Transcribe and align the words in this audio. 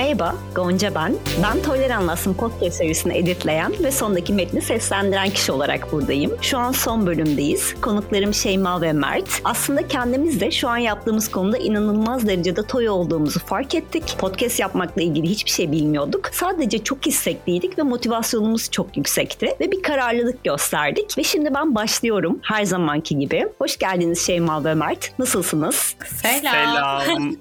Merhaba, 0.00 0.34
Gonca 0.54 0.94
ben. 0.94 1.14
Ben 1.42 1.62
Toylar 1.62 1.90
Anlatsın 1.90 2.34
podcast 2.34 2.76
serisini 2.76 3.16
editleyen 3.16 3.72
ve 3.82 3.90
sondaki 3.90 4.32
metni 4.32 4.62
seslendiren 4.62 5.30
kişi 5.30 5.52
olarak 5.52 5.92
buradayım. 5.92 6.36
Şu 6.42 6.58
an 6.58 6.72
son 6.72 7.06
bölümdeyiz. 7.06 7.74
Konuklarım 7.80 8.34
Şeyma 8.34 8.80
ve 8.80 8.92
Mert. 8.92 9.40
Aslında 9.44 9.88
kendimiz 9.88 10.40
de 10.40 10.50
şu 10.50 10.68
an 10.68 10.76
yaptığımız 10.76 11.30
konuda 11.30 11.58
inanılmaz 11.58 12.26
derecede 12.28 12.66
toy 12.66 12.88
olduğumuzu 12.88 13.40
fark 13.40 13.74
ettik. 13.74 14.16
Podcast 14.18 14.60
yapmakla 14.60 15.02
ilgili 15.02 15.28
hiçbir 15.28 15.50
şey 15.50 15.72
bilmiyorduk. 15.72 16.30
Sadece 16.32 16.84
çok 16.84 17.06
istekliydik 17.06 17.78
ve 17.78 17.82
motivasyonumuz 17.82 18.70
çok 18.70 18.96
yüksekti. 18.96 19.56
Ve 19.60 19.72
bir 19.72 19.82
kararlılık 19.82 20.44
gösterdik. 20.44 21.18
Ve 21.18 21.24
şimdi 21.24 21.54
ben 21.54 21.74
başlıyorum 21.74 22.38
her 22.42 22.64
zamanki 22.64 23.18
gibi. 23.18 23.48
Hoş 23.58 23.78
geldiniz 23.78 24.26
Şeyma 24.26 24.64
ve 24.64 24.74
Mert. 24.74 25.18
Nasılsınız? 25.18 25.96
Selam. 26.22 27.02
Selam. 27.02 27.36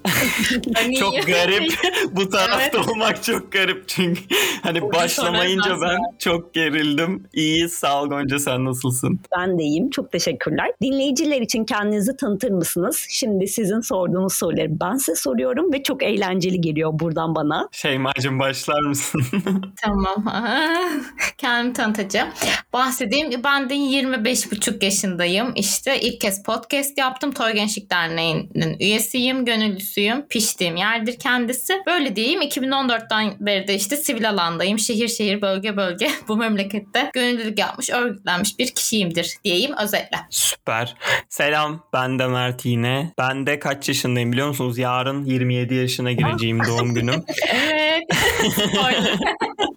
Çok 0.99 1.27
garip. 1.27 1.73
Bu 2.11 2.30
tarafta 2.52 2.91
olmak 2.91 3.23
çok 3.23 3.52
garip 3.52 3.88
çünkü 3.88 4.21
hani 4.63 4.81
Oyun 4.81 4.94
başlamayınca 4.94 5.81
ben 5.81 5.98
çok 6.20 6.53
gerildim. 6.53 7.23
İyi 7.34 7.70
sağ 7.70 8.02
ol 8.02 8.08
Gonca 8.09 8.39
sen 8.39 8.66
nasılsın? 8.66 9.20
Ben 9.38 9.59
de 9.59 9.63
iyiyim. 9.63 9.89
Çok 9.89 10.12
teşekkürler. 10.12 10.72
Dinleyiciler 10.81 11.41
için 11.41 11.66
kendinizi 11.66 12.17
tanıtır 12.17 12.52
mısınız? 12.52 13.05
Şimdi 13.09 13.48
sizin 13.48 13.80
sorduğunuz 13.80 14.34
soruları 14.34 14.80
ben 14.81 14.98
size 14.98 15.16
soruyorum 15.16 15.73
ve 15.73 15.84
çok 15.84 16.03
eğlenceli 16.03 16.62
geliyor 16.62 16.91
buradan 16.94 17.35
bana. 17.35 17.70
Şeyma'cığım 17.72 18.39
başlar 18.39 18.81
mısın? 18.81 19.22
Tamam. 19.81 20.25
Kendimi 21.38 21.73
tanıtacağım. 21.73 22.30
Bahsedeyim. 22.73 23.44
Ben 23.44 23.69
de 23.69 23.75
25,5 23.75 24.86
yaşındayım. 24.86 25.52
İşte 25.56 26.00
ilk 26.00 26.22
kez 26.22 26.44
podcast 26.44 26.97
yaptım. 26.97 27.31
Toy 27.31 27.52
Gençlik 27.53 27.91
Derneği'nin 27.91 28.80
üyesiyim, 28.80 29.45
gönüllüsüyüm. 29.45 30.28
Piştiğim 30.28 30.78
yerdir 30.78 31.19
kendisi. 31.19 31.73
Böyle 31.86 32.16
diyeyim. 32.16 32.38
2014'ten 32.41 33.33
beri 33.39 33.67
de 33.67 33.75
işte 33.75 33.97
sivil 33.97 34.29
alandayım. 34.29 34.79
Şehir 34.79 35.07
şehir, 35.07 35.41
bölge 35.41 35.77
bölge 35.77 36.09
bu 36.27 36.37
memlekette 36.37 37.11
gönüllülük 37.13 37.59
yapmış, 37.59 37.89
örgütlenmiş 37.89 38.59
bir 38.59 38.67
kişiyimdir 38.67 39.37
diyeyim 39.43 39.71
özetle. 39.83 40.17
Süper. 40.29 40.95
Selam 41.29 41.83
ben 41.93 42.19
de 42.19 42.27
Mert 42.27 42.65
yine. 42.65 43.13
Ben 43.17 43.47
de 43.47 43.59
kaç 43.59 43.87
yaşındayım 43.87 44.31
biliyor 44.31 44.47
musunuz? 44.47 44.77
Yarın 44.77 45.25
27 45.25 45.75
yaşına 45.75 46.11
gireceğim 46.11 46.59
doğum 46.67 46.93
günüm. 46.93 47.25
Evet. 47.53 48.03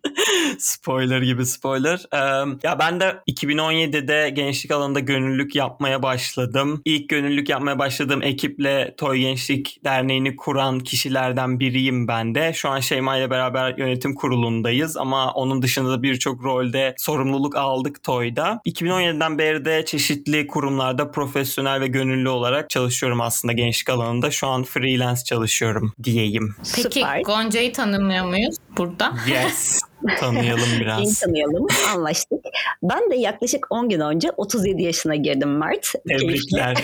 Spoiler. 0.58 1.22
gibi 1.22 1.46
spoiler. 1.46 2.06
Ee, 2.12 2.18
ya 2.62 2.78
ben 2.78 3.00
de 3.00 3.16
2017'de 3.28 4.30
gençlik 4.30 4.70
alanında 4.72 5.00
gönüllülük 5.00 5.56
yapmaya 5.56 6.02
başladım. 6.02 6.82
İlk 6.84 7.08
gönüllülük 7.08 7.48
yapmaya 7.48 7.78
başladığım 7.78 8.22
ekiple 8.22 8.94
Toy 8.96 9.18
Gençlik 9.18 9.80
Derneği'ni 9.84 10.36
kuran 10.36 10.80
kişilerden 10.80 11.60
biriyim 11.60 12.08
ben 12.08 12.34
de. 12.34 12.52
Şu 12.52 12.68
an 12.68 12.80
Şeyma 12.80 13.16
ile 13.16 13.30
beraber 13.30 13.78
yönetim 13.78 14.14
kurulundayız 14.14 14.96
ama 14.96 15.32
onun 15.32 15.62
dışında 15.62 15.90
da 15.90 16.02
birçok 16.02 16.44
rolde 16.44 16.94
sorumluluk 16.98 17.56
aldık 17.56 18.02
Toy'da. 18.02 18.60
2017'den 18.66 19.38
beri 19.38 19.64
de 19.64 19.84
çeşitli 19.84 20.46
kurumlarda 20.46 21.10
profesyonel 21.10 21.80
ve 21.80 21.86
gönüllü 21.86 22.28
olarak 22.28 22.70
çalışıyorum 22.70 23.20
aslında 23.20 23.52
gençlik 23.52 23.90
alanında. 23.90 24.30
Şu 24.30 24.46
an 24.46 24.64
freelance 24.64 25.24
çalışıyorum 25.24 25.92
diyeyim. 26.02 26.54
Peki 26.76 27.00
Süper. 27.00 27.22
Gonca'yı 27.22 27.72
tanımlıyor 27.72 28.24
muyuz 28.26 28.56
burada? 28.76 29.12
Yes. 29.28 29.80
Tanıyalım 30.20 30.80
biraz. 30.80 31.20
tanıyalım. 31.20 31.66
Anlaştık. 31.94 32.38
Ben 32.82 33.10
de 33.10 33.16
yaklaşık 33.16 33.66
10 33.70 33.88
gün 33.88 34.00
önce 34.00 34.30
37 34.36 34.82
yaşına 34.82 35.14
girdim 35.14 35.58
Mert. 35.58 35.92
Tebrikler. 36.08 36.76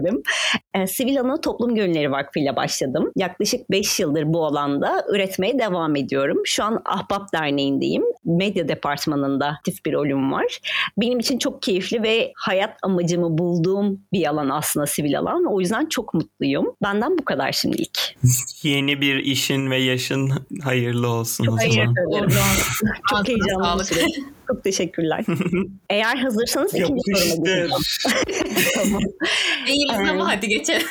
ederim. 0.00 0.22
E, 0.74 0.86
Sivil 0.86 1.20
Ana 1.20 1.40
Toplum 1.40 1.74
Gönülleri 1.74 2.10
Vakfı 2.10 2.40
ile 2.40 2.56
başladım. 2.56 3.12
Yaklaşık 3.16 3.70
5 3.70 4.00
yıldır 4.00 4.32
bu 4.32 4.46
alanda 4.46 5.04
üretmeye 5.08 5.58
devam 5.58 5.96
ediyorum. 5.96 6.42
Şu 6.44 6.64
an 6.64 6.82
Ahbap 6.84 7.32
Derneği'ndeyim. 7.32 8.02
Medya 8.24 8.68
departmanında 8.68 9.46
aktif 9.46 9.84
bir 9.84 9.92
rolüm 9.92 10.32
var. 10.32 10.60
Benim 10.98 11.18
için 11.18 11.38
çok 11.38 11.62
keyifli 11.62 12.02
ve 12.02 12.32
hayat 12.36 12.76
amacımı 12.82 13.38
bulduğum 13.38 14.00
bir 14.12 14.26
alan 14.26 14.48
aslında 14.48 14.86
sivil 14.86 15.18
alan. 15.18 15.44
O 15.44 15.60
yüzden 15.60 15.86
çok 15.86 16.14
mutluyum. 16.14 16.74
Benden 16.82 17.18
bu 17.18 17.24
kadar 17.24 17.52
şimdilik. 17.52 18.16
Yeni 18.62 19.00
bir 19.00 19.16
işin 19.16 19.70
ve 19.70 19.76
yaşın 19.76 20.32
hayırlı 20.66 21.08
olsun 21.08 21.46
o 21.46 21.56
Hayır. 21.56 21.72
zaman. 21.72 21.94
Uğurlu 22.06 22.24
olsun. 22.24 22.88
Çok 23.10 23.28
heyecanlı 23.28 23.58
bir 23.60 23.64
sağlık. 23.64 23.86
süreç. 23.86 24.18
Çok 24.48 24.64
teşekkürler. 24.64 25.24
Eğer 25.90 26.16
hazırsanız 26.16 26.74
ikinci 26.74 27.02
soruma 27.16 27.36
geçeceğim. 27.36 27.70
tamam. 28.74 29.00
Değiliz 29.66 30.10
ama 30.10 30.28
hadi 30.28 30.48
geçelim. 30.48 30.86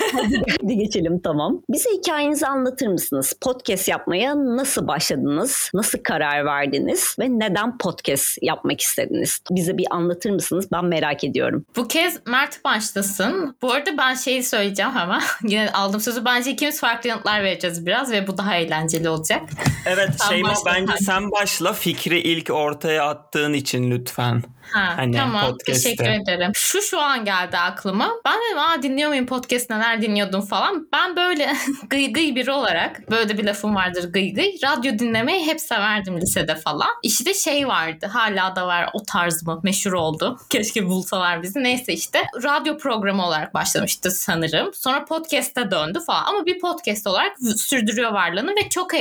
Hadi 0.61 0.77
geçelim 0.77 1.19
tamam. 1.19 1.61
Bize 1.69 1.89
hikayenizi 1.89 2.47
anlatır 2.47 2.87
mısınız? 2.87 3.33
Podcast 3.41 3.87
yapmaya 3.87 4.35
nasıl 4.35 4.87
başladınız? 4.87 5.71
Nasıl 5.73 5.99
karar 6.03 6.45
verdiniz? 6.45 7.15
Ve 7.19 7.25
neden 7.29 7.77
podcast 7.77 8.37
yapmak 8.41 8.81
istediniz? 8.81 9.39
Bize 9.51 9.77
bir 9.77 9.85
anlatır 9.91 10.29
mısınız? 10.29 10.67
Ben 10.71 10.85
merak 10.85 11.23
ediyorum. 11.23 11.65
Bu 11.75 11.87
kez 11.87 12.19
Mert 12.27 12.63
başlasın. 12.65 13.55
Bu 13.61 13.71
arada 13.71 13.97
ben 13.97 14.13
şeyi 14.13 14.43
söyleyeceğim 14.43 14.91
ama 14.97 15.21
yine 15.43 15.71
aldım 15.71 15.99
sözü. 16.01 16.25
Bence 16.25 16.51
ikimiz 16.51 16.79
farklı 16.79 17.09
yanıtlar 17.09 17.43
vereceğiz 17.43 17.85
biraz 17.85 18.11
ve 18.11 18.27
bu 18.27 18.37
daha 18.37 18.55
eğlenceli 18.55 19.09
olacak. 19.09 19.41
Evet 19.85 20.09
Sen 20.17 20.29
Şeyma 20.29 20.49
başla. 20.49 20.65
bence 20.65 20.93
sen 20.97 21.31
başla 21.31 21.73
fikri 21.73 22.19
ilk 22.19 22.49
ortaya 22.49 23.05
attığın 23.09 23.53
için 23.53 23.91
lütfen. 23.91 24.43
Ha, 24.71 24.93
Hani 24.97 25.15
tamam 25.17 25.41
podcast'te. 25.51 25.73
teşekkür 25.73 26.05
ederim. 26.05 26.51
Şu 26.55 26.81
şu 26.81 26.99
an 27.01 27.25
geldi 27.25 27.57
aklıma. 27.57 28.09
Ben 28.25 28.33
dedim 28.47 28.59
aa 28.59 28.83
dinliyor 28.83 29.09
muyum 29.09 29.25
podcast 29.25 29.69
neler 29.69 30.01
dinliyordum 30.01 30.41
falan. 30.41 30.87
Ben 30.93 31.15
böyle 31.15 31.53
gıy 31.89 32.13
gıy 32.13 32.35
biri 32.35 32.51
olarak 32.51 33.11
böyle 33.11 33.37
bir 33.37 33.43
lafım 33.43 33.75
vardır 33.75 34.13
gıy 34.13 34.33
gıy. 34.33 34.51
Radyo 34.63 34.99
dinlemeyi 34.99 35.45
hep 35.47 35.61
severdim 35.61 36.21
lisede 36.21 36.55
falan. 36.55 36.87
İşte 37.03 37.33
şey 37.33 37.67
vardı 37.67 38.05
hala 38.13 38.55
da 38.55 38.67
var 38.67 38.89
o 38.93 39.03
tarz 39.03 39.43
mı 39.47 39.59
meşhur 39.63 39.93
oldu. 39.93 40.39
Keşke 40.49 40.85
bulsalar 40.85 41.43
bizi. 41.43 41.63
Neyse 41.63 41.93
işte 41.93 42.23
radyo 42.43 42.77
programı 42.77 43.25
olarak 43.27 43.53
başlamıştı 43.53 44.11
sanırım. 44.11 44.73
Sonra 44.73 45.05
podcast'e 45.05 45.71
döndü 45.71 45.99
falan. 46.07 46.23
Ama 46.25 46.45
bir 46.45 46.59
podcast 46.59 47.07
olarak 47.07 47.37
sürdürüyor 47.57 48.11
varlığını 48.11 48.51
ve 48.51 48.69
çok 48.69 48.93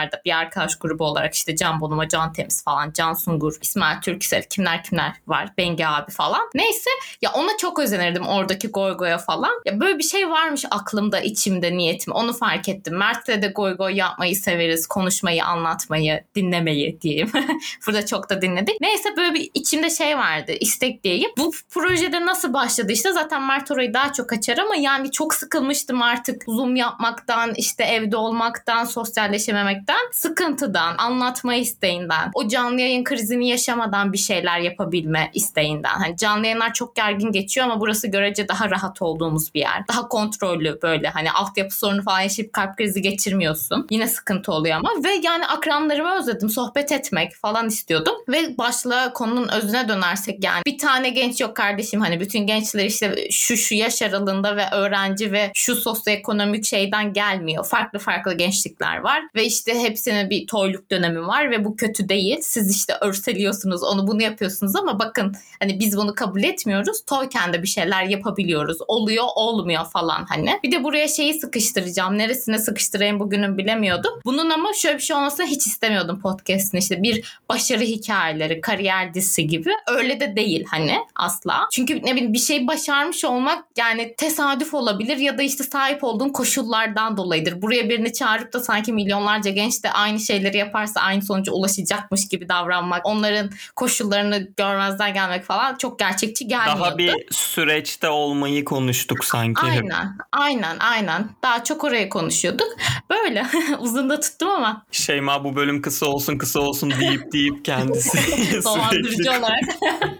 eğleniyorlardı. 0.00 0.20
Bir 0.24 0.38
arkadaş 0.38 0.78
grubu 0.78 1.04
olarak 1.04 1.34
işte 1.34 1.56
Can 1.56 1.80
Bonomo, 1.80 2.08
Can 2.08 2.32
Temiz 2.32 2.64
falan, 2.64 2.92
Can 2.92 3.14
Sungur, 3.14 3.54
İsmail 3.62 4.00
Türksev 4.00 4.42
kimler 4.42 4.84
kimler 4.84 5.12
var. 5.26 5.48
Bengi 5.58 5.86
abi 5.86 6.10
falan. 6.10 6.50
Neyse 6.54 6.90
ya 7.22 7.32
ona 7.32 7.56
çok 7.58 7.78
özenirdim 7.78 8.26
oradaki 8.26 8.68
goy 8.68 8.96
goya 8.96 9.18
falan. 9.18 9.62
Ya 9.66 9.80
böyle 9.80 9.98
bir 9.98 10.04
şey 10.04 10.30
varmış 10.30 10.64
aklımda, 10.70 11.20
içimde, 11.20 11.76
niyetim. 11.76 12.12
Onu 12.12 12.32
fark 12.32 12.68
ettim. 12.68 12.96
Mert'le 12.96 13.42
de 13.42 13.52
goy 13.54 13.76
goy 13.76 13.92
yapmayı 13.92 14.36
severiz. 14.36 14.86
Konuşmayı, 14.86 15.44
anlatmayı, 15.44 16.24
dinlemeyi 16.34 17.00
diyeyim. 17.00 17.32
Burada 17.86 18.06
çok 18.06 18.30
da 18.30 18.42
dinledik. 18.42 18.80
Neyse 18.80 19.08
böyle 19.16 19.34
bir 19.34 19.50
içimde 19.54 19.90
şey 19.90 20.16
vardı. 20.18 20.52
istek 20.60 21.04
diyeyim. 21.04 21.30
Bu 21.38 21.52
projede 21.70 22.26
nasıl 22.26 22.52
başladı 22.52 22.92
işte 22.92 23.12
zaten 23.12 23.42
Mert 23.42 23.70
orayı 23.70 23.94
daha 23.94 24.12
çok 24.12 24.32
açar 24.32 24.58
ama 24.58 24.76
yani 24.76 25.10
çok 25.10 25.34
sıkılmıştım 25.34 26.02
artık 26.02 26.44
Zoom 26.44 26.76
yapmaktan, 26.76 27.54
işte 27.56 27.84
evde 27.84 28.16
olmaktan, 28.16 28.84
sosyalleşememekten, 28.84 29.89
sıkıntıdan, 30.12 30.94
anlatma 30.98 31.54
isteğinden, 31.54 32.30
o 32.34 32.48
canlı 32.48 32.80
yayın 32.80 33.04
krizini 33.04 33.48
yaşamadan 33.48 34.12
bir 34.12 34.18
şeyler 34.18 34.58
yapabilme 34.58 35.30
isteğinden. 35.34 35.94
Hani 35.98 36.16
canlı 36.16 36.46
yayınlar 36.46 36.72
çok 36.72 36.96
gergin 36.96 37.32
geçiyor 37.32 37.66
ama 37.66 37.80
burası 37.80 38.08
görece 38.08 38.48
daha 38.48 38.70
rahat 38.70 39.02
olduğumuz 39.02 39.54
bir 39.54 39.60
yer. 39.60 39.88
Daha 39.88 40.08
kontrollü 40.08 40.78
böyle 40.82 41.08
hani 41.08 41.32
altyapı 41.32 41.78
sorunu 41.78 42.02
falan 42.02 42.20
yaşayıp 42.20 42.52
kalp 42.52 42.76
krizi 42.76 43.02
geçirmiyorsun. 43.02 43.86
Yine 43.90 44.06
sıkıntı 44.06 44.52
oluyor 44.52 44.76
ama 44.76 44.90
ve 45.04 45.20
yani 45.22 45.46
akranlarımı 45.46 46.18
özledim. 46.18 46.50
Sohbet 46.50 46.92
etmek 46.92 47.34
falan 47.34 47.68
istiyordum. 47.68 48.14
Ve 48.28 48.58
başla 48.58 49.12
konunun 49.12 49.48
özüne 49.48 49.88
dönersek 49.88 50.44
yani 50.44 50.62
bir 50.66 50.78
tane 50.78 51.10
genç 51.10 51.40
yok 51.40 51.56
kardeşim 51.56 52.00
hani 52.00 52.20
bütün 52.20 52.46
gençler 52.46 52.84
işte 52.84 53.30
şu 53.30 53.56
şu 53.56 53.74
yaş 53.74 54.02
aralığında 54.02 54.56
ve 54.56 54.64
öğrenci 54.72 55.32
ve 55.32 55.50
şu 55.54 55.76
sosyoekonomik 55.76 56.64
şeyden 56.64 57.12
gelmiyor. 57.12 57.66
Farklı 57.66 57.98
farklı 57.98 58.34
gençlikler 58.34 58.96
var 58.96 59.22
ve 59.34 59.44
işte 59.44 59.79
hepsinin 59.80 60.30
bir 60.30 60.46
toyluk 60.46 60.90
dönemi 60.90 61.26
var 61.26 61.50
ve 61.50 61.64
bu 61.64 61.76
kötü 61.76 62.08
değil. 62.08 62.38
Siz 62.42 62.76
işte 62.76 62.94
örseliyorsunuz 63.00 63.82
onu 63.82 64.06
bunu 64.06 64.22
yapıyorsunuz 64.22 64.76
ama 64.76 64.98
bakın 64.98 65.36
hani 65.60 65.80
biz 65.80 65.96
bunu 65.96 66.14
kabul 66.14 66.42
etmiyoruz. 66.42 67.04
Toyken 67.06 67.52
de 67.52 67.62
bir 67.62 67.68
şeyler 67.68 68.04
yapabiliyoruz. 68.04 68.78
Oluyor 68.88 69.24
olmuyor 69.36 69.84
falan 69.84 70.26
hani. 70.28 70.58
Bir 70.64 70.72
de 70.72 70.84
buraya 70.84 71.08
şeyi 71.08 71.34
sıkıştıracağım. 71.34 72.18
Neresine 72.18 72.58
sıkıştırayım 72.58 73.20
bugünün 73.20 73.58
bilemiyordum. 73.58 74.12
Bunun 74.24 74.50
ama 74.50 74.72
şöyle 74.72 74.98
bir 74.98 75.02
şey 75.02 75.16
olmasını 75.16 75.46
hiç 75.46 75.66
istemiyordum 75.66 76.20
podcast'in 76.20 76.78
işte 76.78 77.02
bir 77.02 77.38
başarı 77.48 77.80
hikayeleri, 77.80 78.60
kariyer 78.60 79.14
dizisi 79.14 79.46
gibi. 79.46 79.70
Öyle 79.88 80.20
de 80.20 80.36
değil 80.36 80.64
hani 80.70 80.96
asla. 81.16 81.68
Çünkü 81.72 82.02
ne 82.02 82.14
bileyim 82.14 82.32
bir 82.32 82.38
şey 82.38 82.66
başarmış 82.66 83.24
olmak 83.24 83.64
yani 83.78 84.14
tesadüf 84.16 84.74
olabilir 84.74 85.16
ya 85.16 85.38
da 85.38 85.42
işte 85.42 85.64
sahip 85.64 86.04
olduğun 86.04 86.28
koşullardan 86.28 87.16
dolayıdır. 87.16 87.62
Buraya 87.62 87.88
birini 87.88 88.12
çağırıp 88.12 88.52
da 88.52 88.60
sanki 88.60 88.92
milyonlarca 88.92 89.50
genç 89.50 89.69
de 89.82 89.92
aynı 89.92 90.20
şeyleri 90.20 90.56
yaparsa 90.56 91.00
aynı 91.00 91.22
sonuca 91.22 91.52
ulaşacakmış 91.52 92.28
gibi 92.28 92.48
davranmak, 92.48 93.06
onların 93.06 93.50
koşullarını 93.76 94.48
görmezden 94.56 95.14
gelmek 95.14 95.44
falan 95.44 95.76
çok 95.76 95.98
gerçekçi 95.98 96.48
gelmiyordu. 96.48 96.80
Daha 96.80 96.98
bir 96.98 97.14
süreçte 97.30 98.08
olmayı 98.08 98.64
konuştuk 98.64 99.24
sanki. 99.24 99.66
Aynen, 99.66 100.18
aynen, 100.32 100.76
aynen. 100.78 101.28
Daha 101.42 101.64
çok 101.64 101.84
orayı 101.84 102.08
konuşuyorduk. 102.08 102.68
Böyle 103.10 103.46
uzun 103.80 104.10
da 104.10 104.20
tuttum 104.20 104.48
ama. 104.48 104.86
Şeyma 104.90 105.44
bu 105.44 105.56
bölüm 105.56 105.82
kısa 105.82 106.06
olsun 106.06 106.38
kısa 106.38 106.60
olsun 106.60 106.92
deyip 107.00 107.32
deyip 107.32 107.64
kendisi 107.64 108.18
Dolandırıcı 108.64 109.30
olarak. 109.30 109.60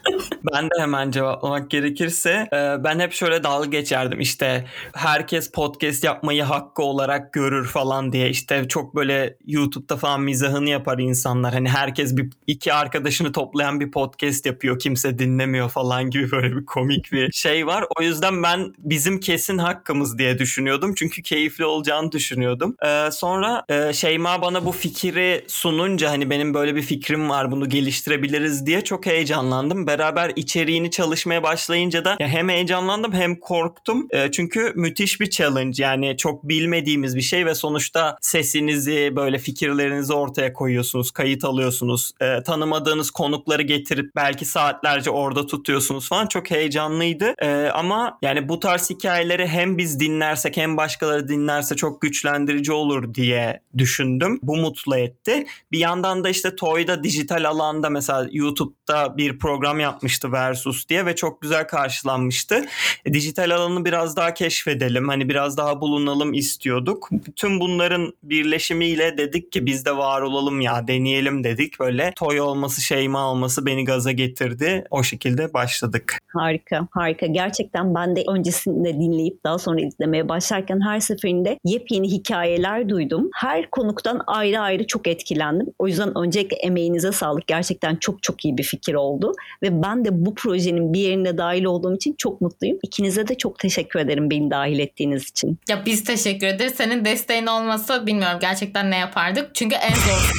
ben 0.53 0.65
de 0.65 0.81
hemen 0.81 1.11
cevaplamak 1.11 1.71
gerekirse 1.71 2.49
e, 2.53 2.85
ben 2.85 3.01
hep 3.01 3.13
şöyle 3.13 3.43
dalga 3.43 3.69
geçerdim 3.69 4.21
işte 4.21 4.67
herkes 4.95 5.51
podcast 5.51 6.05
yapmayı 6.05 6.43
hakkı 6.43 6.83
olarak 6.83 7.33
görür 7.33 7.69
falan 7.69 8.13
diye 8.13 8.31
işte 8.31 8.69
çok 8.69 8.95
böyle 8.95 9.37
YouTube'da 9.47 9.97
falan 9.97 10.23
mizahını 10.23 10.69
yapar 10.71 10.99
insanlar. 10.99 11.55
Hani 11.55 11.69
herkes 11.69 12.17
bir 12.17 12.31
iki 12.47 12.73
arkadaşını 12.73 13.33
toplayan 13.33 13.81
bir 13.81 13.91
podcast 13.91 14.47
yapıyor 14.47 14.79
kimse 14.79 15.19
dinlemiyor 15.19 15.71
falan 15.71 16.11
gibi 16.11 16.31
böyle 16.33 16.57
bir 16.57 16.67
komik 16.67 17.13
bir 17.13 17.33
şey 17.33 17.67
var. 17.67 17.85
O 17.99 18.03
yüzden 18.03 18.43
ben 18.43 18.75
bizim 18.79 19.21
kesin 19.21 19.59
hakkımız 19.59 20.19
diye 20.19 20.39
düşünüyordum. 20.39 20.95
Çünkü 20.95 21.23
keyifli 21.23 21.65
olacağını 21.65 22.13
düşünüyordum. 22.13 22.77
E, 22.87 23.11
sonra 23.11 23.65
e, 23.69 23.93
Şeyma 23.93 24.43
bana 24.43 24.65
bu 24.67 24.73
fikri 24.73 25.45
sununca 25.47 26.11
hani 26.11 26.31
benim 26.31 26.55
böyle 26.55 26.77
bir 26.77 26.83
fikrim 26.83 27.31
var 27.31 27.51
bunu 27.51 27.69
geliştirebiliriz 27.69 28.67
diye 28.67 28.81
çok 28.81 29.07
heyecanlandım. 29.07 29.87
Beraber 29.87 30.33
içeriğini 30.37 30.91
çalışmaya 30.91 31.43
başlayınca 31.43 32.05
da 32.05 32.17
hem 32.21 32.49
heyecanlandım 32.49 33.13
hem 33.13 33.37
korktum. 33.37 34.09
E, 34.11 34.31
çünkü 34.31 34.73
müthiş 34.77 35.21
bir 35.21 35.31
challenge. 35.31 35.83
Yani 35.83 36.17
çok 36.17 36.49
bilmediğimiz 36.49 37.17
bir 37.17 37.21
şey 37.21 37.47
ve 37.47 37.55
sonuçta 37.55 38.17
sesinizi 38.21 39.17
böyle 39.21 39.39
fikirlerinizi 39.39 40.13
ortaya 40.13 40.53
koyuyorsunuz, 40.53 41.11
kayıt 41.11 41.45
alıyorsunuz. 41.45 42.13
E, 42.21 42.43
tanımadığınız 42.43 43.11
konukları 43.11 43.63
getirip 43.63 44.17
belki 44.17 44.45
saatlerce 44.45 45.11
orada 45.11 45.47
tutuyorsunuz 45.47 46.09
falan 46.09 46.27
çok 46.27 46.51
heyecanlıydı. 46.51 47.35
E, 47.39 47.69
ama 47.75 48.19
yani 48.23 48.49
bu 48.49 48.61
tarz 48.61 48.91
hikayeleri 48.91 49.47
hem 49.47 49.79
biz 49.79 50.01
dinlersek 50.01 50.57
hem 50.57 50.77
başkaları 50.77 51.29
dinlerse 51.29 51.77
çok 51.77 52.01
güçlendirici 52.01 52.73
olur 52.73 53.15
diye 53.15 53.61
düşündüm. 53.79 54.39
Bu 54.43 54.57
mutlu 54.57 54.97
etti. 54.97 55.47
Bir 55.73 55.79
yandan 55.79 56.25
da 56.25 56.29
işte 56.29 56.57
Toy'da 56.57 57.05
dijital 57.05 57.45
alanda 57.45 57.91
mesela 57.91 58.29
YouTube'da 58.33 59.17
bir 59.17 59.39
program 59.39 59.81
yapmıştı 59.81 60.33
Versus 60.33 60.89
diye 60.89 61.07
ve 61.07 61.17
çok 61.17 61.43
güzel 61.43 61.67
karşılanmıştı. 61.67 62.67
E, 63.05 63.15
dijital 63.15 63.51
alanı 63.51 63.85
biraz 63.85 64.17
daha 64.17 64.35
keşfedelim, 64.35 65.09
hani 65.09 65.29
biraz 65.29 65.57
daha 65.57 65.81
bulunalım 65.81 66.35
istiyorduk. 66.35 67.09
Bütün 67.13 67.61
bunların 67.61 68.13
birleşimiyle 68.23 69.10
dedik 69.19 69.53
ki 69.53 69.67
biz 69.67 69.87
de 69.87 69.97
var 69.97 70.23
olalım 70.23 70.61
ya 70.61 70.89
deneyelim 70.89 71.45
dedik. 71.45 71.81
Böyle 71.81 72.13
toy 72.17 72.41
olması, 72.41 72.81
şeyma 72.81 73.31
olması 73.31 73.67
beni 73.67 73.85
gaza 73.85 74.13
getirdi. 74.13 74.85
O 74.91 75.03
şekilde 75.03 75.55
başladık. 75.55 76.19
Harika, 76.29 76.89
harika. 76.91 77.27
Gerçekten 77.27 77.95
ben 77.95 78.17
de 78.17 78.25
öncesinde 78.29 78.95
dinleyip 78.95 79.45
daha 79.45 79.59
sonra 79.59 79.81
izlemeye 79.81 80.29
başlarken 80.29 80.81
her 80.81 81.01
seferinde 81.01 81.59
yepyeni 81.65 82.13
hikayeler 82.13 82.89
duydum. 82.89 83.29
Her 83.35 83.71
konuktan 83.71 84.21
ayrı 84.27 84.61
ayrı 84.61 84.87
çok 84.87 85.09
etkilendim. 85.09 85.67
O 85.79 85.87
yüzden 85.87 86.19
öncelikle 86.19 86.57
emeğinize 86.57 87.13
sağlık. 87.13 87.47
Gerçekten 87.47 87.97
çok 87.97 88.23
çok 88.23 88.45
iyi 88.45 88.59
bir 88.59 88.63
fikir 88.63 88.95
oldu. 88.95 89.33
Ve 89.63 89.83
ben 89.83 90.05
de 90.05 90.27
bu 90.27 90.35
projenin 90.35 90.93
bir 90.93 91.01
yerine 91.01 91.39
dahil 91.39 91.65
olduğum 91.65 91.95
için 91.95 92.15
çok 92.19 92.41
mutluyum. 92.41 92.79
İkinize 92.83 93.29
de 93.29 93.35
çok 93.35 93.59
teşekkür 93.59 94.01
ederim 94.01 94.31
beni 94.31 94.51
dahil 94.51 94.79
ettiğiniz 94.79 95.29
için. 95.29 95.59
Ya 95.69 95.83
biz 95.87 96.05
teşekkür 96.05 96.47
ederiz. 96.47 96.75
Senin 96.77 97.05
desteğin 97.05 97.47
olmasa 97.47 98.07
bilmiyorum 98.07 98.39
gerçekten 98.41 98.91
ne 98.91 98.97
yapardık. 99.01 99.55
Çünkü 99.55 99.77
en 99.77 99.95
zor 99.95 100.33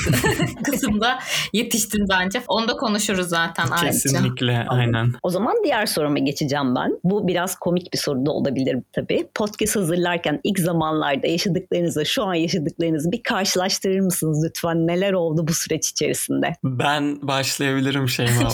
kısımda 0.63 1.19
yetiştin 1.53 2.05
bence. 2.09 2.41
Onu 2.47 2.67
da 2.67 2.73
konuşuruz 2.73 3.27
zaten 3.27 3.65
Kesinlikle 3.81 4.51
ayrıca. 4.51 4.71
aynen. 4.71 5.13
O 5.23 5.29
zaman 5.29 5.55
diğer 5.63 5.85
soruma 5.85 6.19
geçeceğim 6.19 6.75
ben. 6.75 6.99
Bu 7.03 7.27
biraz 7.27 7.55
komik 7.55 7.93
bir 7.93 7.97
soru 7.97 8.25
da 8.25 8.31
olabilir 8.31 8.77
tabii. 8.93 9.27
Podcast 9.35 9.75
hazırlarken 9.75 10.39
ilk 10.43 10.59
zamanlarda 10.59 11.27
yaşadıklarınızı, 11.27 12.05
şu 12.05 12.23
an 12.23 12.33
yaşadıklarınızı 12.33 13.11
bir 13.11 13.23
karşılaştırır 13.23 13.99
mısınız 13.99 14.45
lütfen? 14.45 14.87
Neler 14.87 15.13
oldu 15.13 15.47
bu 15.47 15.53
süreç 15.53 15.89
içerisinde? 15.89 16.55
Ben 16.63 17.27
başlayabilirim 17.27 18.09
Şeyma 18.09 18.31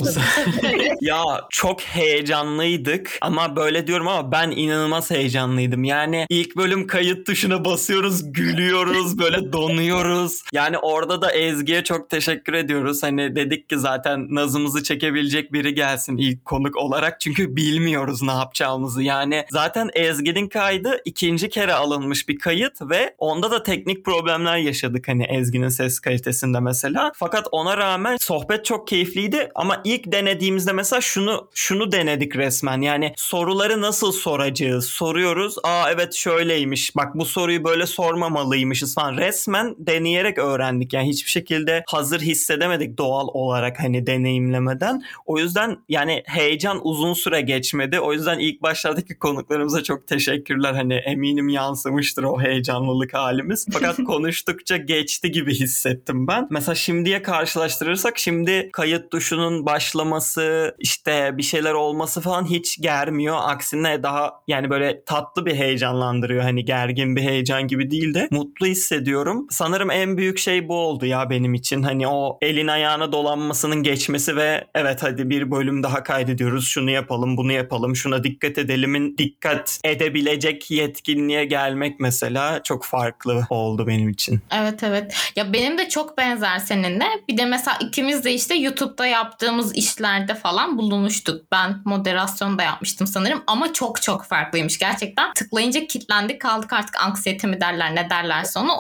ya 1.02 1.24
çok 1.50 1.82
heyecanlıydık 1.82 3.18
ama 3.22 3.56
böyle 3.56 3.88
diyorum 3.88 4.08
ama 4.08 4.32
ben 4.32 4.52
inanılmaz 4.52 5.12
heyecanlıydım. 5.12 5.84
Yani 5.84 6.26
ilk 6.30 6.58
bölüm 6.58 6.88
kayıt 6.88 7.26
tuşuna 7.26 7.66
basıyoruz, 7.66 8.34
gülüyoruz, 8.34 9.20
böyle 9.20 9.52
donuyoruz. 9.98 10.44
Yani 10.54 10.78
orada 10.78 11.22
da 11.22 11.32
Ezgi'ye 11.32 11.84
çok 11.84 12.10
teşekkür 12.10 12.54
ediyoruz. 12.54 13.04
Hani 13.04 13.36
dedik 13.36 13.70
ki 13.70 13.80
zaten 13.80 14.28
nazımızı 14.30 14.84
çekebilecek 14.84 15.54
biri 15.54 15.76
gelsin 15.76 16.18
ilk 16.18 16.46
konuk 16.46 16.76
olarak. 16.76 17.22
Çünkü 17.22 17.56
bilmiyoruz 17.56 18.22
ne 18.22 18.32
yapacağımızı. 18.32 19.04
Yani 19.04 19.46
zaten 19.52 19.90
Ezgi'nin 19.94 20.48
kaydı 20.48 21.02
ikinci 21.06 21.50
kere 21.50 21.74
alınmış 21.74 22.30
bir 22.30 22.40
kayıt 22.40 22.82
ve 22.82 23.16
onda 23.18 23.52
da 23.52 23.64
teknik 23.64 24.06
problemler 24.06 24.58
yaşadık 24.58 25.08
hani 25.08 25.24
Ezgi'nin 25.24 25.70
ses 25.70 26.00
kalitesinde 26.00 26.60
mesela. 26.60 27.12
Fakat 27.16 27.48
ona 27.52 27.78
rağmen 27.78 28.18
sohbet 28.18 28.66
çok 28.66 28.88
keyifliydi 28.88 29.50
ama 29.56 29.82
ilk 29.84 30.12
denediğimizde 30.12 30.72
mesela 30.74 31.02
şunu 31.02 31.50
şunu 31.54 31.92
denedik 31.92 32.36
resmen. 32.36 32.82
Yani 32.82 33.14
soruları 33.18 33.82
nasıl 33.82 34.12
soracağız? 34.12 34.86
Soruyoruz. 34.86 35.56
Aa 35.64 35.92
evet 35.92 36.14
şöyleymiş. 36.14 36.96
Bak 36.96 37.16
bu 37.16 37.26
soruyu 37.26 37.64
böyle 37.64 37.86
sormamalıymışız 37.86 38.96
falan. 38.96 39.18
Resmen 39.18 39.76
deneyerek 39.88 40.38
öğrendik. 40.38 40.94
Yani 40.94 41.10
hiçbir 41.10 41.30
şekilde 41.30 41.84
hazır 41.88 42.20
hissedemedik 42.20 42.98
doğal 42.98 43.28
olarak 43.28 43.80
hani 43.80 44.08
deneyimlemeden. 44.08 45.04
O 45.26 45.40
yüzden 45.40 45.78
yani 45.90 46.24
heyecan 46.26 46.80
uzun 46.84 47.14
süre 47.14 47.42
geçmedi. 47.42 48.00
O 48.00 48.14
yüzden 48.14 48.40
ilk 48.40 48.62
başlardaki 48.62 49.20
konuklarımıza 49.20 49.84
çok 49.84 50.08
teşekkürler. 50.08 50.74
Hani 50.74 50.94
eminim 50.94 51.50
yansımıştır 51.50 52.24
o 52.24 52.42
heyecanlılık 52.42 53.14
halimiz. 53.14 53.66
Fakat 53.74 53.98
konuştukça 54.06 54.78
geçti 54.78 55.32
gibi 55.32 55.54
hissettim 55.54 56.28
ben. 56.28 56.48
Mesela 56.50 56.76
şimdiye 56.76 57.22
karşılaştırırsak 57.22 58.18
şimdi 58.18 58.70
kayıt 58.74 59.12
tuşunun 59.12 59.66
başlaması 59.66 60.76
işte 60.80 61.38
bir 61.38 61.44
şeyler 61.44 61.74
olması 61.74 62.22
falan 62.22 62.46
hiç 62.50 62.82
germiyor. 62.82 63.38
Aksine 63.40 64.04
daha 64.04 64.34
yani 64.48 64.70
böyle 64.70 65.04
tatlı 65.06 65.46
bir 65.46 65.56
heyecanlandırıyor. 65.56 66.44
Hani 66.44 66.66
gergin 66.66 67.16
bir 67.16 67.22
heyecan 67.22 67.68
gibi 67.68 67.92
değil 67.92 68.14
de 68.14 68.28
mutlu 68.32 68.66
hissediyorum. 68.66 69.48
Sanırım 69.50 69.77
en 69.86 70.18
büyük 70.18 70.40
şey 70.40 70.68
bu 70.68 70.76
oldu 70.76 71.06
ya 71.06 71.30
benim 71.30 71.54
için. 71.54 71.84
Hani 71.84 72.08
o 72.08 72.38
elin 72.42 72.68
ayağına 72.68 73.12
dolanmasının 73.12 73.84
geçmesi 73.84 74.36
ve 74.36 74.68
evet 74.76 75.04
hadi 75.04 75.30
bir 75.30 75.52
bölüm 75.52 75.84
daha 75.84 76.04
kaydediyoruz. 76.04 76.68
Şunu 76.68 76.92
yapalım, 76.92 77.38
bunu 77.38 77.52
yapalım, 77.52 77.96
şuna 77.96 78.24
dikkat 78.24 78.58
edelimin 78.58 79.18
dikkat 79.18 79.80
edebilecek 79.84 80.72
yetkinliğe 80.72 81.46
gelmek 81.46 82.00
mesela 82.00 82.64
çok 82.64 82.86
farklı 82.86 83.46
oldu 83.50 83.88
benim 83.88 84.10
için. 84.10 84.42
Evet 84.52 84.84
evet. 84.84 85.16
Ya 85.36 85.54
benim 85.54 85.78
de 85.78 85.90
çok 85.90 86.18
benzer 86.18 86.60
seninle. 86.60 87.06
Bir 87.30 87.38
de 87.38 87.46
mesela 87.46 87.78
ikimiz 87.82 88.24
de 88.24 88.34
işte 88.34 88.56
YouTube'da 88.56 89.08
yaptığımız 89.08 89.76
işlerde 89.76 90.36
falan 90.36 90.78
bulunmuştuk. 90.78 91.52
Ben 91.52 91.82
moderasyon 91.86 92.58
da 92.58 92.64
yapmıştım 92.64 93.08
sanırım 93.08 93.44
ama 93.48 93.74
çok 93.74 94.02
çok 94.02 94.26
farklıymış 94.26 94.78
gerçekten. 94.78 95.34
Tıklayınca 95.34 95.88
kilitlendik 95.88 96.42
kaldık 96.42 96.74
artık 96.74 97.04
anksiyete 97.04 97.48
mi 97.48 97.62
derler 97.62 97.96
ne 97.96 98.10
derlerse 98.10 98.60
onu 98.60 98.72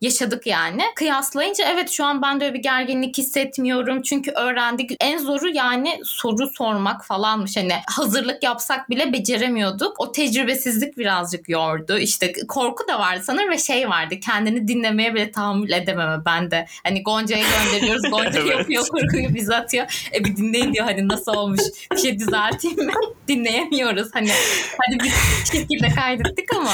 yaşadık 0.00 0.43
yani. 0.46 0.82
Kıyaslayınca 0.96 1.64
evet 1.72 1.90
şu 1.90 2.04
an 2.04 2.22
ben 2.22 2.40
de 2.40 2.44
öyle 2.44 2.54
bir 2.54 2.62
gerginlik 2.62 3.18
hissetmiyorum. 3.18 4.02
Çünkü 4.02 4.30
öğrendik. 4.30 4.90
En 5.00 5.18
zoru 5.18 5.48
yani 5.48 6.00
soru 6.04 6.48
sormak 6.50 7.04
falanmış. 7.06 7.56
Hani 7.56 7.72
hazırlık 7.86 8.42
yapsak 8.42 8.90
bile 8.90 9.12
beceremiyorduk. 9.12 10.00
O 10.00 10.12
tecrübesizlik 10.12 10.98
birazcık 10.98 11.48
yordu. 11.48 11.98
İşte 11.98 12.32
korku 12.48 12.88
da 12.88 12.98
vardı 12.98 13.20
sanırım 13.24 13.50
ve 13.50 13.58
şey 13.58 13.88
vardı. 13.88 14.14
Kendini 14.20 14.68
dinlemeye 14.68 15.14
bile 15.14 15.30
tahammül 15.30 15.72
edememe 15.72 16.24
ben 16.26 16.50
de. 16.50 16.66
Hani 16.84 17.02
Gonca'ya 17.02 17.44
gönderiyoruz. 17.64 18.10
Gonca 18.10 18.40
Evet. 18.44 18.50
yapıyor 18.58 18.84
kurguyu 18.88 19.34
bize 19.34 19.56
atıyor. 19.56 20.08
E 20.14 20.24
bir 20.24 20.36
dinleyin 20.36 20.72
diyor 20.74 20.84
hani 20.86 21.08
nasıl 21.08 21.34
olmuş. 21.34 21.60
Bir 21.92 21.96
şey 21.98 22.18
düzelteyim 22.18 22.84
mi? 22.86 22.92
Dinleyemiyoruz. 23.28 24.08
Hani 24.12 24.30
hadi 24.78 25.04
bir 25.04 25.12
şekilde 25.52 25.88
kaydettik 25.88 26.54
ama 26.56 26.70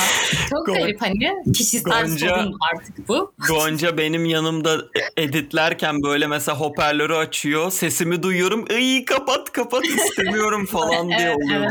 çok 0.50 0.69
Gon- 0.69 0.73
garip 0.81 1.03
hani 1.03 1.53
kişisel 1.55 1.93
Gonca- 1.93 2.29
sorun 2.29 2.59
artık 2.73 3.09
bu. 3.09 3.33
Gonca 3.49 3.60
benim 3.97 4.25
yanımda 4.25 4.79
editlerken 5.17 6.02
böyle 6.02 6.26
mesela 6.26 6.61
hoparlörü 6.61 7.14
açıyor. 7.14 7.71
Sesimi 7.71 8.23
duyuyorum. 8.23 8.64
İyi 8.79 9.05
kapat 9.05 9.52
kapat 9.52 9.85
istemiyorum 9.85 10.67
falan 10.73 11.09
diye 11.09 11.19
Evet, 11.21 11.37
oluyor. 11.37 11.71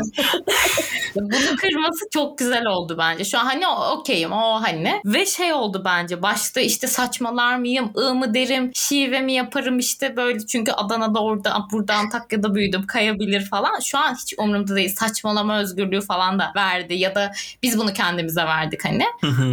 Bunu 1.14 1.56
kırması 1.56 2.04
çok 2.12 2.38
güzel 2.38 2.66
oldu 2.66 2.96
bence. 2.98 3.24
Şu 3.24 3.38
an 3.38 3.44
hani 3.44 3.68
okeyim 3.68 4.32
o 4.32 4.62
hani. 4.62 5.00
Ve 5.04 5.26
şey 5.26 5.52
oldu 5.52 5.82
bence 5.84 6.22
başta 6.22 6.60
işte 6.60 6.86
saçmalar 6.86 7.56
mıyım, 7.56 7.92
ı 7.96 8.14
mı 8.14 8.34
derim, 8.34 8.70
şive 8.74 9.20
mi 9.20 9.32
yaparım 9.32 9.78
işte 9.78 10.16
böyle. 10.16 10.46
Çünkü 10.46 10.72
Adana'da 10.72 11.22
orada 11.22 11.66
burada 11.72 11.94
Antakya'da 11.94 12.54
büyüdüm 12.54 12.86
kayabilir 12.86 13.46
falan. 13.46 13.80
Şu 13.80 13.98
an 13.98 14.14
hiç 14.14 14.34
umurumda 14.38 14.76
değil. 14.76 14.94
Saçmalama 14.96 15.60
özgürlüğü 15.60 16.00
falan 16.00 16.38
da 16.38 16.52
verdi 16.56 16.94
ya 16.94 17.14
da 17.14 17.32
biz 17.62 17.78
bunu 17.78 17.92
kendimize 17.92 18.44
verdik 18.44 18.84
hani. 18.84 19.04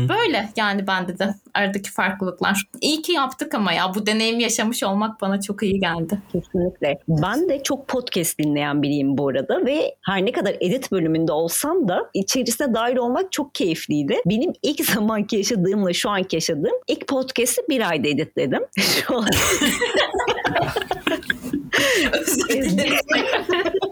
Böyle 0.10 0.50
yani 0.56 0.88
bende 0.88 1.20
de 1.20 1.36
aradaki 1.54 1.92
farklılıklar. 2.28 2.64
İyi 2.82 3.02
ki 3.02 3.12
yaptık 3.12 3.56
ama 3.56 3.74
ya 3.74 3.96
bu 3.96 4.06
deneyimi 4.06 4.44
yaşamış 4.44 4.84
olmak 4.84 5.22
bana 5.22 5.42
çok 5.42 5.64
iyi 5.64 5.80
geldi. 5.80 6.22
Kesinlikle. 6.32 7.00
Ben 7.08 7.50
de 7.50 7.64
çok 7.64 7.88
podcast 7.88 8.40
dinleyen 8.40 8.84
biriyim 8.84 9.18
bu 9.18 9.30
arada 9.30 9.66
ve 9.66 9.96
her 10.06 10.26
ne 10.26 10.32
kadar 10.32 10.56
edit 10.62 10.92
bölümünde 10.92 11.32
olsam 11.32 11.88
da 11.88 12.10
içerisine 12.14 12.74
dahil 12.74 12.96
olmak 12.96 13.32
çok 13.32 13.56
keyifliydi. 13.56 14.16
Benim 14.26 14.54
ilk 14.64 14.86
zamanki 14.94 15.36
yaşadığımla 15.36 15.94
şu 15.94 16.10
anki 16.10 16.36
yaşadığım 16.36 16.76
ilk 16.88 17.08
podcast'i 17.08 17.62
bir 17.70 17.90
ayda 17.90 18.08
editledim. 18.08 18.62
Şu 18.78 19.18
an... 19.18 19.26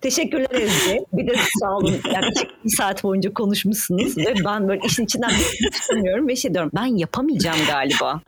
Teşekkürler 0.00 0.50
Ezgi. 0.50 1.04
Bir 1.12 1.26
de 1.26 1.32
sağ 1.60 1.76
olun. 1.76 1.94
Yaklaşık 2.14 2.64
bir 2.64 2.70
saat 2.76 3.04
boyunca 3.04 3.34
konuşmuşsunuz 3.34 4.18
ve 4.18 4.34
ben 4.44 4.68
böyle 4.68 4.80
işin 4.84 5.04
içinden 5.04 5.30
bir 5.30 5.70
çıkamıyorum 5.70 6.28
ve 6.28 6.36
şey 6.36 6.54
diyorum 6.54 6.70
ben 6.74 6.96
yapamayacağım 6.96 7.58
galiba. 7.66 8.20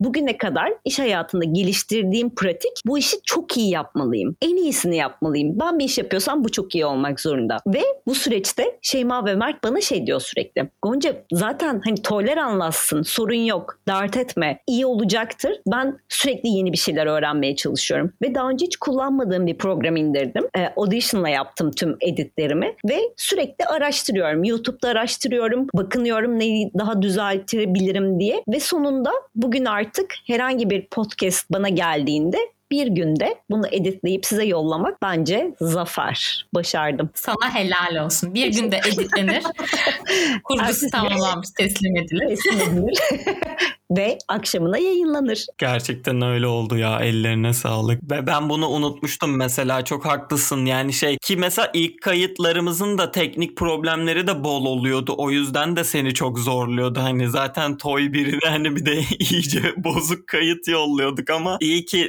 Bugüne 0.00 0.38
kadar 0.38 0.72
iş 0.84 0.98
hayatında 0.98 1.44
geliştirdiğim 1.44 2.34
pratik 2.34 2.72
bu 2.86 2.98
işi 2.98 3.16
çok 3.24 3.56
iyi 3.56 3.70
yapmalıyım. 3.70 4.36
En 4.42 4.56
iyisini 4.56 4.96
yapmalıyım. 4.96 5.58
Ben 5.60 5.78
bir 5.78 5.84
iş 5.84 5.98
yapıyorsam 5.98 6.44
bu 6.44 6.48
çok 6.48 6.74
iyi 6.74 6.86
olmak 6.86 7.20
zorunda. 7.20 7.56
Ve 7.66 7.82
bu 8.06 8.14
süreçte 8.14 8.78
Şeyma 8.82 9.26
ve 9.26 9.34
Mert 9.34 9.64
bana 9.64 9.80
şey 9.80 10.06
diyor 10.06 10.20
sürekli. 10.20 10.70
Gonca 10.82 11.22
zaten 11.32 11.80
hani 11.84 12.02
toler 12.02 12.36
anlatsın 12.36 13.02
sorun 13.02 13.44
yok 13.44 13.78
dert 13.88 14.16
etme 14.16 14.60
iyi 14.66 14.86
olacaktır. 14.86 15.52
Ben 15.66 15.98
sürekli 16.08 16.48
yeni 16.48 16.72
bir 16.72 16.78
şeyler 16.78 17.06
öğrenmeye 17.06 17.56
çalışıyorum. 17.56 18.12
Ve 18.22 18.34
daha 18.34 18.48
önce 18.48 18.66
hiç 18.66 18.76
kullanmadığım 18.76 19.46
bir 19.46 19.58
program 19.58 19.96
indirdim. 19.96 20.48
E, 20.58 20.72
Audition'la 20.76 21.28
yaptım 21.28 21.70
tüm 21.70 21.96
editlerimi 22.00 22.74
ve 22.88 23.00
sürekli 23.16 23.64
araştırıyorum. 23.64 24.44
YouTube'da 24.44 24.88
araştırıyorum, 24.88 25.66
bakınıyorum 25.74 26.38
neyi 26.38 26.70
daha 26.78 27.02
düzeltebilirim 27.02 28.20
diye 28.20 28.42
ve 28.48 28.60
sonunda 28.60 29.12
bugün 29.34 29.64
artık 29.64 30.14
herhangi 30.26 30.70
bir 30.70 30.86
podcast 30.86 31.52
bana 31.52 31.68
geldiğinde 31.68 32.38
bir 32.70 32.86
günde 32.86 33.42
bunu 33.50 33.66
editleyip 33.66 34.26
size 34.26 34.44
yollamak 34.44 35.02
bence 35.02 35.54
zafer. 35.60 36.46
Başardım. 36.54 37.10
Sana 37.14 37.54
helal 37.54 38.04
olsun. 38.04 38.34
Bir 38.34 38.52
günde 38.52 38.80
editlenir. 38.88 39.44
Kurgusu 40.44 40.90
tamamlanmış, 40.92 41.48
teslim 41.58 41.96
edilir. 41.96 42.28
Teslim 42.28 42.60
edilir. 42.60 42.98
ve 43.90 44.18
akşamına 44.28 44.78
yayınlanır. 44.78 45.46
Gerçekten 45.58 46.22
öyle 46.22 46.46
oldu 46.46 46.78
ya 46.78 47.00
ellerine 47.00 47.52
sağlık. 47.52 48.10
Ve 48.10 48.26
ben 48.26 48.48
bunu 48.48 48.68
unutmuştum 48.68 49.36
mesela 49.36 49.84
çok 49.84 50.06
haklısın 50.06 50.66
yani 50.66 50.92
şey 50.92 51.18
ki 51.18 51.36
mesela 51.36 51.70
ilk 51.74 52.02
kayıtlarımızın 52.02 52.98
da 52.98 53.10
teknik 53.10 53.56
problemleri 53.56 54.26
de 54.26 54.44
bol 54.44 54.64
oluyordu. 54.64 55.14
O 55.18 55.30
yüzden 55.30 55.76
de 55.76 55.84
seni 55.84 56.14
çok 56.14 56.38
zorluyordu. 56.38 57.00
Hani 57.00 57.28
zaten 57.28 57.76
Toy 57.76 58.12
biri 58.12 58.38
hani 58.46 58.76
bir 58.76 58.86
de 58.86 59.00
iyice 59.18 59.74
bozuk 59.76 60.26
kayıt 60.26 60.68
yolluyorduk 60.68 61.30
ama 61.30 61.56
iyi 61.60 61.84
ki 61.84 62.08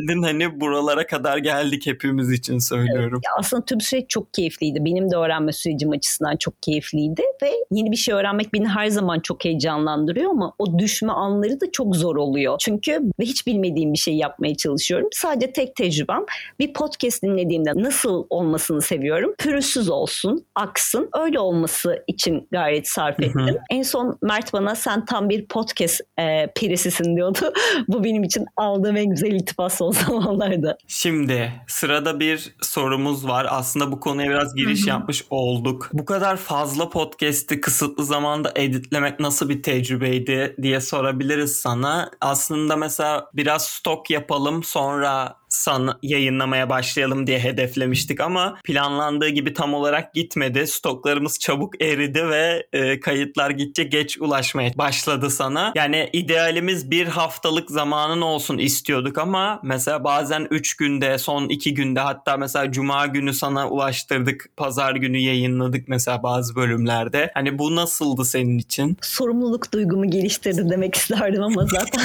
direndin 0.00 0.22
hani 0.22 0.60
buralara 0.60 1.06
kadar 1.06 1.38
geldik 1.38 1.86
hepimiz 1.86 2.32
için 2.32 2.58
söylüyorum. 2.58 3.20
Evet, 3.24 3.38
aslında 3.38 3.64
tüm 3.64 3.80
süreç 3.80 4.10
çok 4.10 4.34
keyifliydi. 4.34 4.84
Benim 4.84 5.10
de 5.10 5.16
öğrenme 5.16 5.52
sürecim 5.52 5.90
açısından 5.90 6.36
çok 6.36 6.62
keyifliydi 6.62 7.22
ve 7.42 7.50
yeni 7.70 7.90
bir 7.90 7.96
şey 7.96 8.14
öğrenmek 8.14 8.52
beni 8.52 8.68
her 8.68 8.88
zaman 8.88 9.20
çok 9.20 9.44
heyecanlandırıyor 9.44 10.30
ama 10.30 10.52
o 10.58 10.78
düşme 10.78 11.12
anları 11.12 11.60
da 11.60 11.72
çok 11.72 11.96
zor 11.96 12.16
oluyor. 12.16 12.56
Çünkü 12.60 13.00
hiç 13.20 13.46
bilmediğim 13.46 13.92
bir 13.92 13.98
şey 13.98 14.14
yapmaya 14.14 14.56
çalışıyorum. 14.56 15.08
Sadece 15.12 15.52
tek 15.52 15.76
tecrübem 15.76 16.24
bir 16.58 16.72
podcast 16.72 17.22
dinlediğimde 17.22 17.72
nasıl 17.74 18.26
olmasını 18.30 18.82
seviyorum. 18.82 19.34
Pürüzsüz 19.38 19.90
olsun, 19.90 20.44
aksın. 20.54 21.08
Öyle 21.18 21.40
olması 21.40 22.04
için 22.06 22.48
gayret 22.52 22.88
sarf 22.88 23.20
ettim. 23.20 23.40
Hı 23.40 23.50
hı. 23.50 23.58
En 23.70 23.82
son 23.82 24.18
Mert 24.22 24.52
bana 24.52 24.74
sen 24.74 25.04
tam 25.04 25.28
bir 25.28 25.46
podcast 25.46 26.00
e, 26.18 26.46
pirisisin 26.56 27.16
diyordu. 27.16 27.52
Bu 27.88 28.04
benim 28.04 28.22
için 28.22 28.46
aldığım 28.56 28.96
en 28.96 29.10
güzel 29.10 29.30
iltifat 29.30 29.72
son 29.92 30.20
zamanlarda. 30.20 30.78
Şimdi 30.86 31.52
sırada 31.66 32.20
bir 32.20 32.54
sorumuz 32.62 33.28
var. 33.28 33.46
Aslında 33.50 33.92
bu 33.92 34.00
konuya 34.00 34.30
biraz 34.30 34.54
giriş 34.54 34.86
yapmış 34.86 35.24
olduk. 35.30 35.90
Bu 35.92 36.04
kadar 36.04 36.36
fazla 36.36 36.90
podcast'i 36.90 37.60
kısıtlı 37.60 38.04
zamanda 38.04 38.52
editlemek 38.56 39.20
nasıl 39.20 39.48
bir 39.48 39.62
tecrübeydi 39.62 40.56
diye 40.62 40.80
sorabiliriz 40.80 41.56
sana. 41.56 42.10
Aslında 42.20 42.76
mesela 42.76 43.30
biraz 43.34 43.64
stok 43.64 44.10
yapalım 44.10 44.64
sonra 44.64 45.39
san 45.50 45.98
yayınlamaya 46.02 46.70
başlayalım 46.70 47.26
diye 47.26 47.38
hedeflemiştik 47.38 48.20
ama 48.20 48.58
planlandığı 48.64 49.28
gibi 49.28 49.54
tam 49.54 49.74
olarak 49.74 50.14
gitmedi. 50.14 50.66
Stoklarımız 50.66 51.38
çabuk 51.38 51.82
eridi 51.82 52.28
ve 52.28 52.66
e, 52.72 53.00
kayıtlar 53.00 53.50
gitçe 53.50 53.84
geç 53.84 54.18
ulaşmaya 54.18 54.70
başladı 54.78 55.30
sana. 55.30 55.72
Yani 55.74 56.10
idealimiz 56.12 56.90
bir 56.90 57.06
haftalık 57.06 57.70
zamanın 57.70 58.20
olsun 58.20 58.58
istiyorduk 58.58 59.18
ama 59.18 59.60
mesela 59.62 60.04
bazen 60.04 60.46
3 60.50 60.76
günde, 60.76 61.18
son 61.18 61.48
2 61.48 61.74
günde 61.74 62.00
hatta 62.00 62.36
mesela 62.36 62.72
cuma 62.72 63.06
günü 63.06 63.34
sana 63.34 63.68
ulaştırdık. 63.68 64.50
Pazar 64.56 64.94
günü 64.94 65.18
yayınladık 65.18 65.88
mesela 65.88 66.22
bazı 66.22 66.56
bölümlerde. 66.56 67.30
Hani 67.34 67.58
bu 67.58 67.76
nasıldı 67.76 68.24
senin 68.24 68.58
için? 68.58 68.96
Sorumluluk 69.02 69.72
duygumu 69.72 70.10
geliştirdi 70.10 70.70
demek 70.70 70.94
isterdim 70.94 71.42
ama 71.42 71.66
zaten 71.66 72.02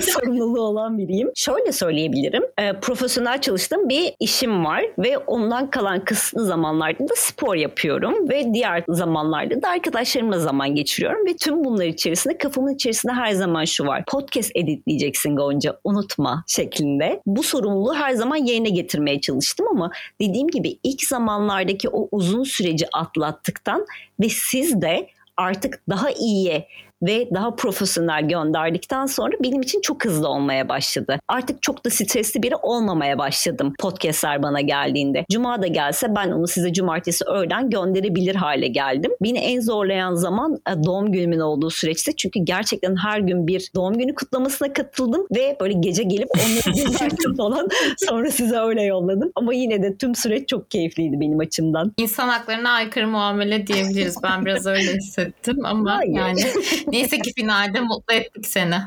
sorumluluğu 0.00 0.60
olan 0.60 0.98
biriyim. 0.98 1.30
Şöyle 1.34 1.72
söyleyebilirim. 1.72 2.42
E, 2.58 2.63
profesyonel 2.72 3.40
çalıştığım 3.40 3.88
bir 3.88 4.14
işim 4.20 4.64
var 4.64 4.84
ve 4.98 5.18
ondan 5.18 5.70
kalan 5.70 6.04
kısıtlı 6.04 6.44
zamanlarda 6.44 7.08
da 7.08 7.14
spor 7.16 7.54
yapıyorum 7.56 8.28
ve 8.28 8.54
diğer 8.54 8.84
zamanlarda 8.88 9.62
da 9.62 9.68
arkadaşlarımla 9.68 10.38
zaman 10.38 10.74
geçiriyorum 10.74 11.26
ve 11.26 11.36
tüm 11.36 11.64
bunlar 11.64 11.84
içerisinde 11.84 12.38
kafamın 12.38 12.74
içerisinde 12.74 13.12
her 13.12 13.32
zaman 13.32 13.64
şu 13.64 13.86
var. 13.86 14.04
Podcast 14.04 14.50
editleyeceksin 14.54 15.36
Gonca 15.36 15.80
unutma 15.84 16.44
şeklinde. 16.46 17.20
Bu 17.26 17.42
sorumluluğu 17.42 17.94
her 17.94 18.12
zaman 18.12 18.36
yerine 18.36 18.68
getirmeye 18.68 19.20
çalıştım 19.20 19.66
ama 19.70 19.90
dediğim 20.20 20.48
gibi 20.48 20.78
ilk 20.82 21.02
zamanlardaki 21.04 21.88
o 21.88 22.08
uzun 22.12 22.44
süreci 22.44 22.86
atlattıktan 22.92 23.86
ve 24.20 24.28
siz 24.28 24.82
de 24.82 25.08
artık 25.36 25.80
daha 25.88 26.10
iyiye 26.10 26.68
ve 27.06 27.28
daha 27.34 27.56
profesyonel 27.56 28.28
gönderdikten 28.28 29.06
sonra 29.06 29.32
benim 29.42 29.62
için 29.62 29.80
çok 29.80 30.04
hızlı 30.04 30.28
olmaya 30.28 30.68
başladı. 30.68 31.18
Artık 31.28 31.62
çok 31.62 31.84
da 31.84 31.90
stresli 31.90 32.42
biri 32.42 32.56
olmamaya 32.56 33.18
başladım 33.18 33.72
podcastler 33.78 34.42
bana 34.42 34.60
geldiğinde. 34.60 35.24
Cuma 35.32 35.62
da 35.62 35.66
gelse 35.66 36.14
ben 36.16 36.30
onu 36.30 36.46
size 36.46 36.72
cumartesi 36.72 37.24
öğlen 37.24 37.70
gönderebilir 37.70 38.34
hale 38.34 38.68
geldim. 38.68 39.12
Beni 39.22 39.38
en 39.38 39.60
zorlayan 39.60 40.14
zaman 40.14 40.58
e, 40.70 40.84
doğum 40.84 41.12
günümün 41.12 41.40
olduğu 41.40 41.70
süreçte 41.70 42.12
çünkü 42.16 42.40
gerçekten 42.40 42.96
her 42.96 43.18
gün 43.18 43.46
bir 43.46 43.70
doğum 43.74 43.98
günü 43.98 44.14
kutlamasına 44.14 44.72
katıldım 44.72 45.26
ve 45.36 45.56
böyle 45.60 45.74
gece 45.80 46.02
gelip 46.02 46.28
onları 46.34 46.76
gönderdim 46.84 47.36
falan 47.36 47.68
sonra 48.08 48.30
size 48.30 48.56
öyle 48.56 48.82
yolladım. 48.82 49.32
Ama 49.34 49.54
yine 49.54 49.82
de 49.82 49.96
tüm 49.96 50.14
süreç 50.14 50.48
çok 50.48 50.70
keyifliydi 50.70 51.20
benim 51.20 51.38
açımdan. 51.38 51.92
İnsan 51.96 52.28
haklarına 52.28 52.70
aykırı 52.70 53.08
muamele 53.08 53.66
diyebiliriz. 53.66 54.16
Ben 54.22 54.44
biraz 54.44 54.66
öyle 54.66 54.94
hissettim 54.94 55.58
ama 55.64 55.96
Hayır. 55.96 56.14
yani 56.14 56.40
Neyse 56.94 57.18
ki 57.18 57.32
finalde 57.36 57.80
mutlu 57.80 58.14
ettik 58.14 58.46
seni 58.46 58.78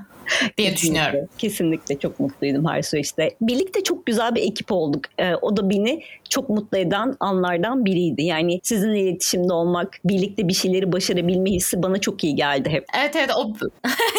diye 0.58 0.76
düşünüyorum. 0.76 1.30
Kesinlikle 1.38 2.00
çok 2.00 2.20
mutluydum 2.20 2.68
her 2.68 2.82
süreçte. 2.82 3.36
Birlikte 3.42 3.84
çok 3.84 4.06
güzel 4.06 4.36
bir 4.36 4.42
ekip 4.42 4.72
olduk. 4.72 5.06
Ee, 5.18 5.36
o 5.36 5.58
da 5.58 5.70
beni 5.70 6.04
çok 6.30 6.50
mutlu 6.50 6.78
eden 6.78 7.16
anlardan 7.20 7.86
biriydi. 7.86 8.24
Yani 8.24 8.60
sizinle 8.64 9.00
iletişimde 9.00 9.54
olmak, 9.54 10.00
birlikte 10.06 10.48
bir 10.48 10.54
şeyleri 10.54 10.92
başarabilme 10.92 11.52
hissi 11.52 11.84
bana 11.84 12.02
çok 12.02 12.24
iyi 12.24 12.36
geldi 12.36 12.70
hep. 12.70 12.86
Evet 12.98 13.16
evet 13.16 13.32
o 13.38 13.48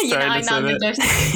yine 0.03 0.13
söyle, 0.13 0.29
aynı 0.29 0.51
anda 0.51 0.69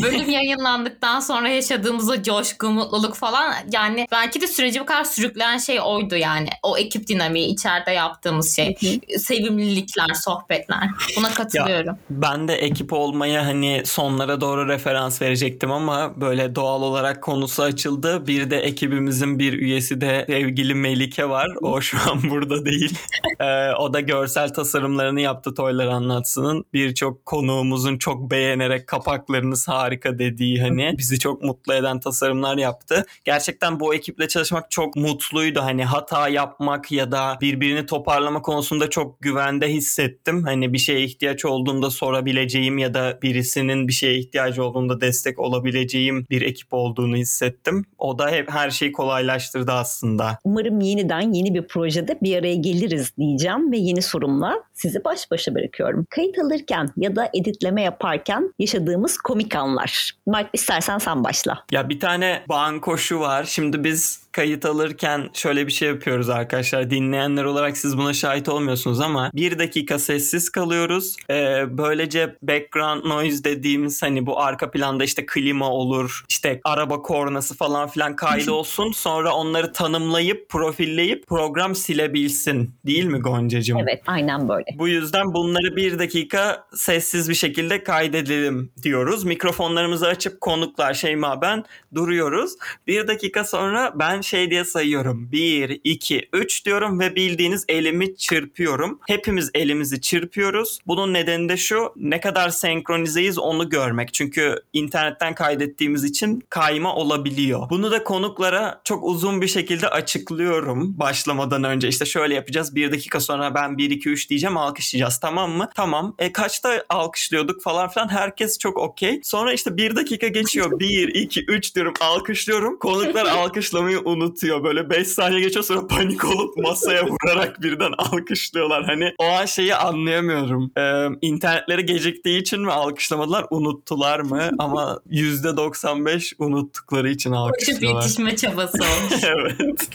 Bölüm 0.04 0.30
yayınlandıktan 0.30 1.20
sonra 1.20 1.50
yaşadığımız 1.50 2.10
o 2.10 2.22
coşku, 2.22 2.70
mutluluk 2.70 3.16
falan 3.16 3.54
yani 3.72 4.08
belki 4.12 4.42
de 4.42 4.48
süreci 4.48 4.80
bu 4.80 4.86
kadar 4.86 5.04
sürükleyen 5.04 5.58
şey 5.58 5.82
oydu 5.82 6.16
yani. 6.16 6.50
O 6.64 6.78
ekip 6.78 7.08
dinamiği 7.08 7.48
içeride 7.48 7.92
yaptığımız 7.92 8.56
şey. 8.56 8.76
Sevimlilikler, 9.18 10.14
sohbetler. 10.14 10.90
Buna 11.18 11.30
katılıyorum. 11.30 11.88
Ya, 11.88 11.98
ben 12.10 12.48
de 12.48 12.54
ekip 12.54 12.94
olmaya 12.94 13.46
hani 13.46 13.82
sonlara 13.86 14.42
doğru 14.42 14.63
referans 14.68 15.22
verecektim 15.22 15.72
ama 15.72 16.22
böyle 16.22 16.56
doğal 16.56 16.82
olarak 16.82 17.24
konusu 17.24 17.64
açıldı. 17.64 18.28
Bir 18.28 18.50
de 18.50 18.60
ekibimizin 18.60 19.40
bir 19.40 19.54
üyesi 19.54 20.02
de 20.02 20.26
sevgili 20.28 20.76
Melike 20.76 21.30
var. 21.30 21.50
O 21.62 21.82
şu 21.82 21.98
an 22.12 22.20
burada 22.30 22.66
değil. 22.66 22.98
ee, 23.40 23.72
o 23.80 23.94
da 23.94 24.00
görsel 24.00 24.54
tasarımlarını 24.54 25.22
yaptı 25.22 25.54
Toylar 25.54 25.88
Anlatsın'ın. 25.88 26.66
Birçok 26.74 27.26
konuğumuzun 27.26 27.98
çok 27.98 28.32
beğenerek 28.32 28.88
kapaklarınız 28.88 29.68
harika 29.68 30.20
dediği 30.20 30.62
hani 30.62 30.96
bizi 30.98 31.20
çok 31.20 31.44
mutlu 31.44 31.74
eden 31.74 32.00
tasarımlar 32.00 32.58
yaptı. 32.58 33.06
Gerçekten 33.26 33.80
bu 33.80 33.96
ekiple 33.96 34.28
çalışmak 34.28 34.72
çok 34.72 34.96
mutluydu. 34.96 35.62
Hani 35.64 35.86
hata 35.86 36.30
yapmak 36.30 36.92
ya 36.92 37.12
da 37.12 37.38
birbirini 37.42 37.86
toparlama 37.86 38.42
konusunda 38.42 38.90
çok 38.90 39.22
güvende 39.22 39.68
hissettim. 39.68 40.44
Hani 40.44 40.74
bir 40.74 40.78
şeye 40.78 41.04
ihtiyaç 41.04 41.46
olduğunda 41.46 41.90
sorabileceğim 41.90 42.78
ya 42.78 42.94
da 42.94 43.20
birisinin 43.22 43.88
bir 43.88 43.94
şeye 43.94 44.20
ihtiyacı 44.20 44.53
ihtiyacı 44.54 44.64
olduğunda 44.64 45.02
destek 45.02 45.40
olabileceğim 45.40 46.26
bir 46.30 46.42
ekip 46.42 46.68
olduğunu 46.72 47.16
hissettim. 47.16 47.86
O 47.98 48.20
da 48.20 48.30
hep 48.30 48.52
her 48.52 48.70
şeyi 48.70 48.92
kolaylaştırdı 48.92 49.72
aslında. 49.72 50.38
Umarım 50.44 50.80
yeniden 50.80 51.34
yeni 51.34 51.54
bir 51.54 51.68
projede 51.68 52.18
bir 52.22 52.38
araya 52.38 52.56
geliriz 52.56 53.18
diyeceğim 53.18 53.72
ve 53.72 53.78
yeni 53.78 54.02
sorumla 54.02 54.64
sizi 54.74 55.04
baş 55.04 55.32
başa 55.32 55.56
bırakıyorum. 55.56 56.06
Kayıt 56.10 56.40
alırken 56.40 56.90
ya 56.98 57.16
da 57.16 57.30
editleme 57.34 57.82
yaparken 57.82 58.54
yaşadığımız 58.60 59.18
komik 59.18 59.56
anlar. 59.56 60.12
Mark 60.26 60.50
istersen 60.54 60.98
sen 60.98 61.24
başla. 61.24 61.64
Ya 61.72 61.90
bir 61.90 62.00
tane 62.00 62.44
bankoşu 62.50 63.20
var. 63.20 63.44
Şimdi 63.44 63.84
biz 63.84 64.23
kayıt 64.34 64.66
alırken 64.66 65.30
şöyle 65.34 65.68
bir 65.68 65.72
şey 65.72 65.88
yapıyoruz 65.88 66.30
arkadaşlar. 66.30 66.90
Dinleyenler 66.90 67.44
olarak 67.44 67.78
siz 67.78 67.98
buna 67.98 68.14
şahit 68.14 68.50
olmuyorsunuz 68.50 69.00
ama 69.00 69.32
bir 69.34 69.60
dakika 69.60 70.00
sessiz 70.00 70.50
kalıyoruz. 70.50 71.16
Ee, 71.30 71.64
böylece 71.70 72.36
background 72.42 73.06
noise 73.06 73.44
dediğimiz 73.44 74.04
hani 74.04 74.26
bu 74.26 74.40
arka 74.40 74.72
planda 74.72 75.04
işte 75.04 75.26
klima 75.26 75.70
olur, 75.70 76.26
işte 76.30 76.62
araba 76.64 77.02
kornası 77.02 77.56
falan 77.56 77.88
filan 77.88 78.16
kaydı 78.16 78.52
olsun. 78.64 78.92
Sonra 78.92 79.34
onları 79.34 79.74
tanımlayıp, 79.74 80.50
profilleyip 80.50 81.28
program 81.28 81.76
silebilsin. 81.76 82.76
Değil 82.86 83.06
mi 83.06 83.20
Goncacığım? 83.20 83.78
Evet 83.78 84.04
aynen 84.08 84.50
böyle. 84.50 84.66
Bu 84.76 84.88
yüzden 84.88 85.34
bunları 85.34 85.76
bir 85.76 86.00
dakika 86.00 86.66
sessiz 86.76 87.30
bir 87.30 87.36
şekilde 87.36 87.84
kaydedelim 87.84 88.72
diyoruz. 88.84 89.24
Mikrofonlarımızı 89.24 90.08
açıp 90.08 90.42
konuklar 90.42 90.94
Şeyma 90.94 91.42
ben 91.42 91.64
duruyoruz. 91.96 92.54
Bir 92.88 93.08
dakika 93.08 93.44
sonra 93.44 93.94
ben 93.96 94.22
şey 94.24 94.52
diye 94.52 94.66
sayıyorum. 94.66 95.32
1, 95.32 95.82
2, 95.84 96.30
3 96.34 96.66
diyorum 96.66 97.00
ve 97.00 97.16
bildiğiniz 97.16 97.66
elimi 97.70 98.16
çırpıyorum. 98.16 99.00
Hepimiz 99.08 99.50
elimizi 99.54 100.02
çırpıyoruz. 100.02 100.80
Bunun 100.88 101.14
nedeni 101.14 101.50
de 101.50 101.58
şu 101.58 101.94
ne 101.96 102.20
kadar 102.20 102.50
senkronizeyiz 102.50 103.40
onu 103.40 103.70
görmek. 103.70 104.14
Çünkü 104.14 104.56
internetten 104.74 105.36
kaydettiğimiz 105.36 106.04
için 106.04 106.44
kayma 106.50 106.96
olabiliyor. 106.96 107.70
Bunu 107.70 107.92
da 107.92 108.04
konuklara 108.04 108.82
çok 108.84 109.04
uzun 109.04 109.42
bir 109.42 109.48
şekilde 109.48 109.88
açıklıyorum 109.88 111.00
başlamadan 111.00 111.64
önce. 111.64 111.88
İşte 111.88 112.06
şöyle 112.06 112.34
yapacağız. 112.34 112.76
Bir 112.76 112.92
dakika 112.92 113.20
sonra 113.20 113.56
ben 113.56 113.78
1, 113.78 113.90
2, 113.90 114.10
3 114.10 114.30
diyeceğim 114.30 114.58
alkışlayacağız 114.58 115.20
tamam 115.20 115.52
mı? 115.52 115.70
Tamam. 115.76 116.16
E 116.20 116.32
kaçta 116.32 116.84
alkışlıyorduk 116.90 117.62
falan 117.62 117.90
filan 117.90 118.10
herkes 118.10 118.58
çok 118.60 118.78
okey. 118.78 119.20
Sonra 119.24 119.54
işte 119.54 119.78
bir 119.78 119.96
dakika 119.96 120.28
geçiyor. 120.28 120.80
1, 120.80 121.08
2, 121.08 121.46
3 121.46 121.76
diyorum 121.76 121.94
alkışlıyorum. 122.02 122.80
Konuklar 122.80 123.26
alkışlamayı 123.38 124.00
unutuyor. 124.18 124.64
Böyle 124.64 124.90
5 124.90 125.08
saniye 125.08 125.42
geçiyor 125.42 125.66
sonra 125.66 125.88
panik 125.88 126.26
olup 126.26 126.58
masaya 126.58 127.06
vurarak 127.08 127.62
birden 127.62 127.92
alkışlıyorlar. 127.98 128.84
Hani 128.86 129.12
o 129.20 129.26
an 129.26 129.46
şeyi 129.46 129.76
anlayamıyorum. 129.76 130.72
Ee, 130.78 131.08
internetleri 131.22 131.86
geciktiği 131.86 132.42
için 132.42 132.62
mi 132.62 132.72
alkışlamadılar? 132.72 133.46
Unuttular 133.50 134.20
mı? 134.20 134.50
Ama 134.60 135.00
%95 135.12 136.34
unuttukları 136.40 137.10
için 137.10 137.30
Koşup 137.30 137.44
alkışlıyorlar. 137.44 138.02
yetişme 138.02 138.36
çabası 138.36 138.78
olmuş. 138.78 139.24
evet. 139.28 139.90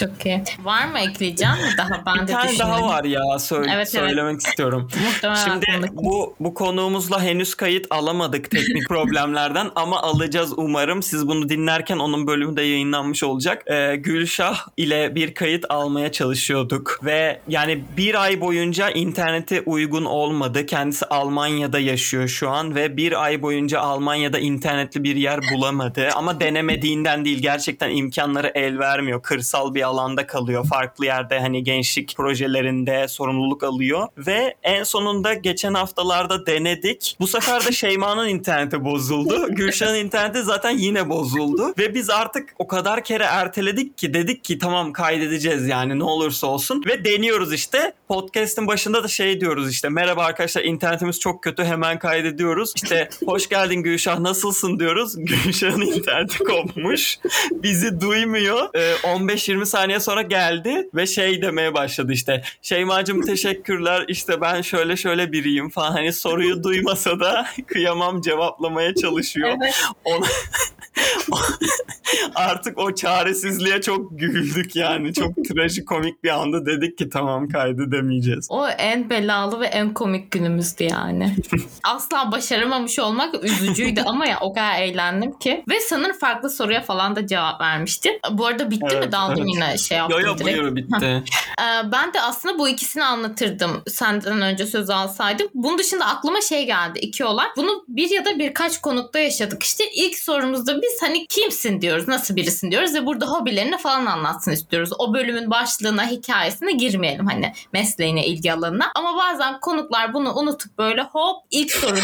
Çok 0.00 0.26
iyi. 0.26 0.42
Var 0.64 0.86
mı 0.86 0.98
ekleyeceğim 0.98 1.54
mi 1.54 1.74
daha? 1.78 2.02
Ben 2.06 2.22
Bir 2.22 2.28
de 2.28 2.32
tane 2.32 2.48
düşündüm. 2.48 2.66
daha 2.66 2.82
var 2.88 3.04
ya 3.04 3.38
söyle, 3.38 3.64
Evet, 3.74 3.74
evet. 3.76 3.88
söylemek 4.08 4.40
istiyorum. 4.40 4.88
Muhtemelen 5.06 5.44
Şimdi 5.44 5.66
aklımdaki. 5.70 5.96
bu 5.96 6.34
bu 6.40 6.54
konuğumuzla 6.54 7.22
henüz 7.22 7.54
kayıt 7.54 7.86
alamadık 7.90 8.50
teknik 8.50 8.82
problemlerden 8.88 9.70
ama 9.74 10.02
alacağız 10.02 10.52
umarım. 10.56 11.02
Siz 11.02 11.28
bunu 11.28 11.48
dinlerken 11.48 11.98
onun 11.98 12.26
bölümü 12.26 12.56
de 12.56 12.62
yayınlanmış 12.62 13.22
olacak. 13.24 13.61
Ee, 13.70 13.96
Gülşah 13.96 14.66
ile 14.76 15.14
bir 15.14 15.34
kayıt 15.34 15.64
almaya 15.68 16.12
çalışıyorduk 16.12 17.00
ve 17.04 17.40
yani 17.48 17.84
bir 17.96 18.22
ay 18.22 18.40
boyunca 18.40 18.90
internete 18.90 19.60
uygun 19.60 20.04
olmadı. 20.04 20.66
Kendisi 20.66 21.06
Almanya'da 21.06 21.78
yaşıyor 21.78 22.28
şu 22.28 22.50
an 22.50 22.74
ve 22.74 22.96
bir 22.96 23.24
ay 23.24 23.42
boyunca 23.42 23.80
Almanya'da 23.80 24.38
internetli 24.38 25.04
bir 25.04 25.16
yer 25.16 25.40
bulamadı. 25.54 26.08
Ama 26.14 26.40
denemediğinden 26.40 27.24
değil 27.24 27.42
gerçekten 27.42 27.90
imkanları 27.90 28.52
el 28.54 28.78
vermiyor. 28.78 29.22
Kırsal 29.22 29.74
bir 29.74 29.82
alanda 29.82 30.26
kalıyor. 30.26 30.66
Farklı 30.66 31.04
yerde 31.04 31.40
hani 31.40 31.64
gençlik 31.64 32.16
projelerinde 32.16 33.08
sorumluluk 33.08 33.62
alıyor 33.62 34.08
ve 34.16 34.54
en 34.62 34.82
sonunda 34.82 35.34
geçen 35.34 35.74
haftalarda 35.74 36.46
denedik. 36.46 37.16
Bu 37.20 37.26
sefer 37.26 37.66
de 37.66 37.72
Şeyma'nın 37.72 38.28
interneti 38.28 38.84
bozuldu. 38.84 39.48
Gülşah'ın 39.50 39.94
interneti 39.94 40.42
zaten 40.42 40.78
yine 40.78 41.08
bozuldu 41.08 41.74
ve 41.78 41.94
biz 41.94 42.10
artık 42.10 42.54
o 42.58 42.66
kadar 42.66 43.04
kere 43.04 43.24
erteledik 43.24 43.51
ki 43.98 44.14
dedik 44.14 44.44
ki 44.44 44.58
tamam 44.58 44.92
kaydedeceğiz 44.92 45.66
yani 45.66 45.98
ne 45.98 46.04
olursa 46.04 46.46
olsun 46.46 46.82
ve 46.86 47.04
deniyoruz 47.04 47.52
işte. 47.52 47.92
Podcast'in 48.08 48.66
başında 48.66 49.04
da 49.04 49.08
şey 49.08 49.40
diyoruz 49.40 49.70
işte 49.70 49.88
merhaba 49.88 50.24
arkadaşlar 50.24 50.62
internetimiz 50.62 51.20
çok 51.20 51.42
kötü 51.42 51.64
hemen 51.64 51.98
kaydediyoruz. 51.98 52.72
İşte 52.76 53.08
hoş 53.26 53.48
geldin 53.48 53.82
Gülşah 53.82 54.18
nasılsın 54.18 54.78
diyoruz. 54.78 55.14
Gülşah'ın 55.16 55.80
interneti 55.80 56.38
kopmuş. 56.38 57.18
Bizi 57.52 58.00
duymuyor. 58.00 58.74
Ee, 58.74 58.94
15-20 59.02 59.66
saniye 59.66 60.00
sonra 60.00 60.22
geldi 60.22 60.88
ve 60.94 61.06
şey 61.06 61.42
demeye 61.42 61.74
başladı 61.74 62.12
işte. 62.12 62.42
Şeyma'cığım 62.62 63.22
teşekkürler 63.22 64.04
işte 64.08 64.40
ben 64.40 64.62
şöyle 64.62 64.96
şöyle 64.96 65.32
biriyim 65.32 65.70
falan. 65.70 65.92
Hani 65.92 66.12
soruyu 66.12 66.62
duymasa 66.62 67.20
da 67.20 67.46
kıyamam 67.66 68.20
cevaplamaya 68.20 68.94
çalışıyor. 68.94 69.48
Evet. 69.62 69.74
Ona... 70.04 70.26
Artık 72.34 72.78
o 72.78 72.94
çaresizliğe 72.94 73.80
çok 73.80 74.18
güldük 74.18 74.76
yani. 74.76 75.14
Çok 75.14 75.32
trajikomik 75.48 76.24
bir 76.24 76.28
anda 76.28 76.66
dedik 76.66 76.98
ki 76.98 77.08
tamam 77.08 77.48
kaydı 77.48 77.92
demeyeceğiz. 77.92 78.46
O 78.50 78.68
en 78.68 79.10
belalı 79.10 79.60
ve 79.60 79.66
en 79.66 79.94
komik 79.94 80.30
günümüzdü 80.30 80.84
yani. 80.84 81.36
Asla 81.84 82.32
başaramamış 82.32 82.98
olmak 82.98 83.44
üzücüydü 83.44 84.00
ama 84.06 84.26
ya 84.26 84.38
o 84.40 84.52
kadar 84.52 84.82
eğlendim 84.82 85.38
ki. 85.38 85.64
Ve 85.70 85.80
sanırım 85.80 86.18
farklı 86.18 86.50
soruya 86.50 86.80
falan 86.80 87.16
da 87.16 87.26
cevap 87.26 87.60
vermişti. 87.60 88.18
Bu 88.30 88.46
arada 88.46 88.70
bitti 88.70 88.86
Evet, 88.92 89.06
mi? 89.06 89.12
Daldım 89.12 89.44
evet. 89.44 89.54
yine 89.54 89.78
şey 89.78 89.98
Yo 89.98 90.02
yaptım 90.02 90.26
yo 90.26 90.38
direkt. 90.38 90.58
buyur 90.58 90.76
bitti. 90.76 91.22
Ee, 91.60 91.92
ben 91.92 92.14
de 92.14 92.20
aslında 92.20 92.58
bu 92.58 92.68
ikisini 92.68 93.04
anlatırdım 93.04 93.82
senden 93.88 94.40
önce 94.42 94.66
söz 94.66 94.90
alsaydım. 94.90 95.48
Bunun 95.54 95.78
dışında 95.78 96.06
aklıma 96.06 96.40
şey 96.40 96.66
geldi 96.66 96.98
iki 96.98 97.24
olay. 97.24 97.46
Bunu 97.56 97.84
bir 97.88 98.10
ya 98.10 98.24
da 98.24 98.38
birkaç 98.38 98.80
konukta 98.80 99.18
yaşadık 99.18 99.62
işte. 99.62 99.84
ilk 99.94 100.18
sorumuzda 100.18 100.82
biz 100.82 100.98
hani 101.02 101.26
kimsin 101.26 101.80
diyoruz, 101.80 102.01
nasıl 102.08 102.36
birisin 102.36 102.70
diyoruz 102.70 102.94
ve 102.94 103.06
burada 103.06 103.26
hobilerini 103.26 103.78
falan 103.78 104.06
anlatsın 104.06 104.52
istiyoruz. 104.52 104.90
O 104.98 105.14
bölümün 105.14 105.50
başlığına, 105.50 106.06
hikayesine 106.06 106.72
girmeyelim 106.72 107.26
hani 107.26 107.52
mesleğine, 107.72 108.26
ilgi 108.26 108.52
alanına. 108.52 108.92
Ama 108.94 109.16
bazen 109.16 109.60
konuklar 109.60 110.14
bunu 110.14 110.34
unutup 110.34 110.78
böyle 110.78 111.02
hop 111.02 111.36
ilk 111.50 111.72
soruda 111.72 112.00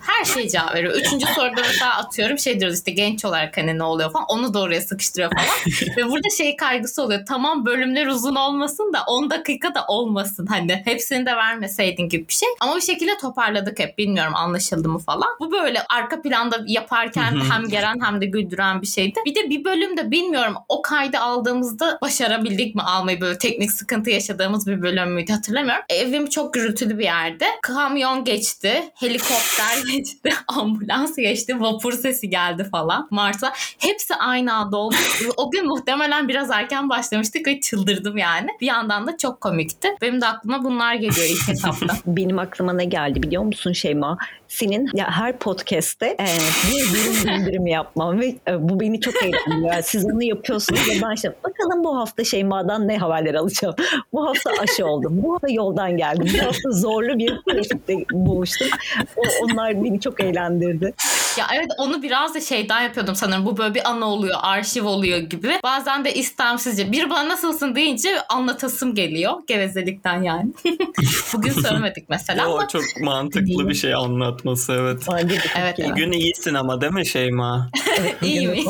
her 0.00 0.24
şey 0.24 0.48
cevap 0.48 0.74
veriyor. 0.74 0.94
Üçüncü 0.94 1.26
soruda 1.26 1.60
mesela 1.60 1.96
atıyorum 1.96 2.38
şey 2.38 2.60
diyoruz 2.60 2.78
işte 2.78 2.90
genç 2.90 3.24
olarak 3.24 3.56
hani 3.56 3.78
ne 3.78 3.82
oluyor 3.82 4.12
falan 4.12 4.26
onu 4.28 4.54
da 4.54 4.60
oraya 4.60 4.80
sıkıştırıyor 4.80 5.30
falan. 5.30 5.48
Ve 5.96 6.10
burada 6.10 6.28
şey 6.38 6.56
kaygısı 6.56 7.02
oluyor. 7.02 7.20
Tamam 7.28 7.66
bölümler 7.66 8.06
uzun 8.06 8.34
olmasın 8.34 8.92
da 8.92 9.02
10 9.06 9.30
dakika 9.30 9.74
da 9.74 9.84
olmasın. 9.88 10.46
Hani 10.46 10.82
hepsini 10.84 11.26
de 11.26 11.36
vermeseydin 11.36 12.08
gibi 12.08 12.28
bir 12.28 12.32
şey. 12.32 12.48
Ama 12.60 12.76
bir 12.76 12.80
şekilde 12.80 13.18
toparladık 13.18 13.78
hep. 13.78 13.98
Bilmiyorum 13.98 14.34
anlaşıldı 14.36 14.88
mı 14.88 14.98
falan. 14.98 15.28
Bu 15.40 15.52
böyle 15.52 15.82
arka 15.88 16.22
planda 16.22 16.60
yaparken 16.66 17.40
hem 17.50 17.68
geren 17.68 17.96
hem 18.02 18.20
de 18.20 18.26
güldüren 18.26 18.82
bir 18.82 18.86
şeydi. 18.86 19.20
Bir 19.26 19.34
de 19.34 19.37
bir 19.50 19.64
bölümde 19.64 20.10
bilmiyorum 20.10 20.54
o 20.68 20.82
kaydı 20.82 21.18
aldığımızda 21.18 21.98
başarabildik 22.02 22.74
mi 22.74 22.82
almayı 22.82 23.20
böyle 23.20 23.38
teknik 23.38 23.72
sıkıntı 23.72 24.10
yaşadığımız 24.10 24.66
bir 24.66 24.82
bölüm 24.82 25.12
müydü 25.12 25.32
hatırlamıyorum. 25.32 25.84
Evim 25.88 26.28
çok 26.28 26.54
gürültülü 26.54 26.98
bir 26.98 27.04
yerde. 27.04 27.46
Kamyon 27.62 28.24
geçti, 28.24 28.90
helikopter 28.94 29.78
geçti, 29.92 30.30
ambulans 30.48 31.16
geçti, 31.16 31.60
vapur 31.60 31.92
sesi 31.92 32.30
geldi 32.30 32.68
falan. 32.72 33.08
Mars'a 33.10 33.52
hepsi 33.78 34.14
aynı 34.14 34.54
anda 34.54 34.76
oldu. 34.76 34.96
o 35.36 35.50
gün 35.50 35.66
muhtemelen 35.66 36.28
biraz 36.28 36.50
erken 36.50 36.88
başlamıştık 36.88 37.46
ve 37.46 37.60
çıldırdım 37.60 38.16
yani. 38.16 38.48
Bir 38.60 38.66
yandan 38.66 39.06
da 39.06 39.16
çok 39.16 39.40
komikti. 39.40 39.88
Benim 40.02 40.20
de 40.20 40.26
aklıma 40.26 40.64
bunlar 40.64 40.94
geliyor 40.94 41.26
ilk 41.30 41.48
etapta. 41.48 41.96
Benim 42.06 42.38
aklıma 42.38 42.72
ne 42.72 42.84
geldi 42.84 43.22
biliyor 43.22 43.42
musun 43.42 43.72
Şeyma? 43.72 44.18
Senin 44.48 44.90
ya 44.94 45.10
her 45.10 45.38
podcast'te 45.38 46.06
e, 46.06 46.26
bir 46.70 46.94
bölüm 46.94 47.38
bildirimi 47.38 47.70
yapmam 47.70 48.20
ve 48.20 48.26
e, 48.48 48.68
bu 48.68 48.80
beni 48.80 49.00
çok 49.00 49.14
eğlendiriyor. 49.28 49.72
Yani 49.72 49.82
siz 49.82 50.04
onu 50.04 50.22
yapıyorsunuz 50.22 50.80
ve 50.88 50.92
ben 51.02 51.14
işte 51.14 51.34
bakalım 51.44 51.84
bu 51.84 51.96
hafta 51.96 52.24
Şeyma'dan 52.24 52.88
ne 52.88 52.98
haberler 52.98 53.34
alacağım. 53.34 53.74
Bu 54.12 54.26
hafta 54.26 54.50
aşı 54.60 54.86
oldum. 54.86 55.22
Bu 55.22 55.34
hafta 55.34 55.48
yoldan 55.50 55.96
geldim. 55.96 56.28
Bu 56.38 56.46
hafta 56.46 56.70
zorlu 56.70 57.18
bir 57.18 57.40
trafikte 57.48 57.94
buluştum. 58.12 58.68
O, 59.16 59.22
onlar 59.44 59.84
beni 59.84 60.00
çok 60.00 60.20
eğlendirdi. 60.20 60.94
Ya 61.38 61.46
evet 61.54 61.68
onu 61.78 62.02
biraz 62.02 62.34
da 62.34 62.40
şeyden 62.40 62.82
yapıyordum 62.82 63.14
sanırım. 63.14 63.46
Bu 63.46 63.56
böyle 63.56 63.74
bir 63.74 63.90
ana 63.90 64.06
oluyor, 64.06 64.38
arşiv 64.42 64.84
oluyor 64.84 65.18
gibi. 65.18 65.50
Bazen 65.62 66.04
de 66.04 66.14
istemsizce 66.14 66.92
bir 66.92 67.10
bana 67.10 67.28
nasılsın 67.28 67.74
deyince 67.74 68.08
anlatasım 68.28 68.94
geliyor. 68.94 69.34
Gevezelikten 69.46 70.22
yani. 70.22 70.52
Bugün 71.34 71.52
söylemedik 71.52 72.08
mesela 72.08 72.44
ama 72.44 72.54
O 72.54 72.66
çok 72.68 72.82
mantıklı 73.00 73.68
bir 73.68 73.74
şey 73.74 73.94
anlatması 73.94 74.72
evet. 74.72 75.02
Evet, 75.18 75.40
evet. 75.58 75.90
Bugün 75.90 76.12
iyisin 76.12 76.54
ama 76.54 76.80
değil 76.80 76.92
mi 76.92 77.06
Şeyma? 77.06 77.70
Evet, 78.00 78.16
İyi 78.22 78.48
mi? 78.48 78.60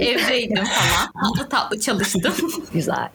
Evdeydim 0.00 0.64
falan. 0.64 1.34
Tatlı 1.36 1.48
tatlı 1.48 1.80
çalıştım. 1.80 2.34
Güzel. 2.72 3.08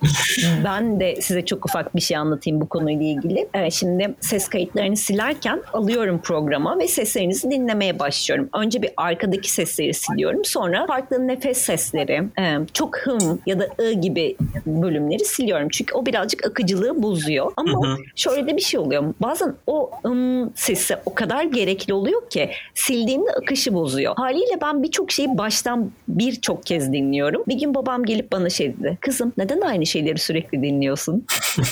Ben 0.64 1.00
de 1.00 1.22
size 1.22 1.46
çok 1.46 1.66
ufak 1.66 1.96
bir 1.96 2.02
şey 2.02 2.18
anlatayım 2.18 2.62
bu 2.62 2.70
konuyla 2.70 3.06
ilgili. 3.06 3.48
Evet, 3.54 3.74
şimdi 3.74 4.16
ses 4.20 4.48
kayıtlarını 4.48 4.98
silerken 4.98 5.62
alıyorum 5.74 6.22
programa 6.24 6.80
ve 6.80 6.88
seslerinizi 6.88 7.52
dinlemeye 7.52 8.00
başlıyorum. 8.00 8.50
Önce 8.54 8.63
bir 8.72 8.92
arkadaki 8.98 9.52
sesleri 9.52 9.94
siliyorum. 9.94 10.46
Sonra 10.46 10.86
farklı 10.86 11.28
nefes 11.28 11.58
sesleri, 11.58 12.24
e, 12.40 12.58
çok 12.74 12.98
hım 12.98 13.42
ya 13.46 13.60
da 13.60 13.68
ı 13.80 13.92
gibi 13.92 14.36
bölümleri 14.66 15.26
siliyorum. 15.26 15.70
Çünkü 15.70 15.94
o 15.94 16.06
birazcık 16.06 16.46
akıcılığı 16.48 17.04
bozuyor. 17.04 17.52
Ama 17.58 17.88
Hı 17.88 17.92
hı. 17.92 17.98
şöyle 18.16 18.48
de 18.48 18.58
bir 18.58 18.62
şey 18.62 18.80
oluyor. 18.80 19.14
Bazen 19.22 19.56
o 19.68 19.92
ım 20.06 20.52
sesi 20.56 20.96
o 21.06 21.14
kadar 21.14 21.44
gerekli 21.44 21.94
oluyor 21.94 22.30
ki 22.30 22.50
sildiğimde 22.74 23.32
akışı 23.32 23.74
bozuyor. 23.74 24.16
Haliyle 24.16 24.62
ben 24.62 24.84
birçok 24.84 25.12
şeyi 25.12 25.38
baştan 25.38 25.92
birçok 26.08 26.66
kez 26.66 26.94
dinliyorum. 26.94 27.44
Bir 27.48 27.56
gün 27.56 27.76
babam 27.76 28.06
gelip 28.06 28.32
bana 28.32 28.50
şey 28.50 28.78
dedi. 28.78 28.98
Kızım 29.02 29.34
neden 29.38 29.62
aynı 29.62 29.86
şeyleri 29.86 30.18
sürekli 30.18 30.62
dinliyorsun? 30.62 31.26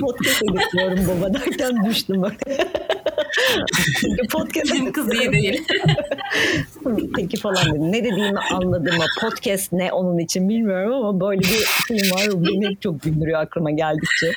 Podcast 0.00 0.42
editliyorum 0.42 0.98
baba 1.08 1.34
derken 1.34 1.84
düştüm 1.84 2.22
böyle. 2.22 2.36
Podcast 4.30 4.72
Bizim 4.74 4.92
kız 4.92 5.12
iyi 5.12 5.32
değil. 5.32 5.64
Peki 7.16 7.36
falan 7.36 7.66
dedim. 7.66 7.92
Ne 7.92 8.04
dediğimi 8.04 8.38
anladım 8.52 8.94
podcast 9.20 9.72
ne 9.72 9.92
onun 9.92 10.18
için 10.18 10.48
bilmiyorum 10.48 10.92
ama 10.92 11.20
böyle 11.20 11.40
bir 11.40 11.64
film 11.86 12.10
var. 12.12 12.44
Beni 12.44 12.76
çok 12.76 13.02
güldürüyor 13.02 13.40
aklıma 13.40 13.70
geldikçe. 13.70 14.32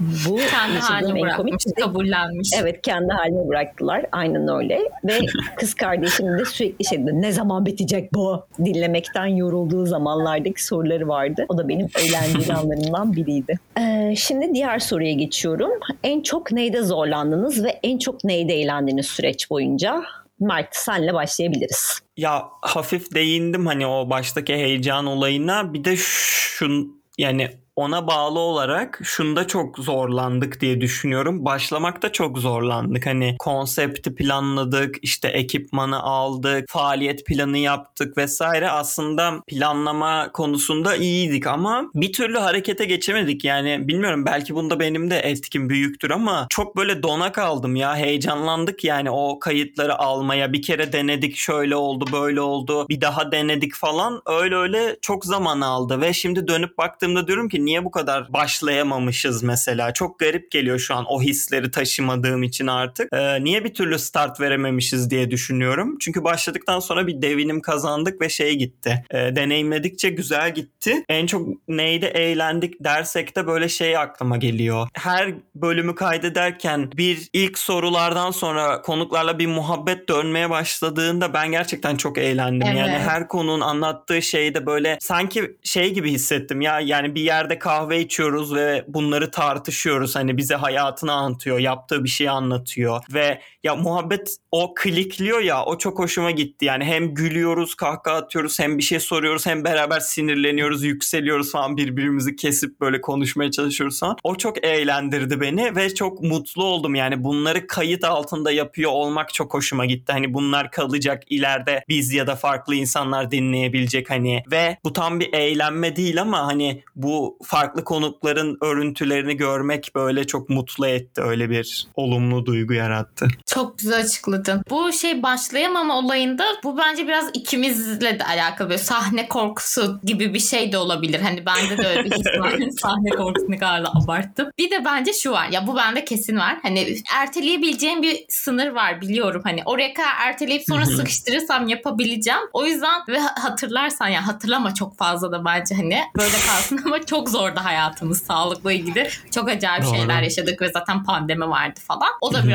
Bu 0.00 0.36
Kendi 0.36 0.78
haline 0.78 1.20
bırakmış, 1.20 1.36
komik 1.36 1.62
şey. 1.62 1.72
kabullenmiş. 1.72 2.50
Evet 2.60 2.82
kendi 2.82 3.12
haline 3.12 3.48
bıraktılar. 3.48 4.06
Aynen 4.12 4.48
öyle. 4.48 4.80
Ve 5.04 5.18
kız 5.56 5.74
kardeşim 5.74 6.38
de 6.38 6.44
sürekli 6.44 6.84
şey 6.84 7.02
dedi. 7.02 7.22
Ne 7.22 7.32
zaman 7.32 7.66
bitecek 7.66 8.14
bu? 8.14 8.46
Dinlemekten 8.64 9.26
yorulduğu 9.26 9.86
zamanlardaki 9.86 10.64
soruları 10.64 11.08
vardı. 11.08 11.46
O 11.48 11.58
da 11.58 11.68
benim 11.68 11.88
eğlenceli 11.98 12.54
anlarımdan 12.54 13.12
biriydi. 13.16 13.58
Ee, 13.80 14.14
şimdi 14.16 14.54
diğer 14.54 14.78
soruya 14.78 15.12
geçiyorum. 15.12 15.70
En 16.02 16.20
çok 16.20 16.52
neyde 16.52 16.82
zorlandınız 16.98 17.64
ve 17.64 17.80
en 17.82 17.98
çok 17.98 18.24
neyde 18.24 18.54
eğlendiniz 18.54 19.06
süreç 19.06 19.50
boyunca? 19.50 20.02
Mert 20.40 20.76
senle 20.76 21.14
başlayabiliriz. 21.14 22.00
Ya 22.16 22.44
hafif 22.62 23.14
değindim 23.14 23.66
hani 23.66 23.86
o 23.86 24.10
baştaki 24.10 24.54
heyecan 24.54 25.06
olayına. 25.06 25.74
Bir 25.74 25.84
de 25.84 25.96
şun 25.96 27.02
yani 27.18 27.50
ona 27.78 28.06
bağlı 28.06 28.38
olarak 28.38 29.00
şunda 29.02 29.46
çok 29.46 29.78
zorlandık 29.78 30.60
diye 30.60 30.80
düşünüyorum. 30.80 31.44
Başlamakta 31.44 32.12
çok 32.12 32.38
zorlandık. 32.38 33.06
Hani 33.06 33.36
konsepti 33.38 34.14
planladık, 34.14 34.96
işte 35.02 35.28
ekipmanı 35.28 36.02
aldık, 36.02 36.68
faaliyet 36.68 37.26
planı 37.26 37.58
yaptık 37.58 38.16
vesaire. 38.16 38.70
Aslında 38.70 39.34
planlama 39.46 40.32
konusunda 40.32 40.96
iyiydik 40.96 41.46
ama 41.46 41.90
bir 41.94 42.12
türlü 42.12 42.38
harekete 42.38 42.84
geçemedik. 42.84 43.44
Yani 43.44 43.88
bilmiyorum 43.88 44.26
belki 44.26 44.54
bunda 44.54 44.80
benim 44.80 45.10
de 45.10 45.18
etkim 45.18 45.70
büyüktür 45.70 46.10
ama 46.10 46.46
çok 46.50 46.76
böyle 46.76 47.02
dona 47.02 47.32
kaldım 47.32 47.76
ya. 47.76 47.96
Heyecanlandık 47.96 48.84
yani 48.84 49.10
o 49.10 49.38
kayıtları 49.38 49.98
almaya. 49.98 50.52
Bir 50.52 50.62
kere 50.62 50.92
denedik 50.92 51.36
şöyle 51.36 51.76
oldu 51.76 52.04
böyle 52.12 52.40
oldu. 52.40 52.88
Bir 52.88 53.00
daha 53.00 53.32
denedik 53.32 53.74
falan. 53.74 54.22
Öyle 54.26 54.56
öyle 54.56 54.96
çok 55.02 55.24
zaman 55.24 55.60
aldı 55.60 56.00
ve 56.00 56.12
şimdi 56.12 56.48
dönüp 56.48 56.78
baktığımda 56.78 57.26
diyorum 57.26 57.48
ki 57.48 57.67
niye 57.68 57.84
bu 57.84 57.90
kadar 57.90 58.32
başlayamamışız 58.32 59.42
mesela? 59.42 59.92
Çok 59.92 60.18
garip 60.18 60.50
geliyor 60.50 60.78
şu 60.78 60.94
an 60.94 61.04
o 61.08 61.22
hisleri 61.22 61.70
taşımadığım 61.70 62.42
için 62.42 62.66
artık. 62.66 63.08
Ee, 63.12 63.44
niye 63.44 63.64
bir 63.64 63.74
türlü 63.74 63.98
start 63.98 64.40
verememişiz 64.40 65.10
diye 65.10 65.30
düşünüyorum. 65.30 65.96
Çünkü 66.00 66.24
başladıktan 66.24 66.80
sonra 66.80 67.06
bir 67.06 67.22
devinim 67.22 67.60
kazandık 67.60 68.20
ve 68.20 68.28
şey 68.28 68.54
gitti. 68.54 69.04
Ee, 69.10 69.36
deneyimledikçe 69.36 70.08
güzel 70.08 70.54
gitti. 70.54 71.04
En 71.08 71.26
çok 71.26 71.48
neyde 71.68 72.08
eğlendik 72.08 72.84
dersek 72.84 73.36
de 73.36 73.46
böyle 73.46 73.68
şey 73.68 73.96
aklıma 73.96 74.36
geliyor. 74.36 74.88
Her 74.94 75.34
bölümü 75.54 75.94
kaydederken 75.94 76.90
bir 76.96 77.28
ilk 77.32 77.58
sorulardan 77.58 78.30
sonra 78.30 78.82
konuklarla 78.82 79.38
bir 79.38 79.46
muhabbet 79.46 80.08
dönmeye 80.08 80.50
başladığında 80.50 81.34
ben 81.34 81.50
gerçekten 81.50 81.96
çok 81.96 82.18
eğlendim. 82.18 82.68
Evet. 82.68 82.78
Yani 82.78 82.98
her 82.98 83.28
konunun 83.28 83.60
anlattığı 83.60 84.22
şeyde 84.22 84.66
böyle 84.66 84.98
sanki 85.00 85.56
şey 85.62 85.94
gibi 85.94 86.10
hissettim 86.10 86.60
ya 86.60 86.80
yani 86.80 87.14
bir 87.14 87.22
yerde 87.22 87.57
kahve 87.58 88.00
içiyoruz 88.00 88.54
ve 88.54 88.84
bunları 88.88 89.30
tartışıyoruz. 89.30 90.16
Hani 90.16 90.36
bize 90.36 90.54
hayatını 90.54 91.12
anlatıyor, 91.12 91.58
yaptığı 91.58 92.04
bir 92.04 92.08
şeyi 92.08 92.30
anlatıyor 92.30 93.04
ve 93.12 93.40
ya 93.68 93.76
muhabbet 93.76 94.36
o 94.50 94.74
klikliyor 94.74 95.40
ya 95.40 95.64
o 95.64 95.78
çok 95.78 95.98
hoşuma 95.98 96.30
gitti. 96.30 96.64
Yani 96.64 96.84
hem 96.84 97.14
gülüyoruz, 97.14 97.74
kahkaha 97.74 98.16
atıyoruz, 98.16 98.58
hem 98.58 98.78
bir 98.78 98.82
şey 98.82 99.00
soruyoruz, 99.00 99.46
hem 99.46 99.64
beraber 99.64 100.00
sinirleniyoruz, 100.00 100.84
yükseliyoruz 100.84 101.52
falan 101.52 101.76
birbirimizi 101.76 102.36
kesip 102.36 102.80
böyle 102.80 103.00
konuşmaya 103.00 103.50
çalışıyoruz 103.50 104.00
falan. 104.00 104.16
O 104.24 104.34
çok 104.34 104.64
eğlendirdi 104.64 105.40
beni 105.40 105.76
ve 105.76 105.94
çok 105.94 106.22
mutlu 106.22 106.64
oldum. 106.64 106.94
Yani 106.94 107.24
bunları 107.24 107.66
kayıt 107.66 108.04
altında 108.04 108.50
yapıyor 108.50 108.90
olmak 108.90 109.34
çok 109.34 109.54
hoşuma 109.54 109.86
gitti. 109.86 110.12
Hani 110.12 110.34
bunlar 110.34 110.70
kalacak 110.70 111.22
ileride 111.30 111.84
biz 111.88 112.12
ya 112.12 112.26
da 112.26 112.36
farklı 112.36 112.74
insanlar 112.74 113.30
dinleyebilecek 113.30 114.10
hani 114.10 114.42
ve 114.50 114.78
bu 114.84 114.92
tam 114.92 115.20
bir 115.20 115.32
eğlenme 115.32 115.96
değil 115.96 116.20
ama 116.20 116.46
hani 116.46 116.82
bu 116.96 117.38
farklı 117.44 117.84
konukların 117.84 118.58
örüntülerini 118.62 119.36
görmek 119.36 119.90
böyle 119.94 120.26
çok 120.26 120.48
mutlu 120.48 120.86
etti. 120.86 121.22
Öyle 121.22 121.50
bir 121.50 121.86
olumlu 121.94 122.46
duygu 122.46 122.74
yarattı. 122.74 123.28
Çok 123.58 123.78
güzel 123.78 124.00
açıkladın. 124.00 124.62
Bu 124.70 124.92
şey 124.92 125.22
başlayamama 125.22 125.98
olayında 125.98 126.44
bu 126.64 126.78
bence 126.78 127.06
biraz 127.06 127.30
ikimizle 127.34 128.18
de 128.18 128.24
alakalı. 128.24 128.68
Böyle 128.68 128.78
sahne 128.78 129.28
korkusu 129.28 130.00
gibi 130.04 130.34
bir 130.34 130.40
şey 130.40 130.72
de 130.72 130.78
olabilir. 130.78 131.20
Hani 131.20 131.46
bende 131.46 131.78
de 131.78 131.88
öyle 131.88 132.04
bir 132.04 132.10
his 132.10 132.26
var. 132.26 132.52
sahne 132.80 133.10
korkusunu 133.10 133.60
da 133.60 133.90
abarttım. 134.04 134.50
Bir 134.58 134.70
de 134.70 134.84
bence 134.84 135.12
şu 135.12 135.30
var. 135.30 135.48
Ya 135.48 135.66
bu 135.66 135.76
bende 135.76 136.04
kesin 136.04 136.36
var. 136.36 136.58
Hani 136.62 136.96
erteleyebileceğim 137.14 138.02
bir 138.02 138.24
sınır 138.28 138.68
var 138.68 139.00
biliyorum. 139.00 139.42
Hani 139.44 139.62
oraya 139.64 139.94
kadar 139.94 140.12
erteleyip 140.20 140.62
sonra 140.68 140.86
sıkıştırırsam 140.86 141.68
yapabileceğim. 141.68 142.40
O 142.52 142.66
yüzden 142.66 143.02
ve 143.08 143.18
hatırlarsan 143.18 144.08
ya 144.08 144.26
hatırlama 144.26 144.74
çok 144.74 144.98
fazla 144.98 145.32
da 145.32 145.44
bence 145.44 145.74
hani 145.74 146.02
böyle 146.18 146.36
kalsın 146.46 146.80
ama 146.86 147.06
çok 147.06 147.28
zordu 147.28 147.60
hayatımız 147.62 148.22
sağlıkla 148.22 148.72
ilgili. 148.72 149.08
Çok 149.34 149.48
acayip 149.48 149.84
Doğru. 149.84 149.94
şeyler 149.94 150.22
yaşadık 150.22 150.62
ve 150.62 150.68
zaten 150.68 151.04
pandemi 151.04 151.48
vardı 151.48 151.80
falan. 151.88 152.08
O 152.20 152.34
da 152.34 152.38
Hı 152.38 152.42
hı. 152.42 152.46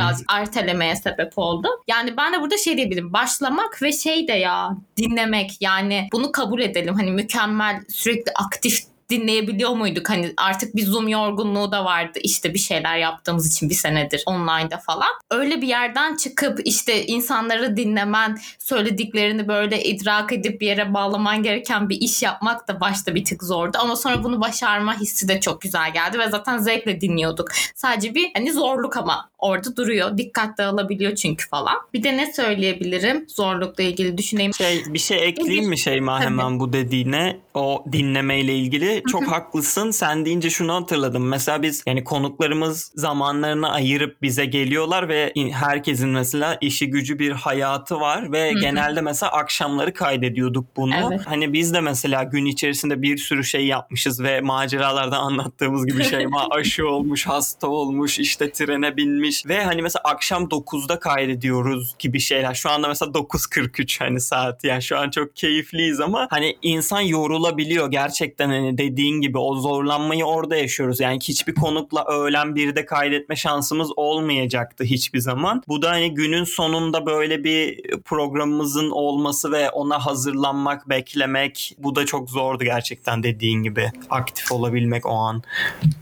Ertelemeye 0.83 0.95
sebep 0.95 1.33
oldu. 1.37 1.67
Yani 1.87 2.17
ben 2.17 2.33
de 2.33 2.41
burada 2.41 2.57
şey 2.57 2.77
diyebilirim. 2.77 3.13
Başlamak 3.13 3.81
ve 3.81 3.91
şey 3.91 4.27
de 4.27 4.33
ya 4.33 4.77
dinlemek 4.97 5.51
yani 5.61 6.07
bunu 6.13 6.31
kabul 6.31 6.61
edelim. 6.61 6.93
Hani 6.95 7.11
mükemmel 7.11 7.83
sürekli 7.89 8.31
aktif 8.35 8.92
dinleyebiliyor 9.13 9.69
muyduk? 9.69 10.09
Hani 10.09 10.33
artık 10.37 10.75
bir 10.75 10.85
Zoom 10.85 11.07
yorgunluğu 11.07 11.71
da 11.71 11.85
vardı. 11.85 12.19
İşte 12.23 12.53
bir 12.53 12.59
şeyler 12.59 12.97
yaptığımız 12.97 13.47
için 13.47 13.69
bir 13.69 13.75
senedir 13.75 14.23
online'da 14.25 14.77
falan. 14.77 15.09
Öyle 15.31 15.61
bir 15.61 15.67
yerden 15.67 16.15
çıkıp 16.15 16.59
işte 16.65 17.05
insanları 17.05 17.77
dinlemen, 17.77 18.37
söylediklerini 18.59 19.47
böyle 19.47 19.83
idrak 19.83 20.33
edip 20.33 20.61
bir 20.61 20.67
yere 20.67 20.93
bağlaman 20.93 21.43
gereken 21.43 21.89
bir 21.89 22.01
iş 22.01 22.23
yapmak 22.23 22.67
da 22.67 22.81
başta 22.81 23.15
bir 23.15 23.25
tık 23.25 23.43
zordu. 23.43 23.77
Ama 23.81 23.95
sonra 23.95 24.23
bunu 24.23 24.41
başarma 24.41 24.99
hissi 24.99 25.27
de 25.27 25.39
çok 25.39 25.61
güzel 25.61 25.93
geldi 25.93 26.19
ve 26.19 26.29
zaten 26.29 26.57
zevkle 26.57 27.01
dinliyorduk. 27.01 27.47
Sadece 27.75 28.15
bir 28.15 28.31
hani 28.33 28.53
zorluk 28.53 28.97
ama 28.97 29.29
orada 29.37 29.75
duruyor. 29.75 30.17
Dikkat 30.17 30.57
dağılabiliyor 30.57 31.15
çünkü 31.15 31.49
falan. 31.49 31.75
Bir 31.93 32.03
de 32.03 32.17
ne 32.17 32.33
söyleyebilirim 32.33 33.25
zorlukla 33.27 33.83
ilgili 33.83 34.17
düşüneyim. 34.17 34.53
Şey 34.53 34.83
bir 34.87 34.99
şey 34.99 35.27
ekleyeyim 35.27 35.69
mi 35.69 35.77
Şeyma 35.77 36.21
hemen 36.21 36.59
bu 36.59 36.73
dediğine 36.73 37.37
o 37.53 37.83
dinlemeyle 37.91 38.55
ilgili 38.55 39.02
çok 39.07 39.23
haklısın. 39.31 39.91
Sen 39.91 40.25
deyince 40.25 40.49
şunu 40.49 40.73
hatırladım. 40.73 41.27
Mesela 41.27 41.61
biz 41.61 41.83
yani 41.87 42.03
konuklarımız 42.03 42.91
zamanlarını 42.95 43.71
ayırıp 43.71 44.21
bize 44.21 44.45
geliyorlar 44.45 45.09
ve 45.09 45.31
in- 45.35 45.49
herkesin 45.49 46.09
mesela 46.09 46.57
işi 46.61 46.89
gücü 46.89 47.19
bir 47.19 47.31
hayatı 47.31 47.99
var 47.99 48.31
ve 48.31 48.51
Hı 48.51 48.55
hı. 48.55 48.59
genelde 48.61 49.01
mesela 49.01 49.31
akşamları 49.31 49.93
kaydediyorduk 49.93 50.65
bunu. 50.77 50.93
Evet. 51.09 51.21
hani 51.25 51.53
biz 51.53 51.73
de 51.73 51.81
mesela 51.81 52.23
gün 52.23 52.45
içerisinde 52.45 53.01
bir 53.01 53.17
sürü 53.17 53.43
şey 53.43 53.65
yapmışız 53.65 54.23
ve 54.23 54.41
maceralarda 54.41 55.17
anlattığımız 55.23 55.85
gibi 55.85 56.03
Şeyma 56.03 56.47
aşı 56.51 56.87
olmuş 56.87 57.27
hasta 57.27 57.67
olmuş 57.67 58.19
işte 58.19 58.51
trene 58.51 58.97
binmiş 58.97 59.45
ve 59.45 59.63
hani 59.63 59.81
mesela 59.81 60.01
akşam 60.03 60.43
9'da 60.43 60.99
kaydediyoruz 60.99 61.95
gibi 61.99 62.19
şeyler. 62.19 62.53
Şu 62.53 62.69
anda 62.69 62.87
mesela 62.87 63.11
9.43 63.11 63.99
hani 63.99 64.19
saat. 64.21 64.63
Yani 64.63 64.81
şu 64.83 64.97
an 64.97 65.09
çok 65.09 65.35
keyifliyiz 65.35 65.99
ama 65.99 66.27
hani 66.29 66.57
insan 66.61 67.01
yorulabiliyor 67.01 67.91
gerçekten 67.91 68.49
hani 68.49 68.77
dediğin 68.83 69.21
gibi 69.21 69.37
o 69.37 69.55
zorlanmayı 69.55 70.25
orada 70.25 70.55
yaşıyoruz. 70.55 70.99
Yani 70.99 71.19
hiçbir 71.19 71.55
konukla 71.55 72.05
öğlen 72.05 72.55
birde 72.55 72.85
kaydetme 72.85 73.35
şansımız 73.35 73.89
olmayacaktı 73.95 74.83
hiçbir 74.83 75.19
zaman. 75.19 75.63
Bu 75.67 75.81
da 75.81 75.89
hani 75.89 76.13
günün 76.13 76.43
sonunda 76.43 77.05
böyle 77.05 77.43
bir 77.43 77.81
programımızın 78.05 78.89
olması 78.89 79.51
ve 79.51 79.69
ona 79.69 80.05
hazırlanmak, 80.05 80.89
beklemek 80.89 81.75
bu 81.77 81.95
da 81.95 82.05
çok 82.05 82.29
zordu 82.29 82.63
gerçekten 82.63 83.23
dediğin 83.23 83.63
gibi. 83.63 83.91
Aktif 84.09 84.51
olabilmek 84.51 85.05
o 85.05 85.09
an. 85.09 85.43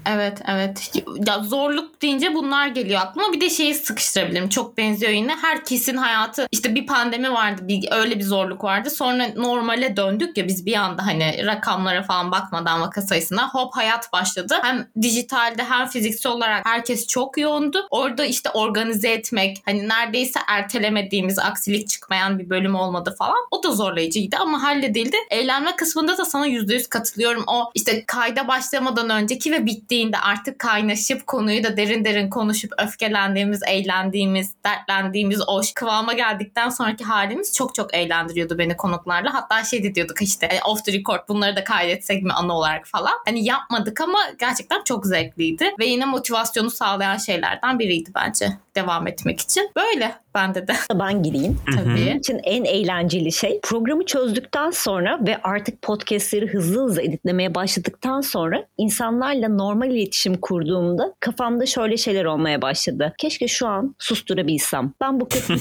Evet 0.09 0.41
evet. 0.47 0.91
Ya 1.27 1.39
zorluk 1.43 2.01
deyince 2.01 2.33
bunlar 2.33 2.67
geliyor 2.67 3.01
aklıma. 3.01 3.33
Bir 3.33 3.41
de 3.41 3.49
şeyi 3.49 3.75
sıkıştırabilirim. 3.75 4.49
Çok 4.49 4.77
benziyor 4.77 5.11
yine. 5.11 5.35
Herkesin 5.35 5.97
hayatı 5.97 6.47
işte 6.51 6.75
bir 6.75 6.87
pandemi 6.87 7.33
vardı. 7.33 7.61
Bir, 7.67 7.87
öyle 7.91 8.19
bir 8.19 8.23
zorluk 8.23 8.63
vardı. 8.63 8.89
Sonra 8.89 9.27
normale 9.35 9.97
döndük 9.97 10.37
ya 10.37 10.47
biz 10.47 10.65
bir 10.65 10.75
anda 10.75 11.05
hani 11.05 11.45
rakamlara 11.45 12.03
falan 12.03 12.31
bakmadan 12.31 12.70
vaka 12.79 13.01
sayısına 13.01 13.49
hop 13.49 13.75
hayat 13.75 14.13
başladı. 14.13 14.57
Hem 14.61 14.87
dijitalde 15.01 15.63
hem 15.63 15.87
fiziksel 15.87 16.31
olarak 16.31 16.65
herkes 16.65 17.07
çok 17.07 17.37
yoğundu. 17.37 17.87
Orada 17.89 18.25
işte 18.25 18.49
organize 18.49 19.09
etmek 19.09 19.61
hani 19.65 19.89
neredeyse 19.89 20.39
ertelemediğimiz 20.47 21.39
aksilik 21.39 21.89
çıkmayan 21.89 22.39
bir 22.39 22.49
bölüm 22.49 22.75
olmadı 22.75 23.15
falan. 23.19 23.47
O 23.51 23.63
da 23.63 23.71
zorlayıcıydı 23.71 24.37
ama 24.39 24.63
halledildi. 24.63 25.17
Eğlenme 25.29 25.75
kısmında 25.75 26.17
da 26.17 26.25
sana 26.25 26.47
%100 26.47 26.89
katılıyorum. 26.89 27.43
O 27.47 27.71
işte 27.75 28.03
kayda 28.05 28.47
başlamadan 28.47 29.09
önceki 29.09 29.51
ve 29.51 29.65
bittiğinde 29.65 30.17
artık 30.17 30.59
kaynaşıp 30.59 31.27
konuyu 31.27 31.63
da 31.63 31.77
derin 31.77 32.05
derin 32.05 32.29
konuşup 32.29 32.73
öfkelendiğimiz, 32.77 33.61
eğlendiğimiz, 33.67 34.53
dertlendiğimiz 34.65 35.41
o 35.47 35.61
kıvama 35.75 36.13
geldikten 36.13 36.69
sonraki 36.69 37.03
halimiz 37.03 37.55
çok 37.55 37.75
çok 37.75 37.93
eğlendiriyordu 37.93 38.57
beni 38.57 38.77
konuklarla. 38.77 39.33
Hatta 39.33 39.63
şey 39.63 39.95
diyorduk 39.95 40.21
işte 40.21 40.45
e, 40.45 40.61
off 40.63 40.85
the 40.85 40.93
record 40.93 41.19
bunları 41.27 41.55
da 41.55 41.63
kaydetsek 41.63 42.23
mi 42.23 42.33
anı 42.33 42.53
olarak 42.61 42.87
falan. 42.87 43.13
Hani 43.25 43.45
yapmadık 43.45 44.01
ama 44.01 44.19
gerçekten 44.39 44.83
çok 44.83 45.05
zevkliydi 45.05 45.65
ve 45.79 45.85
yine 45.85 46.05
motivasyonu 46.05 46.69
sağlayan 46.69 47.17
şeylerden 47.17 47.79
biriydi 47.79 48.09
bence 48.15 48.47
devam 48.75 49.07
etmek 49.07 49.39
için. 49.39 49.69
Böyle 49.75 50.15
bende 50.35 50.67
de. 50.67 50.73
Ben 50.93 51.23
gireyim. 51.23 51.57
Tabii. 51.75 51.95
Benim 51.95 52.17
için 52.17 52.39
en 52.43 52.63
eğlenceli 52.63 53.31
şey 53.31 53.59
programı 53.63 54.05
çözdükten 54.05 54.71
sonra 54.71 55.19
ve 55.27 55.37
artık 55.43 55.81
podcastleri 55.81 56.47
hızlı 56.47 56.83
hızlı 56.83 57.01
editlemeye 57.01 57.55
başladıktan 57.55 58.21
sonra 58.21 58.65
insanlarla 58.77 59.49
normal 59.49 59.91
iletişim 59.91 60.37
kurduğumda 60.37 61.13
kafamda 61.19 61.65
şöyle 61.65 61.97
şeyler 61.97 62.25
olmaya 62.25 62.61
başladı. 62.61 63.13
Keşke 63.17 63.47
şu 63.47 63.67
an 63.67 63.95
susturabilsem. 63.99 64.93
Ben 65.01 65.19
bu 65.19 65.27
kötü 65.29 65.53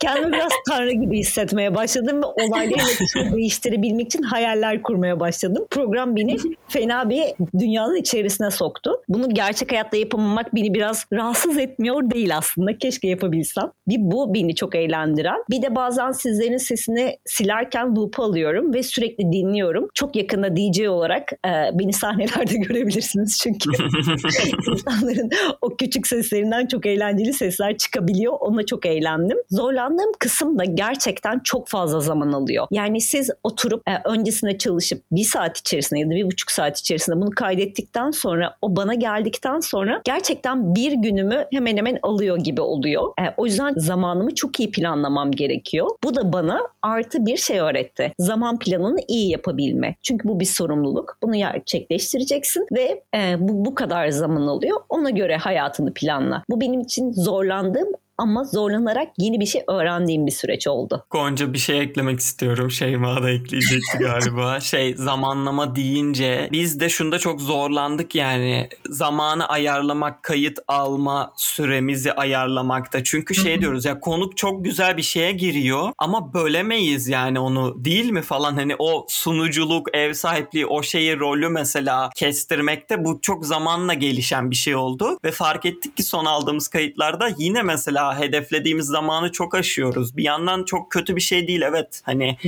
Kendimi 0.00 0.32
biraz 0.32 0.52
tanrı 0.68 0.92
gibi 0.92 1.18
hissetmeye 1.18 1.74
başladım 1.74 2.22
ve 2.22 2.26
olayları 2.26 3.32
değiştirebilmek 3.32 4.06
için 4.06 4.22
hayaller 4.22 4.82
kurmaya 4.82 5.20
başladım. 5.20 5.66
Program 5.70 6.16
beni 6.16 6.36
fena 6.68 7.10
bir 7.10 7.22
dünyanın 7.58 7.96
içerisine 7.96 8.50
soktu. 8.50 8.90
Bunu 9.08 9.34
gerçek 9.34 9.72
hayatta 9.72 9.96
yapamamak 9.96 10.54
beni 10.54 10.74
biraz 10.74 11.06
rahatsız 11.12 11.58
etmiyor 11.58 12.10
değil 12.10 12.36
aslında. 12.36 12.78
Keşke 12.78 13.08
yapabilsem. 13.08 13.70
Bir 13.88 13.98
bu 14.00 14.34
beni 14.34 14.54
çok 14.54 14.74
eğlendiren. 14.74 15.44
Bir 15.50 15.62
de 15.62 15.74
bazen 15.74 16.12
sizlerin 16.12 16.56
sesini 16.56 17.18
silerken 17.26 17.96
loop 17.96 18.20
alıyorum 18.20 18.74
ve 18.74 18.82
sürekli 18.82 19.32
dinliyorum. 19.32 19.88
Çok 19.94 20.16
yakında 20.16 20.56
DJ 20.56 20.80
olarak 20.80 21.32
e, 21.32 21.50
beni 21.78 21.92
sahnelerde 21.92 22.54
görebilirsiniz 22.68 23.38
çünkü 23.38 23.70
insanların 24.70 25.30
o 25.62 25.76
küçük 25.76 26.06
seslerinden 26.06 26.66
çok 26.66 26.86
eğlenceli 26.86 27.32
sesler 27.32 27.76
çıkabiliyor. 27.76 28.32
Ona 28.40 28.66
çok 28.66 28.86
eğlendim. 28.86 29.38
Zorlandığım 29.64 30.12
kısım 30.18 30.58
da 30.58 30.64
gerçekten 30.64 31.38
çok 31.38 31.68
fazla 31.68 32.00
zaman 32.00 32.32
alıyor. 32.32 32.66
Yani 32.70 33.00
siz 33.00 33.30
oturup 33.42 33.82
e, 33.88 34.08
öncesinde 34.08 34.58
çalışıp 34.58 35.02
bir 35.12 35.24
saat 35.24 35.58
içerisinde 35.58 36.00
ya 36.00 36.06
da 36.06 36.10
bir 36.10 36.26
buçuk 36.26 36.50
saat 36.50 36.80
içerisinde 36.80 37.16
bunu 37.16 37.30
kaydettikten 37.30 38.10
sonra 38.10 38.56
o 38.62 38.76
bana 38.76 38.94
geldikten 38.94 39.60
sonra 39.60 40.00
gerçekten 40.04 40.74
bir 40.74 40.92
günümü 40.92 41.46
hemen 41.52 41.76
hemen 41.76 41.98
alıyor 42.02 42.36
gibi 42.36 42.60
oluyor. 42.60 43.12
E, 43.20 43.22
o 43.36 43.46
yüzden 43.46 43.74
zamanımı 43.76 44.34
çok 44.34 44.60
iyi 44.60 44.70
planlamam 44.70 45.30
gerekiyor. 45.30 45.90
Bu 46.04 46.14
da 46.14 46.32
bana 46.32 46.60
artı 46.82 47.26
bir 47.26 47.36
şey 47.36 47.60
öğretti. 47.60 48.12
Zaman 48.18 48.58
planını 48.58 48.98
iyi 49.08 49.30
yapabilme. 49.30 49.96
Çünkü 50.02 50.28
bu 50.28 50.40
bir 50.40 50.44
sorumluluk. 50.44 51.18
Bunu 51.22 51.36
gerçekleştireceksin 51.36 52.66
ve 52.72 53.02
e, 53.14 53.36
bu 53.38 53.64
bu 53.64 53.74
kadar 53.74 54.08
zaman 54.08 54.46
alıyor. 54.46 54.80
Ona 54.88 55.10
göre 55.10 55.36
hayatını 55.36 55.94
planla. 55.94 56.42
Bu 56.50 56.60
benim 56.60 56.80
için 56.80 57.12
zorlandığım 57.12 57.88
ama 58.18 58.44
zorlanarak 58.44 59.08
yeni 59.18 59.40
bir 59.40 59.46
şey 59.46 59.62
öğrendiğim 59.68 60.26
bir 60.26 60.32
süreç 60.32 60.66
oldu. 60.66 61.04
Gonca 61.10 61.52
bir 61.52 61.58
şey 61.58 61.80
eklemek 61.80 62.20
istiyorum. 62.20 62.70
Şeyma 62.70 63.22
da 63.22 63.30
ekleyecekti 63.30 63.98
galiba. 63.98 64.60
şey 64.60 64.94
zamanlama 64.96 65.76
deyince 65.76 66.48
biz 66.52 66.80
de 66.80 66.88
şunda 66.88 67.18
çok 67.18 67.40
zorlandık 67.40 68.14
yani. 68.14 68.68
Zamanı 68.88 69.48
ayarlamak, 69.48 70.22
kayıt 70.22 70.58
alma 70.68 71.32
süremizi 71.36 72.12
ayarlamakta. 72.12 73.04
Çünkü 73.04 73.34
şey 73.34 73.60
diyoruz 73.60 73.84
ya 73.84 74.00
konuk 74.00 74.36
çok 74.36 74.64
güzel 74.64 74.96
bir 74.96 75.02
şeye 75.02 75.32
giriyor 75.32 75.92
ama 75.98 76.34
bölemeyiz 76.34 77.08
yani 77.08 77.38
onu 77.38 77.84
değil 77.84 78.10
mi 78.10 78.22
falan 78.22 78.54
hani 78.54 78.74
o 78.78 79.06
sunuculuk, 79.08 79.96
ev 79.96 80.12
sahipliği, 80.12 80.66
o 80.66 80.82
şeyi 80.82 81.18
rolü 81.18 81.48
mesela 81.48 82.10
kestirmekte 82.16 83.04
bu 83.04 83.20
çok 83.22 83.46
zamanla 83.46 83.94
gelişen 83.94 84.50
bir 84.50 84.56
şey 84.56 84.76
oldu 84.76 85.18
ve 85.24 85.30
fark 85.30 85.66
ettik 85.66 85.96
ki 85.96 86.02
son 86.02 86.24
aldığımız 86.24 86.68
kayıtlarda 86.68 87.30
yine 87.38 87.62
mesela 87.62 88.03
hedeflediğimiz 88.12 88.86
zamanı 88.86 89.32
çok 89.32 89.54
aşıyoruz. 89.54 90.16
Bir 90.16 90.24
yandan 90.24 90.64
çok 90.64 90.90
kötü 90.90 91.16
bir 91.16 91.20
şey 91.20 91.48
değil 91.48 91.62
evet. 91.62 92.00
Hani 92.04 92.38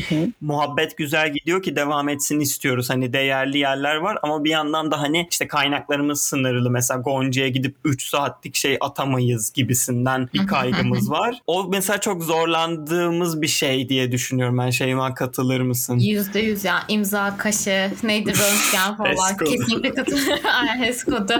muhabbet 0.40 0.96
güzel 0.96 1.32
gidiyor 1.32 1.62
ki 1.62 1.76
devam 1.76 2.08
etsin 2.08 2.40
istiyoruz. 2.40 2.90
Hani 2.90 3.12
değerli 3.12 3.58
yerler 3.58 3.96
var 3.96 4.18
ama 4.22 4.44
bir 4.44 4.50
yandan 4.50 4.90
da 4.90 5.00
hani 5.00 5.28
işte 5.30 5.48
kaynaklarımız 5.48 6.20
sınırlı. 6.20 6.70
Mesela 6.70 7.00
Gonca'ya 7.00 7.48
gidip 7.48 7.74
3 7.84 8.08
saatlik 8.08 8.54
şey 8.54 8.76
atamayız 8.80 9.52
gibisinden 9.52 10.28
bir 10.34 10.46
kaygımız 10.46 11.10
var. 11.10 11.40
O 11.46 11.68
mesela 11.68 12.00
çok 12.00 12.22
zorlandığımız 12.22 13.42
bir 13.42 13.48
şey 13.48 13.88
diye 13.88 14.12
düşünüyorum 14.12 14.58
ben. 14.58 14.70
Şeyma 14.70 15.14
katılır 15.14 15.60
mısın? 15.60 15.98
Yüzde 15.98 16.40
yüz 16.40 16.64
ya. 16.64 16.82
imza 16.88 17.36
kaşı, 17.36 17.90
neydi 18.02 18.30
röntgen 18.30 18.96
falan. 18.96 19.36
Kesinlikle 19.36 19.94
katılıyorum. 19.94 20.42
Aynen 20.60 20.84
HES 20.84 21.04
kodu. 21.04 21.32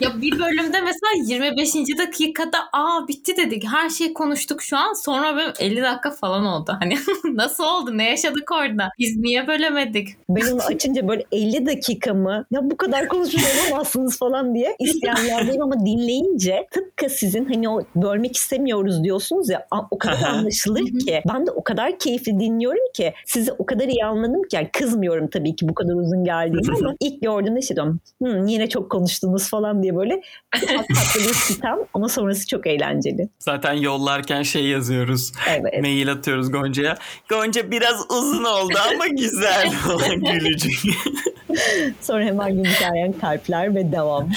Ya 0.00 0.20
bir 0.20 0.38
bölümde 0.38 0.80
mesela 0.80 1.12
25. 1.24 1.74
dakikada 1.98 2.58
aa 2.72 3.08
bitti 3.08 3.33
dedik. 3.36 3.64
Her 3.72 3.88
şeyi 3.88 4.14
konuştuk 4.14 4.62
şu 4.62 4.76
an. 4.76 4.92
Sonra 4.92 5.36
böyle 5.36 5.52
50 5.60 5.82
dakika 5.82 6.10
falan 6.10 6.46
oldu. 6.46 6.76
Hani 6.80 6.96
nasıl 7.34 7.64
oldu? 7.64 7.98
Ne 7.98 8.10
yaşadık 8.10 8.52
orada? 8.52 8.90
Biz 8.98 9.16
niye 9.16 9.46
bölemedik? 9.46 10.08
Ben 10.28 10.52
onu 10.52 10.62
açınca 10.62 11.08
böyle 11.08 11.24
50 11.32 11.66
dakika 11.66 12.14
mı? 12.14 12.44
Ya 12.50 12.60
bu 12.62 12.76
kadar 12.76 13.08
konuşmuş 13.08 13.44
olamazsınız 13.68 14.18
falan 14.18 14.54
diye 14.54 14.76
isteyenlerdeyim 14.78 15.62
ama 15.62 15.86
dinleyince 15.86 16.66
tıpkı 16.70 17.10
sizin 17.10 17.44
hani 17.44 17.68
o 17.68 17.82
bölmek 17.96 18.36
istemiyoruz 18.36 19.04
diyorsunuz 19.04 19.48
ya 19.48 19.66
o 19.90 19.98
kadar 19.98 20.22
anlaşılır 20.22 20.84
ki. 20.84 21.22
Ben 21.28 21.46
de 21.46 21.50
o 21.50 21.64
kadar 21.64 21.98
keyifli 21.98 22.40
dinliyorum 22.40 22.92
ki 22.94 23.12
sizi 23.26 23.52
o 23.52 23.66
kadar 23.66 23.88
iyi 23.88 24.04
anladım 24.04 24.42
ki 24.42 24.56
yani 24.56 24.68
kızmıyorum 24.72 25.28
tabii 25.28 25.56
ki 25.56 25.68
bu 25.68 25.74
kadar 25.74 25.94
uzun 25.94 26.24
geldiğini 26.24 26.78
ama 26.78 26.94
ilk 27.00 27.22
gördüğümde 27.22 27.62
şey 27.62 27.76
diyorum 27.76 28.00
hmm, 28.18 28.46
yine 28.46 28.68
çok 28.68 28.90
konuştunuz 28.90 29.50
falan 29.50 29.82
diye 29.82 29.96
böyle 29.96 30.20
tatlı 30.52 31.20
bir 31.20 31.34
sitem 31.34 31.78
ama 31.94 32.08
sonrası 32.08 32.46
çok 32.46 32.66
eğlenceli. 32.66 33.23
Zaten 33.38 33.72
yollarken 33.72 34.42
şey 34.42 34.64
yazıyoruz. 34.64 35.32
Evet. 35.50 35.80
Mail 35.80 36.12
atıyoruz 36.12 36.52
Gonca'ya. 36.52 36.96
Gonca 37.28 37.70
biraz 37.70 38.10
uzun 38.10 38.44
oldu 38.44 38.74
ama 38.94 39.06
güzel 39.06 39.70
falan 39.86 40.20
gülücük. 40.20 40.80
Sonra 42.00 42.24
hemen 42.24 42.50
gülümseyen 42.52 43.12
kalpler 43.12 43.74
ve 43.74 43.92
devam. 43.92 44.30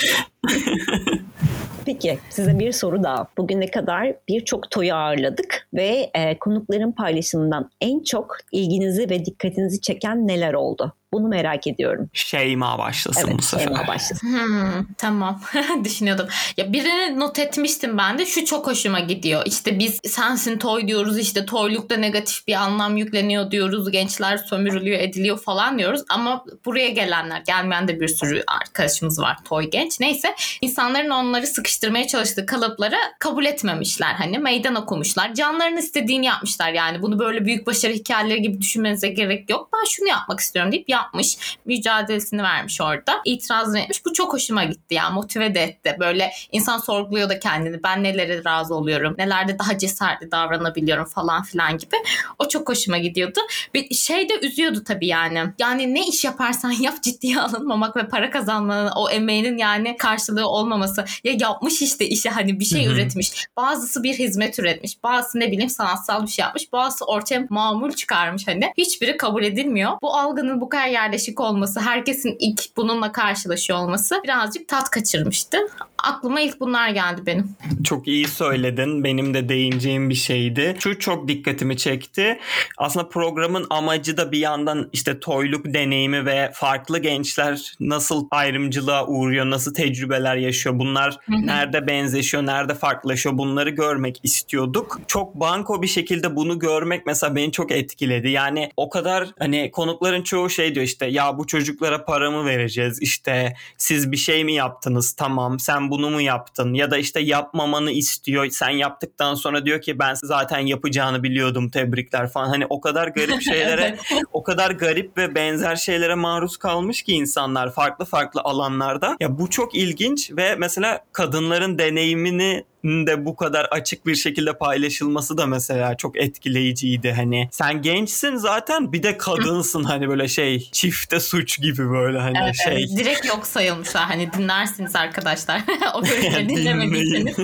Peki 1.85 2.19
size 2.29 2.59
bir 2.59 2.71
soru 2.71 3.03
daha. 3.03 3.27
Bugüne 3.37 3.71
kadar 3.71 4.13
birçok 4.27 4.71
toyu 4.71 4.93
ağırladık 4.93 5.67
ve 5.73 6.11
e, 6.13 6.39
konukların 6.39 6.91
paylaşımından 6.91 7.69
en 7.81 8.03
çok 8.03 8.37
ilginizi 8.51 9.09
ve 9.09 9.25
dikkatinizi 9.25 9.81
çeken 9.81 10.27
neler 10.27 10.53
oldu? 10.53 10.93
Bunu 11.13 11.27
merak 11.27 11.67
ediyorum. 11.67 12.09
Şeyma 12.13 12.77
başlasın 12.77 13.27
evet, 13.27 13.37
bu 13.37 13.41
sefer. 13.41 13.65
Şeyma 13.65 13.87
başlasın. 13.87 14.27
Hmm, 14.27 14.85
tamam 14.97 15.41
düşünüyordum. 15.83 16.27
Ya 16.57 16.73
birini 16.73 17.19
not 17.19 17.39
etmiştim 17.39 17.97
ben 17.97 18.17
de 18.17 18.25
şu 18.25 18.45
çok 18.45 18.67
hoşuma 18.67 18.99
gidiyor. 18.99 19.41
İşte 19.45 19.79
biz 19.79 19.99
sensin 20.03 20.57
toy 20.57 20.87
diyoruz 20.87 21.19
işte 21.19 21.45
toylukta 21.45 21.97
negatif 21.97 22.47
bir 22.47 22.53
anlam 22.53 22.97
yükleniyor 22.97 23.51
diyoruz. 23.51 23.91
Gençler 23.91 24.37
sömürülüyor 24.37 24.99
ediliyor 24.99 25.39
falan 25.39 25.79
diyoruz. 25.79 26.01
Ama 26.09 26.45
buraya 26.65 26.89
gelenler 26.89 27.41
gelmeyen 27.41 27.87
de 27.87 27.99
bir 27.99 28.07
sürü 28.07 28.43
arkadaşımız 28.47 29.19
var 29.19 29.37
toy 29.45 29.69
genç. 29.69 29.99
Neyse 29.99 30.35
insanların 30.61 31.09
onları 31.09 31.47
sıkıştırmaya 31.47 32.07
çalıştığı 32.07 32.45
kalıpları 32.45 32.97
kabul 33.19 33.45
etmemişler. 33.45 34.13
Hani 34.13 34.39
meydan 34.39 34.75
okumuşlar. 34.75 35.33
Canlarının 35.33 35.77
istediğini 35.77 36.25
yapmışlar 36.25 36.71
yani. 36.71 37.01
Bunu 37.01 37.19
böyle 37.19 37.45
büyük 37.45 37.67
başarı 37.67 37.93
hikayeleri 37.93 38.41
gibi 38.41 38.61
düşünmenize 38.61 39.07
gerek 39.07 39.49
yok. 39.49 39.69
Ben 39.73 39.85
şunu 39.89 40.07
yapmak 40.07 40.39
istiyorum 40.39 40.71
deyip 40.71 40.89
yapmışlar 40.89 41.06
yapmış. 41.07 41.57
Mücadelesini 41.65 42.43
vermiş 42.43 42.81
orada. 42.81 43.21
İtirazını 43.25 43.79
etmiş. 43.79 44.05
Bu 44.05 44.13
çok 44.13 44.33
hoşuma 44.33 44.63
gitti 44.63 44.95
ya. 44.95 45.09
Motive 45.09 45.55
de 45.55 45.63
etti. 45.63 45.95
Böyle 45.99 46.31
insan 46.51 46.77
sorguluyor 46.77 47.29
da 47.29 47.39
kendini. 47.39 47.83
Ben 47.83 48.03
nelere 48.03 48.43
razı 48.45 48.75
oluyorum. 48.75 49.15
Nelerde 49.17 49.59
daha 49.59 49.77
cesaretli 49.77 50.31
davranabiliyorum 50.31 51.05
falan 51.05 51.43
filan 51.43 51.77
gibi. 51.77 51.95
O 52.39 52.47
çok 52.47 52.69
hoşuma 52.69 52.97
gidiyordu. 52.97 53.39
Bir 53.73 53.95
şey 53.95 54.29
de 54.29 54.39
üzüyordu 54.41 54.83
tabii 54.83 55.07
yani. 55.07 55.43
Yani 55.59 55.93
ne 55.93 56.07
iş 56.07 56.23
yaparsan 56.23 56.71
yap 56.81 57.03
ciddiye 57.03 57.41
alınmamak 57.41 57.95
ve 57.95 58.07
para 58.07 58.29
kazanmanın 58.29 58.91
o 58.95 59.09
emeğinin 59.09 59.57
yani 59.57 59.97
karşılığı 59.97 60.47
olmaması. 60.47 61.05
Ya 61.23 61.33
yapmış 61.39 61.81
işte 61.81 62.05
işi 62.05 62.29
hani 62.29 62.59
bir 62.59 62.65
şey 62.65 62.85
üretmiş. 62.85 63.47
Bazısı 63.57 64.03
bir 64.03 64.13
hizmet 64.13 64.59
üretmiş. 64.59 65.03
Bazısı 65.03 65.39
ne 65.39 65.51
bileyim 65.51 65.69
sanatsal 65.69 66.23
bir 66.23 66.27
şey 66.27 66.43
yapmış. 66.43 66.73
Bazısı 66.73 67.05
ortaya 67.05 67.47
mamul 67.49 67.91
çıkarmış 67.91 68.47
hani. 68.47 68.71
Hiçbiri 68.77 69.17
kabul 69.17 69.43
edilmiyor. 69.43 69.91
Bu 70.01 70.15
algının 70.15 70.61
bu 70.61 70.69
kadar 70.69 70.86
yerleşik 70.87 71.39
olması, 71.39 71.79
herkesin 71.79 72.35
ilk 72.39 72.77
bununla 72.77 73.11
karşılaşıyor 73.11 73.79
olması 73.79 74.21
birazcık 74.23 74.67
tat 74.67 74.89
kaçırmıştı. 74.89 75.57
Aklıma 76.03 76.41
ilk 76.41 76.59
bunlar 76.59 76.89
geldi 76.89 77.21
benim. 77.25 77.55
Çok 77.83 78.07
iyi 78.07 78.27
söyledin. 78.27 79.03
Benim 79.03 79.33
de 79.33 79.49
değineceğim 79.49 80.09
bir 80.09 80.15
şeydi. 80.15 80.75
Şu 80.79 80.99
çok 80.99 81.27
dikkatimi 81.27 81.77
çekti. 81.77 82.39
Aslında 82.77 83.09
programın 83.09 83.67
amacı 83.69 84.17
da 84.17 84.31
bir 84.31 84.37
yandan 84.37 84.89
işte 84.93 85.19
toyluk 85.19 85.65
deneyimi 85.65 86.25
ve 86.25 86.51
farklı 86.53 86.99
gençler 86.99 87.75
nasıl 87.79 88.27
ayrımcılığa 88.31 89.07
uğruyor, 89.07 89.49
nasıl 89.49 89.73
tecrübeler 89.73 90.35
yaşıyor, 90.35 90.79
bunlar 90.79 91.17
nerede 91.29 91.87
benzeşiyor, 91.87 92.45
nerede 92.45 92.75
farklılaşıyor 92.75 93.37
bunları 93.37 93.69
görmek 93.69 94.19
istiyorduk. 94.23 94.99
Çok 95.07 95.35
banko 95.35 95.81
bir 95.81 95.87
şekilde 95.87 96.35
bunu 96.35 96.59
görmek 96.59 97.05
mesela 97.05 97.35
beni 97.35 97.51
çok 97.51 97.71
etkiledi. 97.71 98.29
Yani 98.29 98.71
o 98.77 98.89
kadar 98.89 99.27
hani 99.39 99.71
konukların 99.71 100.23
çoğu 100.23 100.49
şey 100.49 100.75
diyor 100.75 100.85
işte 100.85 101.05
ya 101.05 101.37
bu 101.37 101.47
çocuklara 101.47 102.05
para 102.05 102.31
mı 102.31 102.45
vereceğiz? 102.45 103.01
İşte 103.01 103.55
siz 103.77 104.11
bir 104.11 104.17
şey 104.17 104.43
mi 104.43 104.53
yaptınız? 104.53 105.13
Tamam 105.13 105.59
sen 105.59 105.86
bunu 105.89 106.09
mu 106.09 106.21
yaptın? 106.21 106.73
Ya 106.73 106.91
da 106.91 106.97
işte 106.97 107.19
yapmamanı 107.19 107.91
istiyor. 107.91 108.49
Sen 108.49 108.69
yaptıktan 108.69 109.35
sonra 109.35 109.65
diyor 109.65 109.81
ki 109.81 109.99
ben 109.99 110.13
zaten 110.13 110.59
yapacağını 110.59 111.23
biliyordum 111.23 111.69
tebrikler 111.69 112.27
falan. 112.27 112.47
Hani 112.47 112.65
o 112.69 112.81
kadar 112.81 113.07
garip 113.07 113.41
şeylere 113.51 113.97
o 114.33 114.43
kadar 114.43 114.71
garip 114.71 115.17
ve 115.17 115.35
benzer 115.35 115.75
şeylere 115.75 116.15
maruz 116.15 116.57
kalmış 116.57 117.01
ki 117.01 117.13
insanlar 117.13 117.73
farklı 117.73 118.05
farklı 118.05 118.41
alanlarda. 118.41 119.17
Ya 119.19 119.39
bu 119.39 119.49
çok 119.49 119.75
ilginç 119.75 120.31
ve 120.31 120.55
mesela 120.55 121.05
kadınların 121.13 121.79
deneyimini 121.79 122.63
de 123.07 123.25
bu 123.25 123.35
açık 123.71 123.97
açık 123.97 124.05
bir 124.05 124.15
şekilde 124.15 124.57
paylaşılması 124.57 125.37
da 125.37 125.45
mesela 125.45 125.97
çok 125.97 126.17
etkileyiciydi 126.17 127.11
hani. 127.11 127.49
Sen 127.51 127.81
gençsin 127.81 128.35
zaten 128.35 128.93
bir 128.93 129.03
de 129.03 129.17
kadınsın 129.17 129.83
hani 129.83 130.09
böyle 130.09 130.27
şey 130.27 130.69
çifte 130.71 131.19
suç 131.19 131.61
gibi 131.61 131.89
böyle 131.89 132.19
hani 132.19 132.37
Evet, 132.43 132.55
şey. 132.65 132.73
evet. 132.73 132.97
Direkt 132.97 133.25
yok 133.25 133.47
sayılmışlar. 133.47 134.03
Hani 134.03 134.33
dinlersiniz 134.33 134.95
arkadaşlar. 134.95 135.61
o 135.95 136.01
bölümleri 136.01 136.49
dinlemediyseniz. 136.55 137.35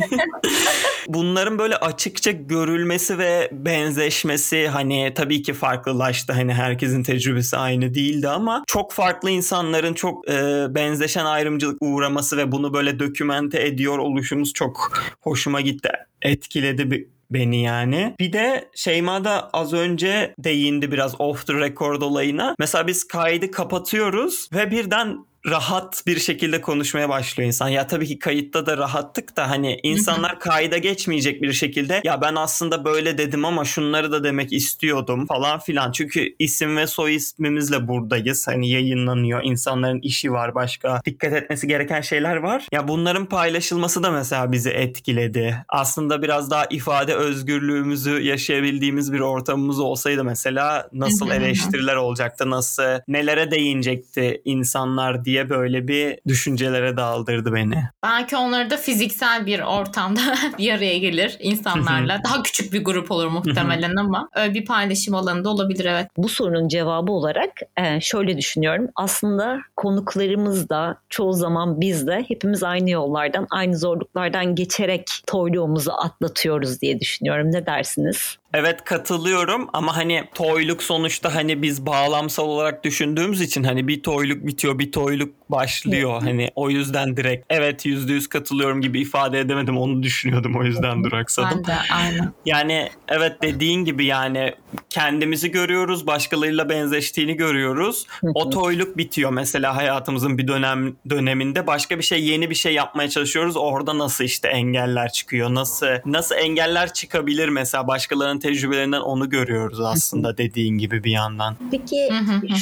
Bunların 1.08 1.60
böyle 1.60 1.76
açıkça 1.76 2.32
görülmesi 2.32 3.18
ve 3.18 3.50
benzeşmesi 3.52 4.68
hani 4.68 5.14
tabii 5.16 5.42
ki 5.42 5.54
farklılaştı. 5.54 6.34
Hani 6.34 6.54
herkesin 6.54 7.04
tecrübesi 7.04 7.58
aynı 7.58 7.94
değildi 7.94 8.30
ama 8.30 8.64
çok 8.68 8.92
farklı 8.92 9.30
insanların 9.30 9.94
çok 9.94 10.30
e, 10.30 10.66
benzeşen 10.70 11.26
ayrımcılık 11.26 11.78
uğraması 11.82 12.38
ve 12.38 12.52
bunu 12.52 12.74
böyle 12.74 13.00
dokümente 13.00 13.68
ediyor 13.68 13.98
oluşumuz 13.98 14.54
çok 14.54 14.92
hoşuma 15.34 15.62
gitti. 15.62 15.90
Etkiledi 16.22 16.92
bir 16.92 17.06
beni 17.32 17.64
yani. 17.64 18.16
Bir 18.20 18.34
de 18.34 18.70
Şeyma 18.76 19.24
da 19.24 19.50
az 19.54 19.74
önce 19.74 20.34
değindi 20.40 20.92
biraz 20.92 21.22
off 21.22 21.48
the 21.48 21.54
record 21.54 22.02
olayına. 22.02 22.56
Mesela 22.60 22.88
biz 22.88 23.08
kaydı 23.08 23.52
kapatıyoruz 23.52 24.50
ve 24.54 24.72
birden 24.72 25.26
rahat 25.46 26.04
bir 26.08 26.20
şekilde 26.20 26.62
konuşmaya 26.62 27.10
başlıyor 27.10 27.48
insan. 27.48 27.68
Ya 27.68 27.88
tabii 27.88 28.08
ki 28.08 28.20
kayıtta 28.20 28.66
da 28.66 28.78
rahattık 28.78 29.38
da 29.38 29.50
hani 29.50 29.80
insanlar 29.84 30.40
kayda 30.40 30.78
geçmeyecek 30.78 31.42
bir 31.42 31.54
şekilde 31.54 32.02
ya 32.04 32.22
ben 32.22 32.36
aslında 32.36 32.86
böyle 32.86 33.18
dedim 33.18 33.46
ama 33.46 33.66
şunları 33.66 34.12
da 34.12 34.24
demek 34.24 34.54
istiyordum 34.54 35.26
falan 35.26 35.60
filan. 35.60 35.92
Çünkü 35.92 36.36
isim 36.40 36.78
ve 36.78 36.88
soy 36.88 37.16
ismimizle 37.16 37.88
buradayız. 37.88 38.48
Hani 38.48 38.70
yayınlanıyor. 38.70 39.44
İnsanların 39.44 40.00
işi 40.00 40.32
var. 40.32 40.56
Başka 40.56 41.02
dikkat 41.06 41.34
etmesi 41.34 41.68
gereken 41.68 42.02
şeyler 42.02 42.36
var. 42.36 42.68
Ya 42.72 42.88
bunların 42.88 43.26
paylaşılması 43.26 44.04
da 44.04 44.12
mesela 44.12 44.52
bizi 44.52 44.70
etkiledi. 44.70 45.66
Aslında 45.70 46.22
biraz 46.22 46.52
daha 46.52 46.66
ifade 46.66 47.16
özgürlüğümüzü 47.16 48.22
yaşayabildiğimiz 48.22 49.14
bir 49.14 49.20
ortamımız 49.20 49.80
olsaydı 49.80 50.24
mesela 50.24 50.90
nasıl 50.94 51.32
eleştiriler 51.32 51.96
olacaktı? 51.96 52.50
Nasıl 52.50 52.84
nelere 53.08 53.52
değinecekti 53.52 54.42
insanlar 54.46 55.26
diye 55.26 55.33
böyle 55.50 55.88
bir 55.88 56.20
düşüncelere 56.28 56.98
daldırdı 56.98 57.54
beni. 57.54 57.84
Belki 58.04 58.38
onları 58.38 58.70
da 58.70 58.78
fiziksel 58.78 59.46
bir 59.46 59.60
ortamda 59.60 60.22
bir 60.58 60.74
araya 60.74 60.98
gelir 60.98 61.38
insanlarla. 61.40 62.22
Daha 62.26 62.44
küçük 62.44 62.74
bir 62.74 62.84
grup 62.84 63.12
olur 63.12 63.28
muhtemelen 63.28 63.96
ama 63.96 64.30
öyle 64.36 64.54
bir 64.54 64.66
paylaşım 64.66 65.16
alanında 65.16 65.50
olabilir 65.50 65.86
evet. 65.86 66.08
Bu 66.18 66.30
sorunun 66.30 66.68
cevabı 66.68 67.12
olarak 67.12 67.52
e, 67.78 68.02
şöyle 68.02 68.38
düşünüyorum. 68.38 68.88
Aslında 68.96 69.60
konuklarımız 69.76 70.70
da 70.70 70.98
çoğu 71.10 71.34
zaman 71.34 71.82
biz 71.82 72.08
de 72.08 72.26
hepimiz 72.28 72.64
aynı 72.64 72.90
yollardan, 72.90 73.48
aynı 73.50 73.78
zorluklardan 73.78 74.56
geçerek 74.56 75.10
toyluğumuzu 75.28 75.92
atlatıyoruz 75.92 76.82
diye 76.82 77.00
düşünüyorum. 77.00 77.52
Ne 77.52 77.66
dersiniz? 77.66 78.38
Evet 78.54 78.84
katılıyorum 78.84 79.70
ama 79.74 79.98
hani 79.98 80.24
toyluk 80.34 80.84
sonuçta 80.84 81.36
hani 81.36 81.62
biz 81.62 81.86
bağlamsal 81.86 82.44
olarak 82.44 82.84
düşündüğümüz 82.84 83.42
için 83.42 83.64
hani 83.64 83.88
bir 83.88 84.04
toyluk 84.04 84.48
bitiyor 84.48 84.80
bir 84.80 84.92
toyluk 84.92 85.43
başlıyor. 85.54 86.22
Hani 86.22 86.50
o 86.56 86.70
yüzden 86.70 87.18
direkt 87.18 87.46
evet 87.50 87.86
yüzde 87.86 88.14
yüz 88.14 88.28
katılıyorum 88.28 88.82
gibi 88.82 89.02
ifade 89.02 89.40
edemedim. 89.40 89.78
Onu 89.78 90.04
düşünüyordum 90.04 90.56
o 90.56 90.64
yüzden 90.64 91.04
duraksadım. 91.04 91.50
Ben 91.58 91.66
de 91.66 91.76
aynen. 91.94 92.34
Yani 92.46 92.90
evet 93.08 93.42
dediğin 93.42 93.86
gibi 93.86 94.06
yani 94.06 94.54
kendimizi 94.90 95.52
görüyoruz 95.52 96.08
başkalarıyla 96.08 96.70
benzeştiğini 96.70 97.34
görüyoruz. 97.34 98.08
O 98.34 98.50
toyluk 98.50 98.98
bitiyor 98.98 99.32
mesela 99.32 99.76
hayatımızın 99.76 100.38
bir 100.38 100.48
dönem 100.48 100.96
döneminde. 101.10 101.68
Başka 101.68 101.98
bir 101.98 102.04
şey 102.04 102.24
yeni 102.24 102.50
bir 102.50 102.56
şey 102.56 102.74
yapmaya 102.74 103.10
çalışıyoruz. 103.10 103.58
Orada 103.58 103.98
nasıl 103.98 104.24
işte 104.24 104.48
engeller 104.48 105.12
çıkıyor? 105.12 105.54
Nasıl 105.54 105.88
nasıl 106.06 106.36
engeller 106.36 106.94
çıkabilir 106.94 107.50
mesela? 107.50 107.88
Başkalarının 107.88 108.40
tecrübelerinden 108.40 109.02
onu 109.02 109.30
görüyoruz 109.30 109.80
aslında 109.80 110.38
dediğin 110.38 110.78
gibi 110.78 111.04
bir 111.04 111.12
yandan. 111.12 111.56
Peki 111.72 112.10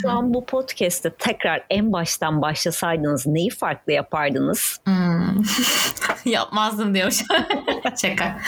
şu 0.02 0.10
an 0.10 0.34
bu 0.34 0.46
podcast'te 0.46 1.10
tekrar 1.10 1.64
en 1.70 1.94
baştan 1.94 2.42
başlasaydınız 2.82 3.28
neyi 3.28 3.50
farklı 3.50 3.94
yapardınız? 3.94 4.80
Hmm. 4.86 5.44
Yapmazdım 6.32 6.96
diyor. 6.96 7.12
Şaka. 8.02 8.40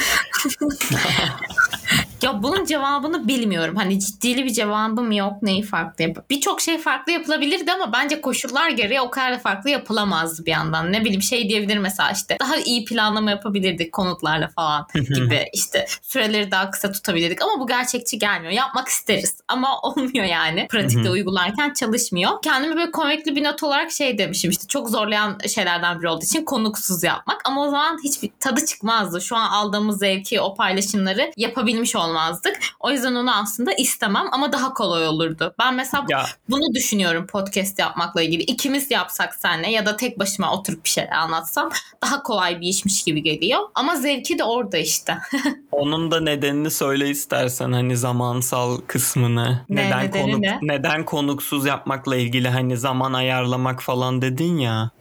ya 2.24 2.44
bunun 2.44 2.66
cevabını 2.66 3.28
bilmiyorum. 3.28 3.76
Hani 3.76 4.00
ciddili 4.00 4.46
bir 4.46 4.54
cevabım 4.54 5.12
yok. 5.12 5.34
Neyi 5.42 5.64
farklı 5.64 6.04
yap? 6.04 6.30
Birçok 6.30 6.62
şey 6.62 6.78
farklı 6.78 7.12
yapılabilirdi 7.12 7.72
ama 7.72 7.94
bence 7.94 8.22
koşullar 8.22 8.70
gereği 8.70 9.02
o 9.02 9.10
kadar 9.10 9.34
da 9.34 9.38
farklı 9.38 9.70
yapılamazdı 9.70 10.46
bir 10.46 10.52
yandan. 10.52 10.94
Ne 10.94 11.02
bileyim 11.02 11.22
şey 11.22 11.50
diyebilir 11.50 11.78
mesela 11.78 12.12
işte 12.12 12.38
daha 12.40 12.58
iyi 12.58 12.86
planlama 12.86 13.32
yapabilirdik 13.32 13.92
konuklarla 13.94 14.48
falan 14.48 14.88
gibi. 14.94 15.46
işte 15.54 15.86
süreleri 16.02 16.52
daha 16.52 16.72
kısa 16.72 16.92
tutabilirdik 16.92 17.42
ama 17.42 17.60
bu 17.60 17.68
gerçekçi 17.68 18.20
gelmiyor. 18.20 18.54
Yapmak 18.54 18.88
isteriz 18.88 19.38
ama 19.48 19.80
olmuyor 19.84 20.26
yani. 20.26 20.68
Pratikte 20.68 21.10
uygularken 21.10 21.74
çalışmıyor. 21.74 22.42
Kendime 22.42 22.76
böyle 22.76 22.92
komikli 22.92 23.36
bir 23.36 23.44
not 23.44 23.64
olarak 23.64 23.92
şey 23.92 24.18
demişim 24.18 24.52
işte 24.52 24.68
çok 24.68 24.90
zorlayan 24.90 25.38
şeylerden 25.56 26.00
biri 26.00 26.08
olduğu 26.08 26.26
için 26.26 26.46
konuksuz 26.46 27.04
yapmak 27.04 27.42
ama 27.46 27.62
o 27.62 27.66
zaman 27.66 28.00
hiçbir 28.04 28.30
tadı 28.40 28.66
çıkmazdı. 28.66 29.22
Şu 29.22 29.36
an 29.36 29.50
aldığımız 29.50 30.00
zevki 30.00 30.42
o 30.42 30.56
paylaşımları 30.56 31.32
yapabilmiş 31.38 31.96
olmazdık. 32.14 32.60
O 32.80 32.92
yüzden 32.92 33.16
onu 33.16 33.36
aslında 33.36 33.74
istemem 33.74 34.26
ama 34.32 34.54
daha 34.54 34.74
kolay 34.74 35.08
olurdu. 35.08 35.56
Ben 35.60 35.76
mesela 35.76 36.06
Ya 36.10 36.26
bunu 36.50 36.76
düşünüyorum 36.76 37.28
podcast 37.28 37.80
yapmakla 37.80 38.22
ilgili. 38.22 38.44
İkimiz 38.44 38.92
yapsak 38.92 39.36
senle 39.36 39.72
ya 39.72 39.86
da 39.86 39.98
tek 39.98 40.20
başıma 40.20 40.54
oturup 40.54 40.86
bir 40.86 40.90
şeyler 40.90 41.12
anlatsam 41.12 41.70
daha 42.02 42.24
kolay 42.24 42.62
bir 42.62 42.68
işmiş 42.68 43.04
gibi 43.04 43.24
geliyor. 43.24 43.60
Ama 43.76 43.96
zevki 43.96 44.40
de 44.40 44.44
orada 44.44 44.78
işte. 44.78 45.18
onun 45.72 46.12
da 46.12 46.20
nedenini 46.22 46.72
söyle 46.72 47.10
istersen 47.10 47.72
hani 47.72 47.98
zamansal 47.98 48.78
kısmını. 48.88 49.66
Ne, 49.70 49.86
neden 49.86 50.12
konuk 50.12 50.40
ne? 50.40 50.60
neden 50.62 51.06
konuksuz 51.06 51.66
yapmakla 51.66 52.16
ilgili 52.16 52.50
hani 52.50 52.78
zaman 52.78 53.14
ayarlamak 53.14 53.84
falan 53.84 54.22
dedin 54.22 54.58
ya. 54.58 54.92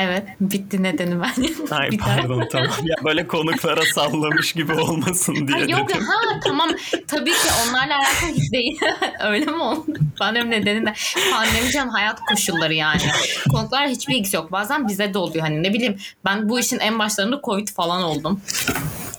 Evet 0.00 0.22
bitti 0.40 0.82
nedeni 0.82 1.20
ben. 1.22 1.32
Ay 1.76 1.90
pardon 1.98 2.48
tamam. 2.52 2.70
Ya 2.82 2.96
böyle 3.04 3.26
konuklara 3.26 3.82
sallamış 3.94 4.52
gibi 4.52 4.72
olmasın 4.72 5.34
diye 5.48 5.58
Ha, 5.58 5.80
yok 5.80 5.88
dedim. 5.88 6.02
ha 6.02 6.14
tamam 6.44 6.68
tabii 7.08 7.30
ki 7.32 7.48
onlarla 7.68 7.94
alakalı 7.98 8.30
hiç 8.36 8.52
değil. 8.52 8.80
Öyle 9.24 9.44
mi 9.46 9.62
oldu? 9.62 9.86
Pandemi 10.18 10.50
nedeni 10.50 10.86
de 10.86 10.94
pandemi 11.32 11.70
canım 11.70 11.88
hayat 11.88 12.20
koşulları 12.20 12.74
yani. 12.74 13.00
Konuklar 13.52 13.88
hiçbir 13.88 14.14
ilgisi 14.14 14.36
yok. 14.36 14.52
Bazen 14.52 14.88
bize 14.88 15.14
de 15.14 15.18
oluyor 15.18 15.44
hani 15.44 15.62
ne 15.62 15.72
bileyim 15.74 15.96
ben 16.24 16.48
bu 16.48 16.60
işin 16.60 16.78
en 16.78 16.98
başlarında 16.98 17.40
covid 17.44 17.68
falan 17.68 18.02
oldum. 18.02 18.40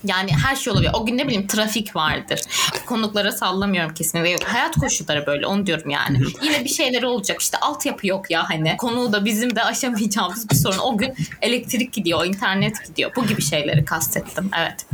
Yani 0.04 0.32
her 0.46 0.56
şey 0.56 0.74
olabilir. 0.74 0.92
O 0.94 1.06
gün 1.06 1.18
ne 1.18 1.28
bileyim 1.28 1.48
trafik 1.48 1.96
vardır. 1.96 2.40
konuklara 2.86 3.32
sallamıyorum 3.32 3.94
kesinlikle. 3.94 4.30
Yok, 4.30 4.44
hayat 4.44 4.76
koşulları 4.76 5.26
böyle 5.26 5.46
onu 5.46 5.66
diyorum 5.66 5.90
yani. 5.90 6.20
Yine 6.44 6.64
bir 6.64 6.70
şeyler 6.70 7.04
olacak 7.04 7.42
işte 7.42 7.58
altyapı 7.58 8.08
yok 8.08 8.32
ya 8.32 8.50
hani. 8.50 8.78
Konuğu 8.78 9.14
da 9.14 9.26
bizim 9.26 9.56
de 9.56 9.64
aşamayacağımız 9.64 10.50
bir 10.50 10.56
sorun. 10.56 10.78
O 10.78 10.98
gün 10.98 11.14
elektrik 11.42 11.94
gidiyor, 11.94 12.26
internet 12.26 12.88
gidiyor. 12.88 13.12
Bu 13.16 13.28
gibi 13.28 13.42
şeyleri 13.42 13.86
kastettim. 13.86 14.52
Evet. 14.60 14.86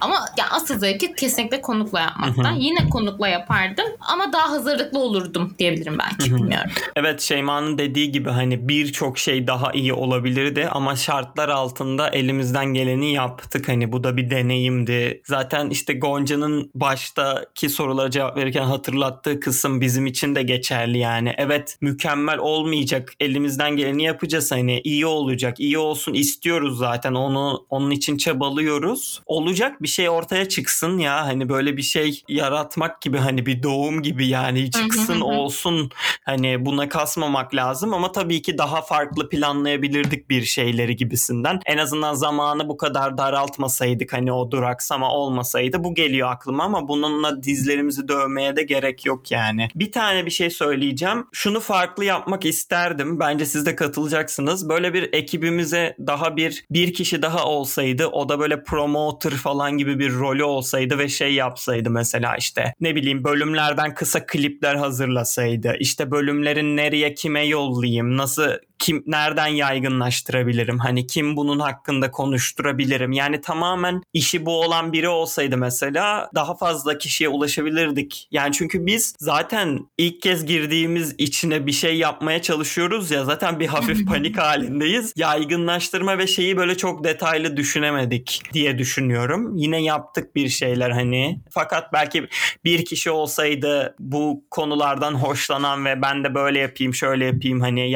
Ama 0.00 0.14
ya 0.38 0.44
asıl 0.50 0.78
zevki 0.78 1.14
kesinlikle 1.14 1.60
konukla 1.60 2.00
yapmaktan. 2.00 2.52
Yine 2.52 2.88
konukla 2.88 3.28
yapardım 3.28 3.86
ama 4.00 4.32
daha 4.32 4.50
hazırlıklı 4.50 4.98
olurdum 4.98 5.54
diyebilirim 5.58 5.98
belki 5.98 6.34
bilmiyorum. 6.34 6.70
Evet 6.96 7.20
Şeyma'nın 7.20 7.78
dediği 7.78 8.12
gibi 8.12 8.30
hani 8.30 8.68
birçok 8.68 9.18
şey 9.18 9.46
daha 9.46 9.72
iyi 9.72 9.92
olabilirdi 9.92 10.68
ama 10.72 10.96
şartlar 10.96 11.48
altında 11.48 12.08
elimizden 12.08 12.66
geleni 12.66 13.12
yaptık. 13.12 13.68
Hani 13.68 13.92
bu 13.92 14.04
da 14.04 14.16
bir 14.16 14.30
deneyimdi. 14.40 15.22
Zaten 15.26 15.70
işte 15.70 15.94
Gonca'nın 15.94 16.70
baştaki 16.74 17.68
sorulara 17.68 18.10
cevap 18.10 18.36
verirken 18.36 18.64
hatırlattığı 18.64 19.40
kısım 19.40 19.80
bizim 19.80 20.06
için 20.06 20.34
de 20.34 20.42
geçerli 20.42 20.98
yani. 20.98 21.34
Evet 21.38 21.76
mükemmel 21.80 22.38
olmayacak. 22.38 23.12
Elimizden 23.20 23.76
geleni 23.76 24.02
yapacağız 24.02 24.52
hani 24.52 24.80
iyi 24.84 25.06
olacak. 25.06 25.60
iyi 25.60 25.78
olsun 25.78 26.14
istiyoruz 26.14 26.78
zaten. 26.78 27.14
Onu 27.14 27.66
onun 27.70 27.90
için 27.90 28.16
çabalıyoruz. 28.16 29.22
Olacak 29.26 29.82
bir 29.82 29.88
şey 29.88 30.08
ortaya 30.08 30.48
çıksın 30.48 30.98
ya 30.98 31.26
hani 31.26 31.48
böyle 31.48 31.76
bir 31.76 31.82
şey 31.82 32.22
yaratmak 32.28 33.02
gibi 33.02 33.18
hani 33.18 33.46
bir 33.46 33.62
doğum 33.62 34.02
gibi 34.02 34.26
yani 34.26 34.70
çıksın 34.70 35.20
olsun 35.20 35.90
hani 36.24 36.66
buna 36.66 36.88
kasmamak 36.88 37.54
lazım 37.54 37.94
ama 37.94 38.12
tabii 38.12 38.42
ki 38.42 38.58
daha 38.58 38.82
farklı 38.82 39.28
planlayabilirdik 39.28 40.30
bir 40.30 40.42
şeyleri 40.42 40.96
gibisinden. 40.96 41.60
En 41.66 41.78
azından 41.78 42.14
zamanı 42.14 42.68
bu 42.68 42.76
kadar 42.76 43.18
daraltmasaydık 43.18 44.12
hani 44.12 44.29
o 44.32 44.50
duraksama 44.50 45.12
olmasaydı 45.12 45.84
bu 45.84 45.94
geliyor 45.94 46.30
aklıma 46.30 46.64
ama 46.64 46.88
bununla 46.88 47.42
dizlerimizi 47.42 48.08
dövmeye 48.08 48.56
de 48.56 48.62
gerek 48.62 49.06
yok 49.06 49.30
yani. 49.30 49.68
Bir 49.74 49.92
tane 49.92 50.26
bir 50.26 50.30
şey 50.30 50.50
söyleyeceğim. 50.50 51.26
Şunu 51.32 51.60
farklı 51.60 52.04
yapmak 52.04 52.44
isterdim. 52.44 53.20
Bence 53.20 53.46
siz 53.46 53.66
de 53.66 53.76
katılacaksınız. 53.76 54.68
Böyle 54.68 54.94
bir 54.94 55.12
ekibimize 55.12 55.96
daha 56.06 56.36
bir 56.36 56.64
bir 56.70 56.94
kişi 56.94 57.22
daha 57.22 57.44
olsaydı 57.44 58.06
o 58.06 58.28
da 58.28 58.40
böyle 58.40 58.62
promoter 58.62 59.30
falan 59.32 59.78
gibi 59.78 59.98
bir 59.98 60.14
rolü 60.14 60.44
olsaydı 60.44 60.98
ve 60.98 61.08
şey 61.08 61.34
yapsaydı 61.34 61.90
mesela 61.90 62.36
işte 62.36 62.74
ne 62.80 62.94
bileyim 62.94 63.24
bölümlerden 63.24 63.94
kısa 63.94 64.26
klipler 64.26 64.74
hazırlasaydı. 64.74 65.76
İşte 65.80 66.10
bölümlerin 66.10 66.76
nereye 66.76 67.14
kime 67.14 67.46
yollayayım, 67.46 68.16
nasıl 68.16 68.50
kim 68.80 69.02
nereden 69.06 69.46
yaygınlaştırabilirim? 69.46 70.78
Hani 70.78 71.06
kim 71.06 71.36
bunun 71.36 71.58
hakkında 71.58 72.10
konuşturabilirim? 72.10 73.12
Yani 73.12 73.40
tamamen 73.40 74.02
işi 74.12 74.46
bu 74.46 74.60
olan 74.60 74.92
biri 74.92 75.08
olsaydı 75.08 75.56
mesela 75.56 76.30
daha 76.34 76.56
fazla 76.56 76.98
kişiye 76.98 77.28
ulaşabilirdik. 77.28 78.28
Yani 78.30 78.52
çünkü 78.52 78.86
biz 78.86 79.14
zaten 79.18 79.78
ilk 79.98 80.22
kez 80.22 80.46
girdiğimiz 80.46 81.14
içine 81.18 81.66
bir 81.66 81.72
şey 81.72 81.96
yapmaya 81.96 82.42
çalışıyoruz 82.42 83.10
ya 83.10 83.24
zaten 83.24 83.60
bir 83.60 83.66
hafif 83.66 84.06
panik 84.08 84.38
halindeyiz. 84.38 85.12
Yaygınlaştırma 85.16 86.18
ve 86.18 86.26
şeyi 86.26 86.56
böyle 86.56 86.76
çok 86.76 87.04
detaylı 87.04 87.56
düşünemedik 87.56 88.42
diye 88.52 88.78
düşünüyorum. 88.78 89.56
Yine 89.56 89.82
yaptık 89.82 90.36
bir 90.36 90.48
şeyler 90.48 90.90
hani. 90.90 91.40
Fakat 91.50 91.92
belki 91.92 92.28
bir 92.64 92.84
kişi 92.84 93.10
olsaydı 93.10 93.94
bu 93.98 94.44
konulardan 94.50 95.14
hoşlanan 95.14 95.84
ve 95.84 96.02
ben 96.02 96.24
de 96.24 96.34
böyle 96.34 96.58
yapayım 96.58 96.94
şöyle 96.94 97.24
yapayım 97.24 97.60
hani 97.60 97.90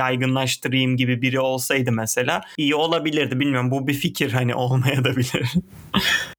yaygınlaştırayım 0.75 0.97
gibi 0.97 1.23
biri 1.23 1.41
olsaydı 1.41 1.93
mesela 1.93 2.41
iyi 2.57 2.75
olabilirdi. 2.75 3.41
Bilmiyorum 3.41 3.71
bu 3.71 3.87
bir 3.87 3.95
fikir 3.95 4.33
hani 4.33 4.55
olmaya 4.65 5.05
da 5.05 5.17
bilir. 5.17 5.53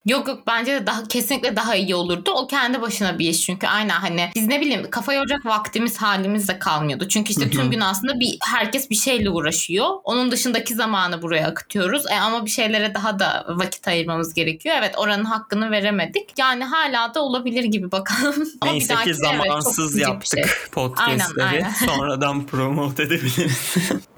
Yok 0.06 0.28
yok 0.28 0.44
bence 0.48 0.72
de 0.72 0.88
daha 0.88 1.04
kesinlikle 1.08 1.56
daha 1.56 1.76
iyi 1.76 1.96
olurdu. 1.96 2.32
O 2.32 2.48
kendi 2.48 2.82
başına 2.82 3.20
bir 3.20 3.30
iş 3.30 3.42
çünkü 3.42 3.68
aynen 3.68 4.00
hani 4.00 4.30
biz 4.36 4.48
ne 4.48 4.62
bileyim 4.62 4.90
kafa 4.90 5.14
yoracak 5.14 5.46
vaktimiz 5.46 5.98
halimiz 5.98 6.48
de 6.48 6.60
kalmıyordu. 6.60 7.08
Çünkü 7.08 7.32
işte 7.32 7.50
tüm 7.50 7.72
gün 7.72 7.80
aslında 7.80 8.20
bir 8.20 8.38
herkes 8.42 8.90
bir 8.90 8.96
şeyle 8.96 9.30
uğraşıyor. 9.30 9.88
Onun 10.04 10.32
dışındaki 10.32 10.76
zamanı 10.76 11.22
buraya 11.22 11.48
akıtıyoruz. 11.48 12.06
E, 12.12 12.16
ama 12.16 12.46
bir 12.46 12.50
şeylere 12.50 12.96
daha 12.96 13.20
da 13.20 13.46
vakit 13.50 13.88
ayırmamız 13.88 14.34
gerekiyor. 14.34 14.76
Evet 14.80 14.96
oranın 14.98 15.26
hakkını 15.26 15.72
veremedik. 15.72 16.30
Yani 16.38 16.64
hala 16.64 17.14
da 17.14 17.22
olabilir 17.24 17.64
gibi 17.64 17.92
bakalım. 17.92 18.36
Neyse 18.66 18.96
ki 19.04 19.14
zamansız 19.14 19.96
evet, 19.96 20.08
yaptık 20.08 20.40
şey. 20.48 20.72
podcastleri. 20.72 21.44
Aynen, 21.44 21.64
aynen. 21.64 21.74
Sonradan 21.86 22.46
promote 22.46 23.04
edebiliriz. 23.04 23.76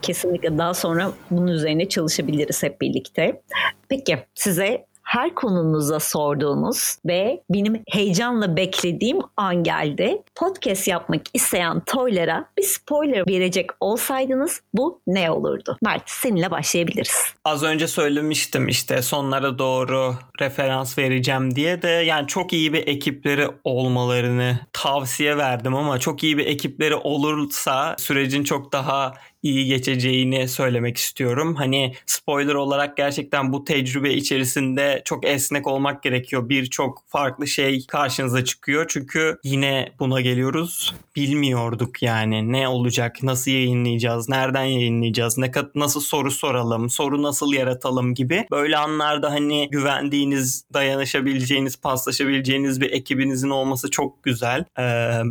Kesinlikle 0.08 0.58
daha 0.58 0.74
sonra 0.74 1.12
bunun 1.32 1.48
üzerine 1.48 1.90
çalışabiliriz 1.90 2.64
hep 2.64 2.82
birlikte. 2.82 3.42
Peki 3.90 4.18
size 4.36 4.86
her 5.08 5.36
konunuza 5.36 6.00
sorduğunuz 6.00 6.98
ve 7.06 7.44
benim 7.50 7.84
heyecanla 7.90 8.58
beklediğim 8.58 9.20
an 9.38 9.64
geldi. 9.64 10.22
Podcast 10.36 10.88
yapmak 10.88 11.22
isteyen 11.34 11.82
Toyler'a 11.86 12.50
bir 12.58 12.64
spoiler 12.64 13.28
verecek 13.28 13.70
olsaydınız 13.80 14.62
bu 14.74 15.02
ne 15.08 15.32
olurdu? 15.32 15.78
Mert 15.84 16.04
seninle 16.06 16.52
başlayabiliriz. 16.52 17.34
Az 17.46 17.64
önce 17.64 17.88
söylemiştim 17.88 18.68
işte 18.68 19.02
sonlara 19.02 19.60
doğru 19.60 20.16
referans 20.42 20.98
vereceğim 20.98 21.56
diye 21.56 21.82
de 21.82 21.88
yani 21.88 22.28
çok 22.28 22.54
iyi 22.54 22.74
bir 22.74 22.88
ekipleri 22.88 23.48
olmalarını 23.64 24.60
tavsiye 24.74 25.38
verdim 25.38 25.76
ama 25.76 26.00
çok 26.00 26.24
iyi 26.24 26.38
bir 26.38 26.46
ekipleri 26.46 26.96
olursa 26.96 27.96
sürecin 28.00 28.44
çok 28.44 28.74
daha 28.74 29.14
iyi 29.44 29.66
geçeceğini 29.66 30.48
söylemek 30.48 30.98
istiyorum. 30.98 31.56
Hani 31.56 31.94
spoiler 32.06 32.54
olarak 32.54 32.98
gerçekten 32.98 33.54
bu 33.54 33.64
tecrübe 33.64 34.14
içerisinde 34.14 35.02
çok 35.06 35.26
esnek 35.26 35.68
olmak 35.68 36.04
gerekiyor. 36.04 36.50
Birçok 36.50 37.04
farklı 37.08 37.48
şey 37.48 37.86
karşınıza 37.88 38.44
çıkıyor. 38.44 38.86
Çünkü 38.88 39.38
yine 39.44 39.92
buna 40.00 40.22
geliyoruz. 40.22 40.96
Bilmiyorduk 41.16 42.04
yani 42.04 42.52
ne 42.52 42.68
olacak, 42.68 43.24
nasıl 43.24 43.52
yayınlayacağız, 43.52 44.30
nereden 44.30 44.64
yayınlayacağız, 44.64 45.38
ne 45.38 45.52
nasıl 45.76 46.02
soru 46.02 46.32
soralım, 46.32 46.90
soru 46.90 47.24
nasıl 47.24 47.54
yaratalım 47.54 48.14
gibi. 48.14 48.48
Böyle 48.52 48.78
anlarda 48.78 49.32
hani 49.32 49.70
güvendiğiniz, 49.70 50.66
dayanışabileceğiniz, 50.74 51.82
paslaşabileceğiniz 51.82 52.82
bir 52.82 52.92
ekibinizin 52.92 53.50
olması 53.50 53.92
çok 53.92 54.24
güzel. 54.24 54.66
Ee, 54.78 54.84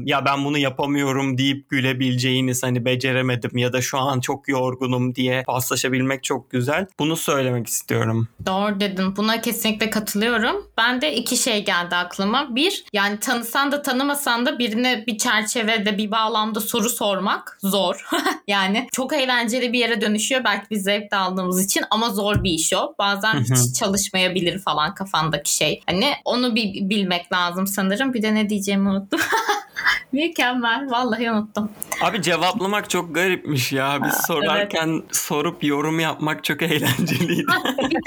ya 0.05 0.25
ben 0.25 0.45
bunu 0.45 0.59
yapamıyorum 0.59 1.39
deyip 1.39 1.69
gülebileceğiniz 1.69 2.63
hani 2.63 2.85
beceremedim 2.85 3.57
ya 3.57 3.73
da 3.73 3.83
şu 3.83 3.96
an 3.99 4.21
çok 4.21 4.49
yorgunum 4.49 5.15
diye 5.15 5.43
paslaşabilmek 5.43 6.25
çok 6.25 6.51
güzel. 6.51 6.87
Bunu 6.99 7.17
söylemek 7.17 7.67
istiyorum. 7.67 8.29
Doğru 8.47 8.81
dedin. 8.81 9.17
Buna 9.17 9.41
kesinlikle 9.41 9.91
katılıyorum. 9.91 10.67
Ben 10.79 11.01
de 11.01 11.15
iki 11.15 11.37
şey 11.37 11.65
geldi 11.65 11.97
aklıma. 11.97 12.57
Bir, 12.57 12.85
yani 12.93 13.21
tanısan 13.21 13.73
da 13.73 13.83
tanımasan 13.83 14.47
da 14.47 14.59
birine 14.59 15.05
bir 15.07 15.19
çerçevede 15.19 15.99
bir 15.99 16.11
bağlamda 16.11 16.61
soru 16.61 16.89
sormak 16.89 17.59
zor. 17.63 18.07
yani 18.47 18.89
çok 18.93 19.13
eğlenceli 19.13 19.73
bir 19.73 19.79
yere 19.79 20.01
dönüşüyor. 20.01 20.45
Belki 20.45 20.67
biz 20.71 20.83
zevk 20.83 21.13
de 21.13 21.17
aldığımız 21.17 21.65
için 21.65 21.85
ama 21.91 22.11
zor 22.11 22.45
bir 22.45 22.51
iş 22.51 22.73
o. 22.73 22.95
Bazen 22.99 23.35
hiç 23.41 23.79
çalışmayabilir 23.79 24.59
falan 24.59 24.95
kafandaki 24.95 25.55
şey. 25.55 25.83
Hani 25.87 26.13
onu 26.25 26.55
bir 26.55 26.91
bilmek 26.91 27.33
lazım 27.33 27.67
sanırım. 27.67 28.15
Bir 28.15 28.23
de 28.23 28.35
ne 28.35 28.49
diyeceğimi 28.49 28.89
unuttum. 28.89 29.21
Mükemmel. 30.17 30.91
Vallahi 30.91 31.31
unuttum. 31.31 31.71
Abi 32.01 32.23
cevaplamak 32.23 32.91
çok 32.91 33.15
garipmiş 33.15 33.73
ya. 33.73 33.99
Biz 34.05 34.15
sorarken 34.27 34.89
evet. 34.89 35.17
sorup 35.17 35.65
yorum 35.65 36.01
yapmak 36.01 36.45
çok 36.45 36.63
eğlenceliydi. 36.63 37.47
bir 37.91 38.05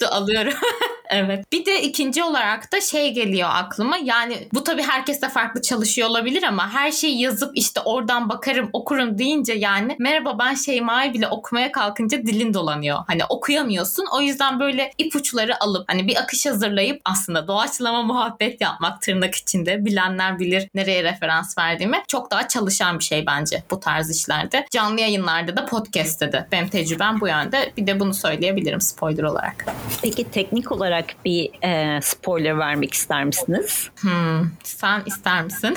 de 0.00 0.08
alıyorum. 0.10 0.52
evet. 1.10 1.52
Bir 1.52 1.66
de 1.66 1.82
ikinci 1.82 2.22
olarak 2.22 2.72
da 2.72 2.80
şey 2.80 3.14
geliyor 3.14 3.48
aklıma. 3.52 3.96
Yani 4.04 4.48
bu 4.54 4.64
tabii 4.64 4.82
herkes 4.82 5.22
de 5.22 5.28
farklı 5.28 5.62
çalışıyor 5.62 6.08
olabilir 6.08 6.42
ama 6.42 6.72
her 6.72 6.92
şeyi 6.92 7.20
yazıp 7.20 7.50
işte 7.54 7.80
oradan 7.80 8.28
bakarım 8.28 8.70
okurum 8.72 9.18
deyince 9.18 9.52
yani 9.52 9.96
merhaba 9.98 10.38
ben 10.38 10.54
Şeyma'yı 10.54 11.14
bile 11.14 11.28
okumaya 11.28 11.72
kalkınca 11.72 12.22
dilin 12.22 12.54
dolanıyor. 12.54 12.98
Hani 13.06 13.24
okuyamıyorsun. 13.24 14.04
O 14.12 14.20
yüzden 14.20 14.60
böyle 14.60 14.92
ipuçları 14.98 15.62
alıp 15.62 15.92
hani 15.92 16.06
bir 16.06 16.16
akış 16.16 16.46
hazırlayıp 16.46 17.00
aslında 17.04 17.48
doğaçlama 17.48 18.02
muhabbet 18.02 18.60
yapmak 18.60 19.02
tırnak 19.02 19.34
içinde 19.34 19.84
bilenler 19.84 20.38
bilir 20.38 20.55
nereye 20.74 21.04
referans 21.04 21.58
verdiğimi. 21.58 22.02
Çok 22.08 22.30
daha 22.30 22.48
çalışan 22.48 22.98
bir 22.98 23.04
şey 23.04 23.26
bence 23.26 23.62
bu 23.70 23.80
tarz 23.80 24.16
işlerde. 24.16 24.66
Canlı 24.70 25.00
yayınlarda 25.00 25.56
da 25.56 25.66
podcast'te 25.66 26.32
de. 26.32 26.46
Benim 26.52 26.68
tecrübem 26.68 27.20
bu 27.20 27.28
yönde. 27.28 27.72
Bir 27.76 27.86
de 27.86 28.00
bunu 28.00 28.14
söyleyebilirim 28.14 28.80
spoiler 28.80 29.22
olarak. 29.22 29.66
Peki 30.02 30.30
teknik 30.30 30.72
olarak 30.72 31.04
bir 31.24 31.50
e, 31.62 32.00
spoiler 32.02 32.58
vermek 32.58 32.94
ister 32.94 33.24
misiniz? 33.24 33.90
Hmm, 34.00 34.50
sen 34.64 35.02
ister 35.06 35.42
misin? 35.42 35.76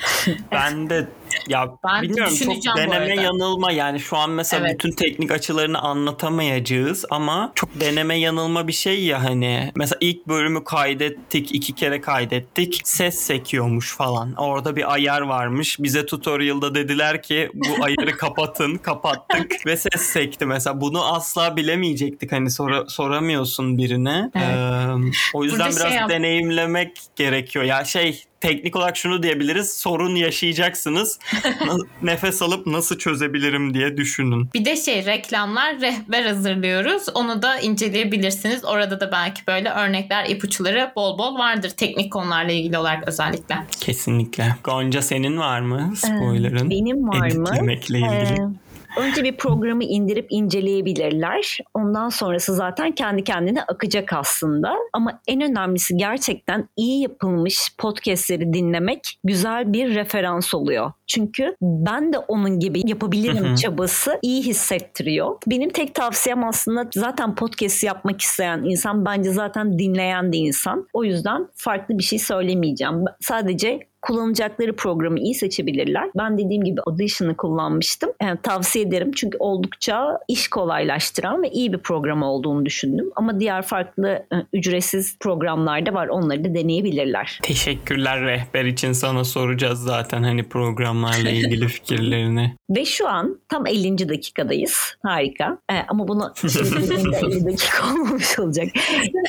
ben 0.52 0.90
de 0.90 1.08
Ya 1.48 1.68
Ben 1.84 2.02
bilmiyorum 2.02 2.34
çok 2.64 2.76
deneme 2.76 3.14
yanılma 3.22 3.72
yani 3.72 4.00
şu 4.00 4.16
an 4.16 4.30
mesela 4.30 4.66
Evet. 4.68 4.74
bütün 4.78 4.92
teknik 4.92 5.30
açılarını 5.30 5.78
anlatamayacağız 5.78 7.04
ama 7.10 7.52
çok 7.54 7.80
deneme 7.80 8.14
yanılma 8.18 8.68
bir 8.68 8.72
şey 8.72 9.04
ya 9.04 9.24
hani. 9.24 9.72
Mesela 9.76 9.98
ilk 10.00 10.28
bölümü 10.28 10.64
kaydettik 10.64 11.54
iki 11.54 11.74
kere 11.74 12.00
kaydettik 12.00 12.80
ses 12.84 13.18
sekiyormuş 13.18 13.96
falan. 13.96 14.34
Orada 14.34 14.76
bir 14.76 14.92
ayar 14.92 15.20
varmış. 15.20 15.76
Bize 15.80 16.06
tutorial'da 16.06 16.74
dediler 16.74 17.22
ki 17.22 17.50
bu 17.54 17.84
ayarı 17.84 18.10
kapatın 18.18 18.74
kapattık 18.76 19.66
ve 19.66 19.76
ses 19.76 20.00
sekti 20.02 20.46
mesela. 20.46 20.80
Bunu 20.80 21.04
asla 21.14 21.56
bilemeyecektik 21.56 22.32
hani 22.32 22.50
sora- 22.50 22.86
soramıyorsun 22.88 23.78
birine. 23.78 24.30
Evet. 24.34 24.46
Ee, 24.46 25.10
o 25.34 25.44
yüzden 25.44 25.58
Burada 25.60 25.70
şey 25.72 25.80
biraz 25.80 25.94
yap- 25.94 26.10
deneyimlemek 26.10 26.98
gerekiyor. 27.16 27.64
Ya 27.64 27.84
şey 27.84 28.24
teknik 28.40 28.76
olarak 28.76 28.96
şunu 28.96 29.22
diyebiliriz. 29.22 29.72
Sorun 29.72 30.14
yaşayacaksınız. 30.14 31.18
Nefes 32.02 32.42
alıp 32.42 32.66
nasıl 32.66 32.98
çözebilirim 32.98 33.74
diye 33.74 33.96
düşünün. 33.96 34.48
Bir 34.54 34.64
de 34.64 34.76
şey 34.76 35.06
reklamlar 35.06 35.80
rehber 35.80 36.22
hazırlıyoruz. 36.24 37.02
Onu 37.14 37.42
da 37.42 37.58
inceleyebilirsiniz. 37.58 38.64
Orada 38.64 39.00
da 39.00 39.12
belki 39.12 39.42
böyle 39.46 39.70
örnekler, 39.70 40.26
ipuçları 40.26 40.92
bol 40.96 41.18
bol 41.18 41.38
vardır. 41.38 41.70
Teknik 41.70 42.12
konularla 42.12 42.52
ilgili 42.52 42.78
olarak 42.78 43.08
özellikle. 43.08 43.56
Kesinlikle. 43.80 44.56
Gonca 44.64 45.02
senin 45.02 45.38
var 45.38 45.60
mı 45.60 45.92
spoiler'ın? 45.96 46.66
Ee, 46.66 46.70
Benim 46.70 47.08
var 47.08 47.18
mı? 47.18 47.26
Editlemekle 47.26 47.98
ilgili. 47.98 48.12
Ee, 48.12 48.69
önce 48.96 49.24
bir 49.24 49.36
programı 49.36 49.84
indirip 49.84 50.26
inceleyebilirler. 50.30 51.58
Ondan 51.74 52.08
sonrası 52.08 52.54
zaten 52.54 52.92
kendi 52.92 53.24
kendine 53.24 53.62
akacak 53.62 54.12
aslında. 54.12 54.76
Ama 54.92 55.20
en 55.26 55.40
önemlisi 55.40 55.96
gerçekten 55.96 56.68
iyi 56.76 57.02
yapılmış 57.02 57.74
podcastleri 57.78 58.52
dinlemek 58.52 59.18
güzel 59.24 59.72
bir 59.72 59.94
referans 59.94 60.54
oluyor. 60.54 60.92
Çünkü 61.06 61.56
ben 61.62 62.12
de 62.12 62.18
onun 62.18 62.60
gibi 62.60 62.82
yapabilirim 62.84 63.54
çabası 63.54 64.18
iyi 64.22 64.42
hissettiriyor. 64.42 65.36
Benim 65.46 65.70
tek 65.70 65.94
tavsiyem 65.94 66.44
aslında 66.44 66.88
zaten 66.94 67.34
podcast 67.34 67.84
yapmak 67.84 68.20
isteyen 68.20 68.62
insan 68.62 69.04
bence 69.04 69.30
zaten 69.30 69.78
dinleyen 69.78 70.32
de 70.32 70.36
insan. 70.36 70.88
O 70.92 71.04
yüzden 71.04 71.48
farklı 71.54 71.98
bir 71.98 72.02
şey 72.02 72.18
söylemeyeceğim. 72.18 73.04
Sadece 73.20 73.89
kullanacakları 74.02 74.76
programı 74.76 75.18
iyi 75.18 75.34
seçebilirler. 75.34 76.10
Ben 76.16 76.38
dediğim 76.38 76.64
gibi 76.64 76.80
Audition'ı 76.86 77.36
kullanmıştım. 77.36 78.10
Yani 78.22 78.38
tavsiye 78.42 78.84
ederim 78.84 79.12
çünkü 79.12 79.38
oldukça 79.38 80.18
iş 80.28 80.48
kolaylaştıran 80.48 81.42
ve 81.42 81.50
iyi 81.50 81.72
bir 81.72 81.78
program 81.78 82.22
olduğunu 82.22 82.66
düşündüm. 82.66 83.10
Ama 83.16 83.40
diğer 83.40 83.62
farklı 83.62 84.08
e, 84.08 84.36
ücretsiz 84.52 85.18
programlar 85.18 85.86
da 85.86 85.94
var. 85.94 86.08
Onları 86.08 86.44
da 86.44 86.54
deneyebilirler. 86.54 87.38
Teşekkürler 87.42 88.20
rehber 88.20 88.64
için 88.64 88.92
sana 88.92 89.24
soracağız 89.24 89.82
zaten 89.82 90.22
hani 90.22 90.48
programlarla 90.48 91.30
ilgili 91.30 91.68
fikirlerini. 91.68 92.56
Ve 92.70 92.84
şu 92.84 93.08
an 93.08 93.40
tam 93.48 93.66
50. 93.66 94.08
dakikadayız. 94.08 94.96
Harika. 95.02 95.58
Ee, 95.72 95.74
ama 95.88 96.08
bunu 96.08 96.32
şimdi 96.36 96.94
50 96.94 97.46
dakika 97.46 97.92
olmamış 97.92 98.38
olacak. 98.38 98.66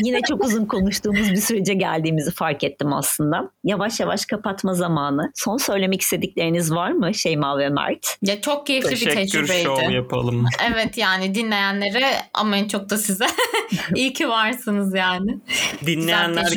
Yine 0.03 0.21
çok 0.21 0.45
uzun 0.45 0.65
konuştuğumuz 0.65 1.31
bir 1.31 1.37
sürece 1.37 1.73
geldiğimizi 1.73 2.31
fark 2.31 2.63
ettim 2.63 2.93
aslında. 2.93 3.51
Yavaş 3.63 3.99
yavaş 3.99 4.25
kapatma 4.61 4.73
zamanı. 4.73 5.31
Son 5.35 5.57
söylemek 5.57 6.01
istedikleriniz 6.01 6.71
var 6.71 6.91
mı 6.91 7.13
Şeyma 7.13 7.57
ve 7.57 7.69
Mert? 7.69 8.17
Ya 8.21 8.41
çok 8.41 8.67
keyifli 8.67 8.89
bir 8.91 8.95
Teşekkür 8.95 9.15
tecrübeydi. 9.15 9.63
show 9.63 9.93
yapalım. 9.93 10.45
Evet 10.73 10.97
yani 10.97 11.35
dinleyenlere 11.35 12.11
ama 12.33 12.57
en 12.57 12.67
çok 12.67 12.89
da 12.89 12.97
size 12.97 13.25
iyi 13.95 14.13
ki 14.13 14.29
varsınız 14.29 14.95
yani. 14.95 15.37
Dinleyenler. 15.85 16.51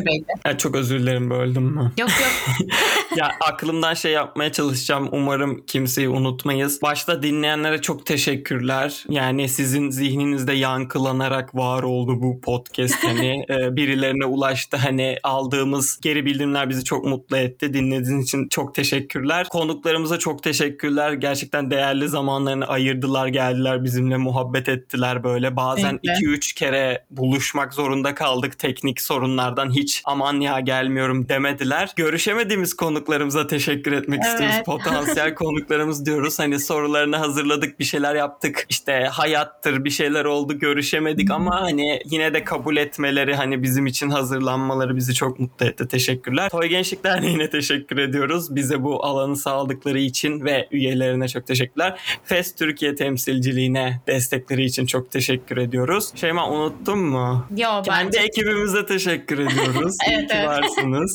Ya 0.46 0.58
çok 0.58 0.74
özür 0.76 1.00
dilerim 1.00 1.30
böldüm 1.30 1.62
mü? 1.62 1.92
Yok 1.98 2.10
yok 2.10 2.68
ya 3.16 3.30
aklımdan 3.40 3.94
şey 3.94 4.12
yapmaya 4.12 4.52
çalışacağım. 4.52 5.08
Umarım 5.12 5.66
kimseyi 5.66 6.08
unutmayız. 6.08 6.82
Başta 6.82 7.22
dinleyenlere 7.22 7.80
çok 7.80 8.06
teşekkürler. 8.06 9.04
Yani 9.08 9.48
sizin 9.48 9.90
zihninizde 9.90 10.52
yankılanarak 10.52 11.54
var 11.54 11.82
oldu 11.82 12.22
bu 12.22 12.40
podcast. 12.40 13.04
Hani 13.04 13.44
e, 13.50 13.76
birilerine 13.76 14.24
ulaştı. 14.24 14.76
Hani 14.76 15.16
aldığımız 15.22 16.00
geri 16.02 16.26
bildirimler 16.26 16.68
bizi 16.70 16.84
çok 16.84 17.04
mutlu 17.04 17.36
etti. 17.36 17.74
Dinlediğiniz 17.94 18.24
için 18.24 18.48
çok 18.48 18.74
teşekkürler. 18.74 19.46
Konuklarımıza 19.50 20.18
çok 20.18 20.42
teşekkürler. 20.42 21.12
Gerçekten 21.12 21.70
değerli 21.70 22.08
zamanlarını 22.08 22.66
ayırdılar, 22.66 23.26
geldiler 23.26 23.84
bizimle 23.84 24.16
muhabbet 24.16 24.68
ettiler 24.68 25.24
böyle. 25.24 25.56
Bazen 25.56 25.98
Kesinlikle. 25.98 26.36
2-3 26.36 26.54
kere 26.54 27.04
buluşmak 27.10 27.74
zorunda 27.74 28.14
kaldık 28.14 28.58
teknik 28.58 29.00
sorunlardan. 29.00 29.74
Hiç 29.74 30.02
aman 30.04 30.40
ya 30.40 30.60
gelmiyorum 30.60 31.28
demediler. 31.28 31.92
Görüşemediğimiz 31.96 32.74
konuklarımıza 32.74 33.46
teşekkür 33.46 33.92
etmek 33.92 34.20
Evet. 34.24 34.32
istiyoruz. 34.32 34.56
Potansiyel 34.66 35.34
konuklarımız 35.34 36.06
diyoruz. 36.06 36.38
Hani 36.38 36.60
sorularını 36.60 37.16
hazırladık, 37.16 37.80
bir 37.80 37.84
şeyler 37.84 38.14
yaptık. 38.14 38.66
İşte 38.68 39.08
hayattır, 39.12 39.84
bir 39.84 39.90
şeyler 39.90 40.24
oldu, 40.24 40.58
görüşemedik 40.58 41.30
ama 41.30 41.60
hani 41.60 42.00
yine 42.04 42.34
de 42.34 42.44
kabul 42.44 42.76
etmeleri, 42.76 43.34
hani 43.34 43.62
bizim 43.62 43.86
için 43.86 44.10
hazırlanmaları 44.10 44.96
bizi 44.96 45.14
çok 45.14 45.40
mutlu 45.40 45.66
etti. 45.66 45.88
Teşekkürler. 45.88 46.50
Toy 46.50 46.66
Gençlik 46.66 47.04
Derneği'ne 47.04 47.50
teşekkür 47.54 47.83
ediyoruz. 47.92 48.56
Bize 48.56 48.82
bu 48.82 49.04
alanı 49.04 49.36
sağladıkları 49.36 49.98
için 49.98 50.44
ve 50.44 50.68
üyelerine 50.70 51.28
çok 51.28 51.46
teşekkürler. 51.46 52.00
FES 52.24 52.54
Türkiye 52.54 52.94
temsilciliğine 52.94 54.00
destekleri 54.06 54.64
için 54.64 54.86
çok 54.86 55.10
teşekkür 55.10 55.56
ediyoruz. 55.56 56.10
Şeyma 56.14 56.50
unuttun 56.50 56.98
mu? 56.98 57.46
Yo 57.56 57.68
Kendi 57.82 57.88
bence 57.88 58.20
ekibimize 58.20 58.86
teşekkür 58.86 59.38
ediyoruz. 59.38 59.94
İyi 60.08 60.14
Evet, 60.14 60.30
ki 60.30 60.36
evet. 60.36 60.48
varsınız. 60.48 61.14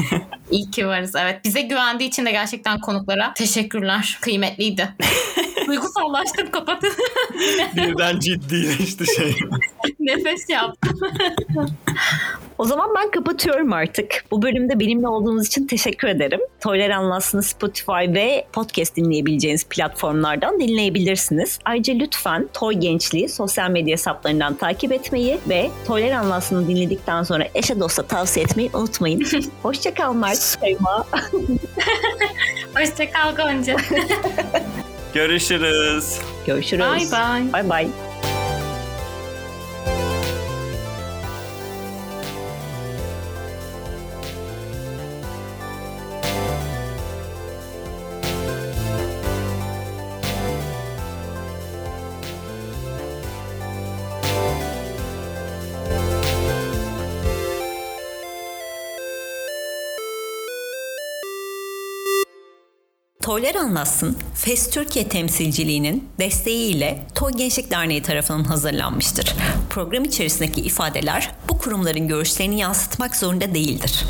iyi 0.50 0.70
ki 0.70 0.86
varız. 0.86 1.14
Evet 1.18 1.40
bize 1.44 1.62
güvendiği 1.62 2.08
için 2.08 2.26
de 2.26 2.30
gerçekten 2.30 2.80
konuklara 2.80 3.34
teşekkürler. 3.34 4.18
Kıymetliydi. 4.20 4.88
Duygusallaştım 5.66 6.50
kapatın. 6.50 6.92
Birden 7.76 8.20
ciddileşti 8.20 9.04
şey. 9.16 9.36
Nefes 10.00 10.50
yaptım. 10.50 11.00
O 12.58 12.64
zaman 12.64 12.90
ben 12.96 13.10
kapatıyorum 13.10 13.72
artık. 13.72 14.24
Bu 14.30 14.42
bölümde 14.42 14.80
benimle 14.80 15.08
olduğunuz 15.08 15.46
için 15.46 15.66
teşekkür 15.66 16.08
ederim. 16.08 16.40
Toylar 16.60 16.90
Anlatsın'ı 16.90 17.42
Spotify 17.42 17.92
ve 18.14 18.46
podcast 18.52 18.96
dinleyebileceğiniz 18.96 19.64
platformlardan 19.64 20.60
dinleyebilirsiniz. 20.60 21.58
Ayrıca 21.64 21.94
lütfen 21.94 22.48
Toy 22.52 22.74
Gençliği 22.74 23.28
sosyal 23.28 23.70
medya 23.70 23.92
hesaplarından 23.92 24.54
takip 24.54 24.92
etmeyi 24.92 25.38
ve 25.48 25.70
Toylar 25.86 26.10
Anlatsın'ı 26.10 26.68
dinledikten 26.68 27.22
sonra 27.22 27.44
eşe 27.54 27.80
dosta 27.80 28.02
tavsiye 28.02 28.44
etmeyi 28.44 28.70
unutmayın. 28.74 29.26
Hoşçakal 29.62 30.14
Mert, 30.14 30.58
Şeyma. 30.64 31.06
Hoşçakal 32.74 33.36
Gonca. 33.36 33.76
Görüşürüz. 35.14 36.18
Görüşürüz. 36.46 36.84
Bye 36.84 36.98
bye. 36.98 37.52
Bye 37.52 37.70
bye. 37.70 38.05
Toylar 63.36 63.54
Anlatsın, 63.54 64.16
FES 64.34 64.70
Türkiye 64.70 65.08
temsilciliğinin 65.08 66.08
desteğiyle 66.18 67.06
Toy 67.14 67.32
Gençlik 67.32 67.70
Derneği 67.70 68.02
tarafından 68.02 68.44
hazırlanmıştır. 68.44 69.34
Program 69.70 70.04
içerisindeki 70.04 70.60
ifadeler 70.60 71.30
bu 71.48 71.58
kurumların 71.58 72.08
görüşlerini 72.08 72.58
yansıtmak 72.58 73.16
zorunda 73.16 73.54
değildir. 73.54 74.04